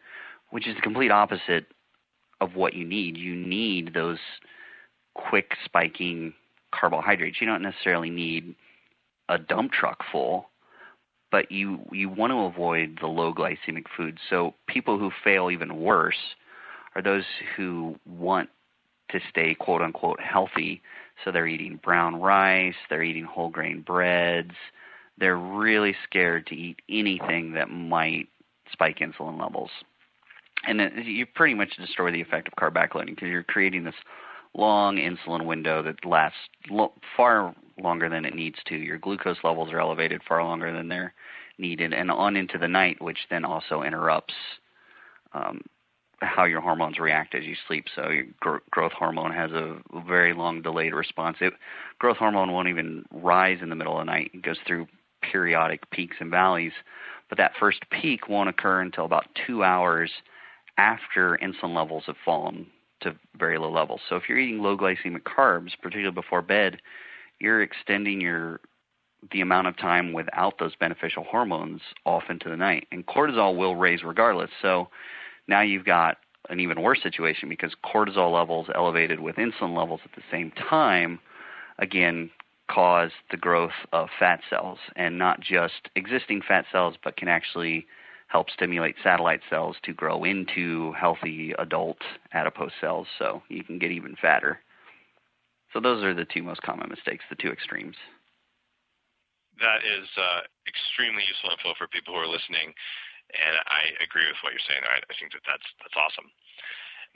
which 0.51 0.67
is 0.67 0.75
the 0.75 0.83
complete 0.83 1.11
opposite 1.11 1.67
of 2.41 2.55
what 2.55 2.75
you 2.75 2.85
need. 2.85 3.17
You 3.17 3.35
need 3.35 3.93
those 3.93 4.19
quick 5.15 5.53
spiking 5.65 6.33
carbohydrates. 6.73 7.39
You 7.41 7.47
don't 7.47 7.63
necessarily 7.63 8.11
need 8.11 8.55
a 9.29 9.39
dump 9.39 9.73
truck 9.73 9.99
full, 10.11 10.49
but 11.31 11.51
you 11.51 11.81
you 11.93 12.09
want 12.09 12.31
to 12.31 12.39
avoid 12.41 12.99
the 13.01 13.07
low 13.07 13.35
glycemic 13.35 13.85
foods. 13.97 14.19
So 14.31 14.55
people 14.67 14.99
who 14.99 15.11
fail 15.23 15.51
even 15.51 15.81
worse 15.81 16.17
are 16.95 17.03
those 17.03 17.25
who 17.57 17.97
want 18.07 18.49
to 19.11 19.21
stay 19.29 19.55
quote 19.55 19.83
unquote 19.83 20.21
healthy. 20.21 20.81
So 21.25 21.33
they're 21.33 21.47
eating 21.47 21.81
brown 21.83 22.21
rice, 22.21 22.75
they're 22.89 23.03
eating 23.03 23.25
whole 23.25 23.49
grain 23.49 23.83
breads. 23.83 24.55
They're 25.19 25.37
really 25.37 25.97
scared 26.05 26.47
to 26.47 26.55
eat 26.55 26.81
anything 26.89 27.53
that 27.53 27.71
might 27.71 28.29
spike 28.73 28.99
insulin 28.99 29.41
levels. 29.41 29.71
And 30.67 30.81
you 31.05 31.27
pretty 31.27 31.55
much 31.55 31.77
destroy 31.77 32.13
the 32.13 32.21
effect 32.21 32.49
of 32.49 32.55
carb 32.55 32.75
backloading 32.75 33.15
because 33.15 33.29
you're 33.29 33.43
creating 33.43 33.85
this 33.85 33.95
long 34.55 34.97
insulin 34.97 35.45
window 35.45 35.83
that 35.83 36.05
lasts 36.05 36.39
lo- 36.71 36.95
far 37.17 37.55
longer 37.81 38.09
than 38.09 38.25
it 38.25 38.35
needs 38.35 38.59
to. 38.67 38.77
Your 38.77 38.99
glucose 38.99 39.39
levels 39.45 39.73
are 39.73 39.81
elevated 39.81 40.23
far 40.27 40.43
longer 40.43 40.73
than 40.73 40.89
they're 40.89 41.15
needed, 41.59 41.93
and 41.93 42.11
on 42.11 42.37
into 42.37 42.59
the 42.59 42.69
night, 42.69 43.01
which 43.01 43.19
then 43.31 43.45
also 43.45 43.83
interrupts 43.83 44.35
um, 45.33 45.61
how 46.21 46.45
your 46.45 46.61
hormones 46.61 46.99
react 46.99 47.35
as 47.35 47.45
you 47.45 47.55
sleep. 47.67 47.87
So 47.95 48.11
your 48.11 48.25
gr- 48.41 48.57
growth 48.71 48.93
hormone 48.93 49.33
has 49.33 49.53
a 49.53 49.77
very 50.07 50.35
long 50.35 50.63
delayed 50.63 50.95
response. 50.95 51.39
It, 51.41 51.53
growth 51.99 52.17
hormone 52.17 52.53
won't 52.53 52.69
even 52.69 53.05
rise 53.13 53.59
in 53.63 53.69
the 53.69 53.77
middle 53.77 53.99
of 53.99 54.07
the 54.07 54.11
night. 54.11 54.31
It 54.35 54.43
goes 54.43 54.59
through 54.67 54.87
periodic 55.23 55.89
peaks 55.91 56.17
and 56.21 56.31
valleys, 56.31 56.73
but 57.29 57.39
that 57.39 57.53
first 57.59 57.85
peak 57.91 58.29
won't 58.29 58.49
occur 58.49 58.81
until 58.81 59.05
about 59.05 59.27
two 59.47 59.63
hours 59.63 60.11
after 60.77 61.39
insulin 61.43 61.75
levels 61.75 62.05
have 62.07 62.17
fallen 62.25 62.67
to 63.01 63.15
very 63.39 63.59
low 63.59 63.71
levels. 63.71 64.01
So 64.09 64.17
if 64.17 64.25
you're 64.29 64.39
eating 64.39 64.61
low 64.61 64.77
glycemic 64.77 65.23
carbs, 65.23 65.71
particularly 65.81 66.15
before 66.15 66.43
bed, 66.43 66.81
you're 67.41 67.63
extending 67.63 68.21
your 68.21 68.61
the 69.33 69.41
amount 69.41 69.67
of 69.67 69.77
time 69.77 70.13
without 70.13 70.61
those 70.61 70.77
beneficial 70.77 71.25
hormones 71.25 71.81
off 72.05 72.25
into 72.31 72.49
the 72.49 72.57
night. 72.57 72.87
And 72.93 73.05
cortisol 73.05 73.57
will 73.57 73.75
raise 73.75 74.05
regardless. 74.05 74.51
So 74.63 74.89
now 75.49 75.61
you've 75.61 75.85
got 75.85 76.19
an 76.51 76.61
even 76.61 76.83
worse 76.83 77.03
situation 77.03 77.49
because 77.49 77.75
cortisol 77.85 78.33
levels 78.33 78.69
elevated 78.75 79.21
with 79.21 79.37
insulin 79.37 79.77
levels 79.77 80.01
at 80.05 80.13
the 80.15 80.23
same 80.31 80.51
time 80.53 81.19
again 81.79 82.31
cause 82.71 83.11
the 83.31 83.37
growth 83.37 83.73
of 83.93 84.09
fat 84.19 84.41
cells 84.49 84.79
and 84.97 85.19
not 85.19 85.41
just 85.41 85.89
existing 85.97 86.43
fat 86.47 86.65
cells 86.71 86.95
but 87.03 87.17
can 87.17 87.29
actually 87.29 87.87
help 88.29 88.51
stimulate 88.51 88.95
satellite 89.03 89.41
cells 89.51 89.77
to 89.83 89.93
grow 89.93 90.23
into 90.25 90.93
healthy 90.93 91.55
adult 91.59 91.99
adipose 92.33 92.73
cells 92.81 93.07
so 93.19 93.43
you 93.49 93.65
can 93.65 93.79
get 93.79 93.91
even 93.91 94.15
fatter. 94.21 94.61
So 95.73 95.81
those 95.81 96.05
are 96.05 96.15
the 96.15 96.27
two 96.27 96.43
most 96.43 96.63
common 96.63 96.89
mistakes, 96.89 97.25
the 97.29 97.37
two 97.37 97.51
extremes. 97.51 97.97
That 99.61 99.81
is 99.83 100.07
uh, 100.17 100.41
extremely 100.69 101.25
useful 101.27 101.51
info 101.51 101.75
for 101.77 101.89
people 101.89 102.15
who 102.15 102.21
are 102.21 102.29
listening, 102.29 102.73
and 103.35 103.55
I 103.69 103.93
agree 104.01 104.25
with 104.27 104.41
what 104.41 104.53
you're 104.53 104.69
saying. 104.69 104.85
I, 104.85 105.01
I 105.05 105.15
think 105.17 105.33
that 105.37 105.45
that's 105.45 105.69
that's 105.85 105.99
awesome. 105.99 106.29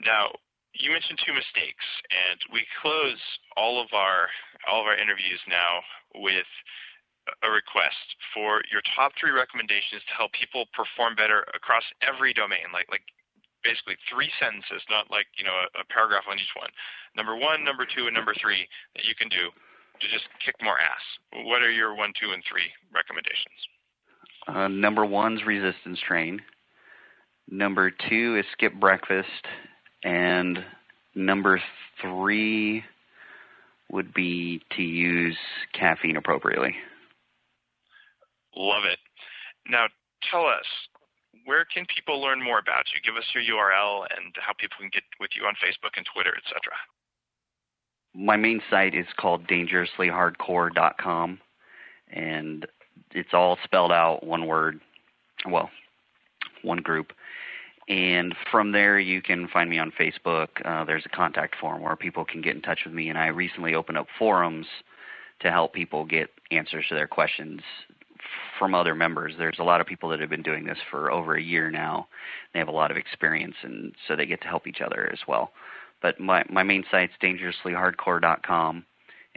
Now, 0.01 0.33
you 0.73 0.89
mentioned 0.89 1.21
two 1.21 1.33
mistakes, 1.33 1.85
and 2.09 2.39
we 2.49 2.65
close 2.81 3.21
all 3.57 3.81
of 3.81 3.89
our 3.93 4.29
all 4.69 4.81
of 4.81 4.87
our 4.89 4.97
interviews 4.97 5.41
now 5.49 5.81
with 6.17 6.49
a 7.41 7.49
request 7.49 8.19
for 8.35 8.59
your 8.67 8.83
top 8.93 9.15
three 9.15 9.31
recommendations 9.31 10.03
to 10.05 10.13
help 10.17 10.35
people 10.35 10.67
perform 10.75 11.15
better 11.15 11.47
across 11.55 11.85
every 12.03 12.33
domain, 12.33 12.67
like 12.73 12.89
like 12.89 13.05
basically 13.63 13.95
three 14.11 14.29
sentences, 14.37 14.83
not 14.89 15.09
like 15.09 15.29
you 15.37 15.45
know 15.45 15.55
a, 15.55 15.81
a 15.81 15.85
paragraph 15.89 16.27
on 16.29 16.37
each 16.37 16.53
one. 16.57 16.69
Number 17.15 17.37
one, 17.37 17.63
number 17.63 17.85
two, 17.85 18.09
and 18.09 18.15
number 18.17 18.33
three 18.37 18.67
that 18.97 19.05
you 19.05 19.15
can 19.15 19.29
do 19.29 19.53
to 20.01 20.05
just 20.09 20.25
kick 20.43 20.55
more 20.61 20.79
ass? 20.79 21.05
What 21.45 21.61
are 21.61 21.71
your 21.71 21.95
one, 21.95 22.13
two, 22.19 22.33
and 22.33 22.43
three 22.43 22.67
recommendations? 22.91 23.59
Uh, 24.47 24.67
number 24.67 25.05
one's 25.05 25.45
resistance 25.45 25.99
train. 26.05 26.41
Number 27.49 27.91
two 27.91 28.37
is 28.37 28.45
skip 28.51 28.73
breakfast, 28.73 29.47
and 30.03 30.63
number 31.15 31.61
three 32.01 32.83
would 33.91 34.13
be 34.13 34.61
to 34.75 34.81
use 34.81 35.37
caffeine 35.73 36.17
appropriately. 36.17 36.75
Love 38.55 38.83
it. 38.85 38.99
Now, 39.67 39.87
tell 40.31 40.45
us 40.45 40.65
where 41.45 41.65
can 41.65 41.85
people 41.93 42.21
learn 42.21 42.43
more 42.43 42.59
about 42.59 42.85
you? 42.93 43.01
Give 43.03 43.17
us 43.17 43.27
your 43.33 43.43
URL 43.43 44.07
and 44.15 44.33
how 44.39 44.53
people 44.57 44.77
can 44.79 44.89
get 44.93 45.03
with 45.19 45.31
you 45.35 45.45
on 45.45 45.53
Facebook 45.55 45.95
and 45.97 46.05
Twitter, 46.13 46.33
etc 46.35 46.71
my 48.13 48.37
main 48.37 48.61
site 48.69 48.93
is 48.93 49.07
called 49.17 49.47
dangerouslyhardcore.com, 49.47 51.39
and 52.09 52.65
it's 53.11 53.33
all 53.33 53.57
spelled 53.63 53.91
out 53.91 54.25
one 54.25 54.47
word, 54.47 54.79
well, 55.49 55.69
one 56.61 56.79
group. 56.79 57.13
And 57.89 58.33
from 58.49 58.71
there, 58.71 58.97
you 58.97 59.21
can 59.21 59.47
find 59.49 59.69
me 59.69 59.77
on 59.77 59.91
Facebook. 59.91 60.47
Uh, 60.63 60.85
there's 60.85 61.05
a 61.05 61.09
contact 61.09 61.55
form 61.59 61.81
where 61.81 61.95
people 61.95 62.23
can 62.23 62.41
get 62.41 62.55
in 62.55 62.61
touch 62.61 62.79
with 62.85 62.93
me, 62.93 63.09
and 63.09 63.17
I 63.17 63.27
recently 63.27 63.75
opened 63.75 63.97
up 63.97 64.07
forums 64.17 64.65
to 65.41 65.51
help 65.51 65.73
people 65.73 66.05
get 66.05 66.29
answers 66.51 66.85
to 66.89 66.95
their 66.95 67.07
questions 67.07 67.61
from 68.57 68.73
other 68.73 68.95
members. 68.95 69.33
There's 69.37 69.59
a 69.59 69.63
lot 69.63 69.81
of 69.81 69.87
people 69.87 70.07
that 70.09 70.21
have 70.21 70.29
been 70.29 70.43
doing 70.43 70.65
this 70.65 70.77
for 70.89 71.11
over 71.11 71.35
a 71.35 71.41
year 71.41 71.69
now. 71.69 72.07
They 72.53 72.59
have 72.59 72.69
a 72.69 72.71
lot 72.71 72.91
of 72.91 72.97
experience, 72.97 73.55
and 73.63 73.93
so 74.07 74.15
they 74.15 74.25
get 74.25 74.41
to 74.41 74.47
help 74.47 74.65
each 74.65 74.81
other 74.81 75.09
as 75.11 75.19
well. 75.27 75.51
But 76.01 76.19
my, 76.19 76.43
my 76.49 76.63
main 76.63 76.83
site's 76.89 77.13
dangerouslyhardcore.com. 77.21 78.85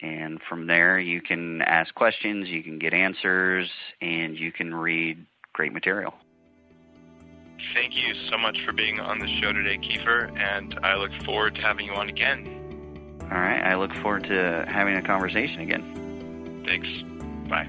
And 0.01 0.41
from 0.49 0.67
there, 0.67 0.99
you 0.99 1.23
can 1.23 1.63
ask 1.63 1.95
questions, 1.95 2.49
you 2.49 2.63
can 2.63 2.79
get 2.79 2.93
answers, 2.93 3.71
and 4.01 4.39
you 4.39 4.53
can 4.53 4.75
read 4.75 5.25
great 5.53 5.73
material. 5.73 6.15
Thank 7.73 7.95
you 7.95 8.15
so 8.31 8.37
much 8.37 8.59
for 8.67 8.73
being 8.73 9.01
on 9.01 9.19
the 9.19 9.29
show 9.41 9.53
today, 9.53 9.79
Kiefer, 9.79 10.37
and 10.39 10.79
I 10.83 10.97
look 10.97 11.13
forward 11.25 11.55
to 11.55 11.63
having 11.63 11.87
you 11.87 11.93
on 11.93 12.11
again. 12.11 13.19
All 13.23 13.29
right, 13.29 13.63
I 13.63 13.75
look 13.77 13.95
forward 13.95 14.25
to 14.25 14.67
having 14.69 14.97
a 14.97 15.03
conversation 15.03 15.61
again. 15.61 16.63
Thanks. 16.67 16.89
Bye. 17.49 17.69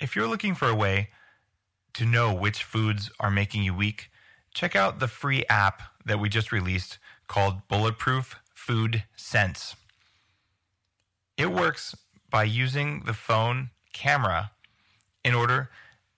If 0.00 0.16
you're 0.16 0.26
looking 0.26 0.54
for 0.54 0.68
a 0.68 0.74
way 0.74 1.10
to 1.94 2.06
know 2.06 2.32
which 2.32 2.64
foods 2.64 3.10
are 3.20 3.30
making 3.30 3.62
you 3.62 3.74
weak, 3.74 4.10
check 4.54 4.74
out 4.76 4.98
the 4.98 5.08
free 5.08 5.44
app 5.48 5.82
that 6.04 6.20
we 6.20 6.28
just 6.28 6.52
released 6.52 6.98
called 7.26 7.68
Bulletproof 7.68 8.36
Food 8.54 9.04
Sense. 9.16 9.76
It 11.36 11.52
works 11.52 11.96
by 12.30 12.44
using 12.44 13.02
the 13.06 13.14
phone 13.14 13.70
camera 13.92 14.52
in 15.24 15.34
order 15.34 15.70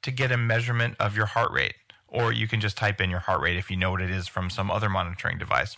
to 0.02 0.10
get 0.10 0.32
a 0.32 0.36
measurement 0.36 0.96
of 0.98 1.16
your 1.16 1.26
heart 1.26 1.52
rate, 1.52 1.74
or 2.08 2.32
you 2.32 2.48
can 2.48 2.60
just 2.60 2.76
type 2.76 3.00
in 3.00 3.10
your 3.10 3.20
heart 3.20 3.40
rate 3.40 3.56
if 3.56 3.70
you 3.70 3.76
know 3.76 3.90
what 3.90 4.02
it 4.02 4.10
is 4.10 4.28
from 4.28 4.50
some 4.50 4.70
other 4.70 4.88
monitoring 4.88 5.38
device. 5.38 5.76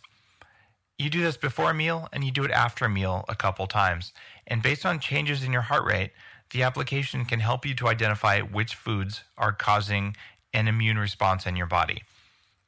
You 0.99 1.11
do 1.11 1.23
this 1.23 1.37
before 1.37 1.71
a 1.71 1.75
meal 1.75 2.09
and 2.13 2.25
you 2.25 2.31
do 2.31 2.45
it 2.45 2.51
after 2.51 2.85
a 2.85 2.89
meal 2.89 3.25
a 3.29 3.35
couple 3.35 3.67
times. 3.67 4.13
And 4.47 4.63
based 4.63 4.87
on 4.87 5.01
changes 5.01 5.43
in 5.43 5.53
your 5.53 5.63
heart 5.63 5.85
rate, 5.85 6.13
the 6.51 6.63
application 6.63 7.25
can 7.25 7.41
help 7.41 7.67
you 7.67 7.75
to 7.75 7.89
identify 7.89 8.41
which 8.41 8.77
foods 8.77 9.25
are 9.37 9.53
causing 9.53 10.17
an 10.53 10.69
immune 10.69 10.99
response 10.99 11.47
in 11.47 11.57
your 11.57 11.67
body. 11.67 12.03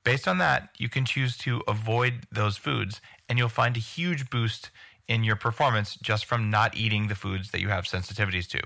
Based 0.06 0.28
on 0.28 0.38
that, 0.38 0.68
you 0.78 0.88
can 0.88 1.04
choose 1.04 1.36
to 1.38 1.64
avoid 1.66 2.28
those 2.30 2.56
foods, 2.56 3.00
and 3.28 3.40
you'll 3.40 3.48
find 3.48 3.76
a 3.76 3.80
huge 3.80 4.30
boost 4.30 4.70
in 5.08 5.24
your 5.24 5.34
performance 5.34 5.96
just 6.00 6.26
from 6.26 6.48
not 6.48 6.76
eating 6.76 7.08
the 7.08 7.16
foods 7.16 7.50
that 7.50 7.60
you 7.60 7.70
have 7.70 7.86
sensitivities 7.86 8.46
to. 8.50 8.60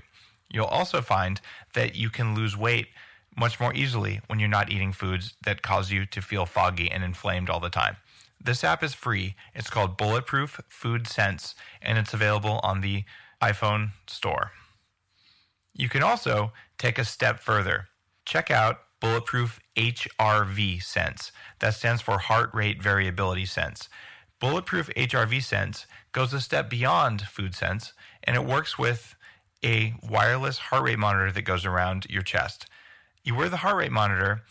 You'll 0.51 0.65
also 0.67 1.01
find 1.01 1.41
that 1.73 1.95
you 1.95 2.11
can 2.11 2.35
lose 2.35 2.55
weight 2.55 2.89
much 3.35 3.59
more 3.59 3.73
easily 3.73 4.21
when 4.27 4.37
you're 4.37 4.49
not 4.49 4.71
eating 4.71 4.93
foods 4.93 5.33
that 5.43 5.63
cause 5.63 5.89
you 5.89 6.05
to 6.05 6.21
feel 6.21 6.45
foggy 6.45 6.91
and 6.91 7.03
inflamed 7.03 7.49
all 7.49 7.59
the 7.59 7.71
time. 7.71 7.97
This 8.39 8.63
app 8.63 8.83
is 8.83 8.93
free. 8.93 9.33
It's 9.55 9.71
called 9.71 9.97
Bulletproof 9.97 10.61
Food 10.69 11.07
Sense, 11.07 11.55
and 11.81 11.97
it's 11.97 12.13
available 12.13 12.59
on 12.61 12.81
the 12.81 13.03
iPhone 13.41 13.93
store. 14.05 14.51
You 15.73 15.89
can 15.89 16.03
also 16.03 16.51
take 16.77 16.99
a 16.99 17.03
step 17.03 17.39
further. 17.39 17.87
Check 18.25 18.51
out 18.51 18.81
Bulletproof 18.99 19.59
HRV 19.75 20.83
Sense. 20.83 21.31
That 21.59 21.73
stands 21.73 22.01
for 22.01 22.17
Heart 22.17 22.51
Rate 22.53 22.81
Variability 22.81 23.45
Sense. 23.45 23.89
Bulletproof 24.39 24.89
HRV 24.97 25.43
Sense 25.43 25.85
goes 26.11 26.33
a 26.33 26.41
step 26.41 26.69
beyond 26.69 27.21
Food 27.21 27.55
Sense 27.55 27.93
and 28.23 28.35
it 28.35 28.45
works 28.45 28.77
with 28.77 29.15
a 29.63 29.93
wireless 30.01 30.57
heart 30.57 30.83
rate 30.83 30.99
monitor 30.99 31.31
that 31.31 31.43
goes 31.43 31.65
around 31.65 32.07
your 32.09 32.23
chest. 32.23 32.65
You 33.23 33.35
wear 33.35 33.49
the 33.49 33.57
heart 33.57 33.77
rate 33.77 33.91
monitor 33.91 34.41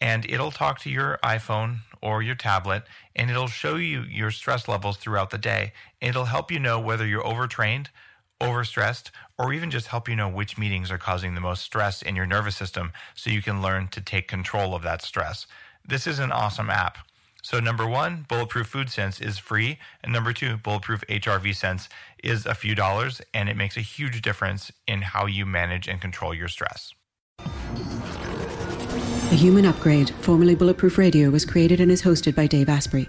and 0.00 0.24
it'll 0.28 0.50
talk 0.50 0.80
to 0.80 0.90
your 0.90 1.18
iPhone 1.22 1.78
or 2.02 2.22
your 2.22 2.34
tablet 2.34 2.84
and 3.14 3.30
it'll 3.30 3.46
show 3.48 3.76
you 3.76 4.02
your 4.02 4.30
stress 4.30 4.68
levels 4.68 4.96
throughout 4.96 5.30
the 5.30 5.38
day. 5.38 5.72
It'll 6.00 6.26
help 6.26 6.50
you 6.50 6.58
know 6.58 6.80
whether 6.80 7.06
you're 7.06 7.26
overtrained 7.26 7.90
overstressed, 8.40 9.10
or 9.38 9.52
even 9.52 9.70
just 9.70 9.88
help 9.88 10.08
you 10.08 10.16
know 10.16 10.28
which 10.28 10.58
meetings 10.58 10.90
are 10.90 10.98
causing 10.98 11.34
the 11.34 11.40
most 11.40 11.62
stress 11.62 12.02
in 12.02 12.16
your 12.16 12.26
nervous 12.26 12.56
system 12.56 12.92
so 13.14 13.30
you 13.30 13.42
can 13.42 13.62
learn 13.62 13.88
to 13.88 14.00
take 14.00 14.28
control 14.28 14.74
of 14.74 14.82
that 14.82 15.02
stress. 15.02 15.46
This 15.86 16.06
is 16.06 16.18
an 16.18 16.32
awesome 16.32 16.70
app. 16.70 16.98
So, 17.42 17.60
number 17.60 17.86
one, 17.86 18.26
Bulletproof 18.28 18.66
Food 18.66 18.90
Sense 18.90 19.20
is 19.20 19.38
free. 19.38 19.78
And 20.02 20.12
number 20.12 20.32
two, 20.32 20.56
Bulletproof 20.56 21.02
HRV 21.08 21.54
Sense 21.54 21.88
is 22.22 22.44
a 22.46 22.54
few 22.54 22.74
dollars, 22.74 23.22
and 23.32 23.48
it 23.48 23.56
makes 23.56 23.76
a 23.76 23.80
huge 23.80 24.20
difference 24.22 24.72
in 24.86 25.02
how 25.02 25.26
you 25.26 25.46
manage 25.46 25.88
and 25.88 26.00
control 26.00 26.34
your 26.34 26.48
stress. 26.48 26.94
The 29.30 29.36
Human 29.36 29.64
Upgrade, 29.66 30.10
formerly 30.20 30.54
Bulletproof 30.54 30.98
Radio, 30.98 31.30
was 31.30 31.44
created 31.44 31.80
and 31.80 31.92
is 31.92 32.02
hosted 32.02 32.34
by 32.34 32.46
Dave 32.46 32.68
Asprey. 32.68 33.08